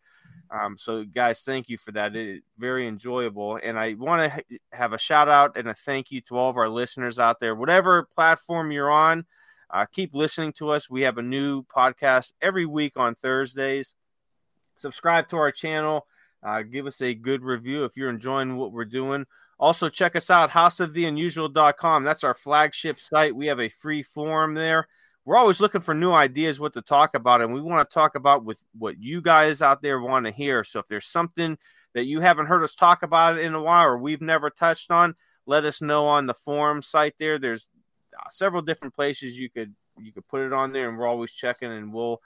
Um, 0.51 0.77
so, 0.77 1.05
guys, 1.05 1.41
thank 1.41 1.69
you 1.69 1.79
for 1.79 1.93
that. 1.93 2.17
It, 2.17 2.43
very 2.59 2.87
enjoyable. 2.89 3.61
And 3.63 3.79
I 3.79 3.95
want 3.95 4.23
to 4.23 4.29
ha- 4.29 4.59
have 4.73 4.93
a 4.93 4.99
shout 4.99 5.29
out 5.29 5.57
and 5.57 5.69
a 5.69 5.75
thank 5.75 6.11
you 6.11 6.21
to 6.23 6.37
all 6.37 6.51
of 6.51 6.59
our 6.59 6.69
listeners 6.69 7.19
out 7.19 7.41
there, 7.41 7.55
whatever 7.55 8.03
platform 8.03 8.73
you're 8.73 8.91
on. 8.91 9.25
Uh, 9.73 9.87
keep 9.87 10.15
listening 10.15 10.53
to 10.53 10.71
us. 10.71 10.91
We 10.91 11.03
have 11.03 11.17
a 11.17 11.23
new 11.23 11.63
podcast 11.63 12.33
every 12.43 12.67
week 12.67 12.93
on 12.97 13.15
Thursdays. 13.15 13.95
Subscribe 14.79 15.29
to 15.29 15.37
our 15.37 15.51
channel. 15.51 16.07
Uh, 16.43 16.63
give 16.63 16.87
us 16.87 17.01
a 17.01 17.15
good 17.15 17.43
review 17.43 17.85
if 17.85 17.97
you're 17.97 18.11
enjoying 18.11 18.57
what 18.57 18.73
we're 18.73 18.85
doing. 18.85 19.25
Also, 19.59 19.89
check 19.89 20.17
us 20.17 20.29
out, 20.29 20.51
houseoftheunusual.com. 20.51 22.05
That's 22.05 22.25
our 22.25 22.35
flagship 22.35 22.99
site. 23.01 23.35
We 23.35 23.47
have 23.47 23.61
a 23.61 23.69
free 23.69 24.03
forum 24.03 24.55
there. 24.55 24.89
We're 25.25 25.37
always 25.37 25.61
looking 25.61 25.81
for 25.81 25.95
new 25.95 26.11
ideas, 26.11 26.59
what 26.59 26.75
to 26.75 26.83
talk 26.83 27.15
about, 27.15 27.41
and 27.41 27.55
we 27.55 27.61
want 27.61 27.89
to 27.89 27.95
talk 27.95 28.17
about 28.17 28.45
with 28.45 28.61
what 28.77 28.99
you 28.99 29.23
guys 29.23 29.63
out 29.63 29.81
there 29.81 30.01
want 30.01 30.27
to 30.27 30.33
hear. 30.33 30.65
So 30.65 30.81
if 30.81 30.89
there's 30.89 31.07
something 31.07 31.57
that 31.95 32.07
you 32.07 32.21
haven't 32.21 32.47
heard 32.47 32.65
us 32.65 32.75
talk 32.75 33.05
about 33.05 33.39
in 33.39 33.55
a 33.55 33.63
while 33.63 33.87
or 33.87 33.99
we've 33.99 34.21
never 34.21 34.51
touched 34.51 34.91
on, 34.91 35.15
let 35.47 35.65
us 35.65 35.81
know 35.81 36.07
on 36.07 36.27
the 36.27 36.35
forum 36.35 36.83
site 36.83 37.15
there. 37.21 37.39
There's 37.39 37.69
Uh, 38.19 38.29
several 38.31 38.63
different 38.63 38.95
places 38.95 39.39
you 39.39 39.51
could 39.51 39.75
you 39.99 40.13
could 40.13 40.27
put 40.29 40.43
it 40.43 40.53
on 40.53 40.73
there, 40.73 40.89
and 40.89 40.99
we're 40.99 41.07
always 41.07 41.33
checking, 41.33 41.71
and 41.71 41.93
we'll 41.93 42.21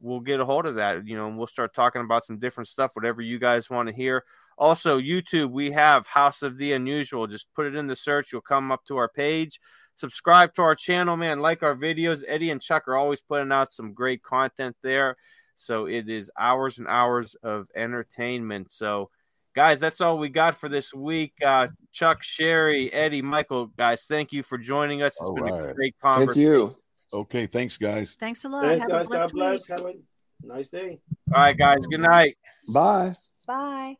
we'll 0.00 0.20
get 0.20 0.40
a 0.40 0.44
hold 0.44 0.66
of 0.66 0.76
that, 0.76 1.06
you 1.06 1.16
know, 1.16 1.28
and 1.28 1.36
we'll 1.36 1.46
start 1.46 1.74
talking 1.74 2.02
about 2.02 2.24
some 2.24 2.38
different 2.38 2.68
stuff, 2.68 2.92
whatever 2.94 3.20
you 3.20 3.38
guys 3.38 3.68
want 3.70 3.88
to 3.88 3.94
hear. 3.94 4.24
Also, 4.56 4.98
YouTube, 4.98 5.50
we 5.50 5.70
have 5.70 6.06
House 6.06 6.42
of 6.42 6.58
the 6.58 6.72
Unusual. 6.72 7.26
Just 7.26 7.46
put 7.54 7.66
it 7.66 7.74
in 7.74 7.86
the 7.86 7.96
search, 7.96 8.32
you'll 8.32 8.40
come 8.40 8.72
up 8.72 8.84
to 8.86 8.96
our 8.96 9.08
page. 9.08 9.60
Subscribe 9.96 10.54
to 10.54 10.62
our 10.62 10.74
channel, 10.74 11.16
man. 11.16 11.38
Like 11.40 11.62
our 11.62 11.76
videos. 11.76 12.24
Eddie 12.26 12.50
and 12.50 12.60
Chuck 12.60 12.88
are 12.88 12.96
always 12.96 13.20
putting 13.20 13.52
out 13.52 13.72
some 13.72 13.92
great 13.92 14.22
content 14.22 14.76
there. 14.82 15.16
So 15.56 15.86
it 15.86 16.08
is 16.08 16.30
hours 16.38 16.78
and 16.78 16.86
hours 16.88 17.36
of 17.42 17.68
entertainment. 17.76 18.72
So, 18.72 19.10
guys, 19.54 19.80
that's 19.80 20.00
all 20.00 20.18
we 20.18 20.28
got 20.28 20.56
for 20.56 20.68
this 20.68 20.92
week. 20.94 21.32
Uh, 21.44 21.68
Chuck, 21.92 22.22
Sherry, 22.22 22.92
Eddie, 22.92 23.22
Michael, 23.22 23.66
guys, 23.66 24.04
thank 24.04 24.32
you 24.32 24.42
for 24.42 24.58
joining 24.58 25.02
us. 25.02 25.12
It's 25.12 25.20
All 25.20 25.34
been 25.34 25.44
right. 25.44 25.70
a 25.70 25.74
great 25.74 25.94
conversation. 26.00 26.32
Thank 26.34 26.36
you. 26.36 26.76
Okay, 27.12 27.46
thanks, 27.46 27.76
guys. 27.76 28.16
Thanks 28.20 28.44
a 28.44 28.48
lot. 28.48 28.64
Thanks, 28.64 28.82
Have 28.82 28.90
guys. 28.90 29.06
a 29.06 29.08
blessed 29.08 29.22
God 29.24 29.32
bless. 29.32 29.52
week. 29.60 29.68
Have 29.68 29.86
a 29.86 30.46
nice 30.46 30.68
day. 30.68 31.00
All 31.34 31.40
right, 31.40 31.56
guys. 31.58 31.84
Good 31.86 32.00
night. 32.00 32.36
Bye. 32.68 33.14
Bye. 33.46 33.96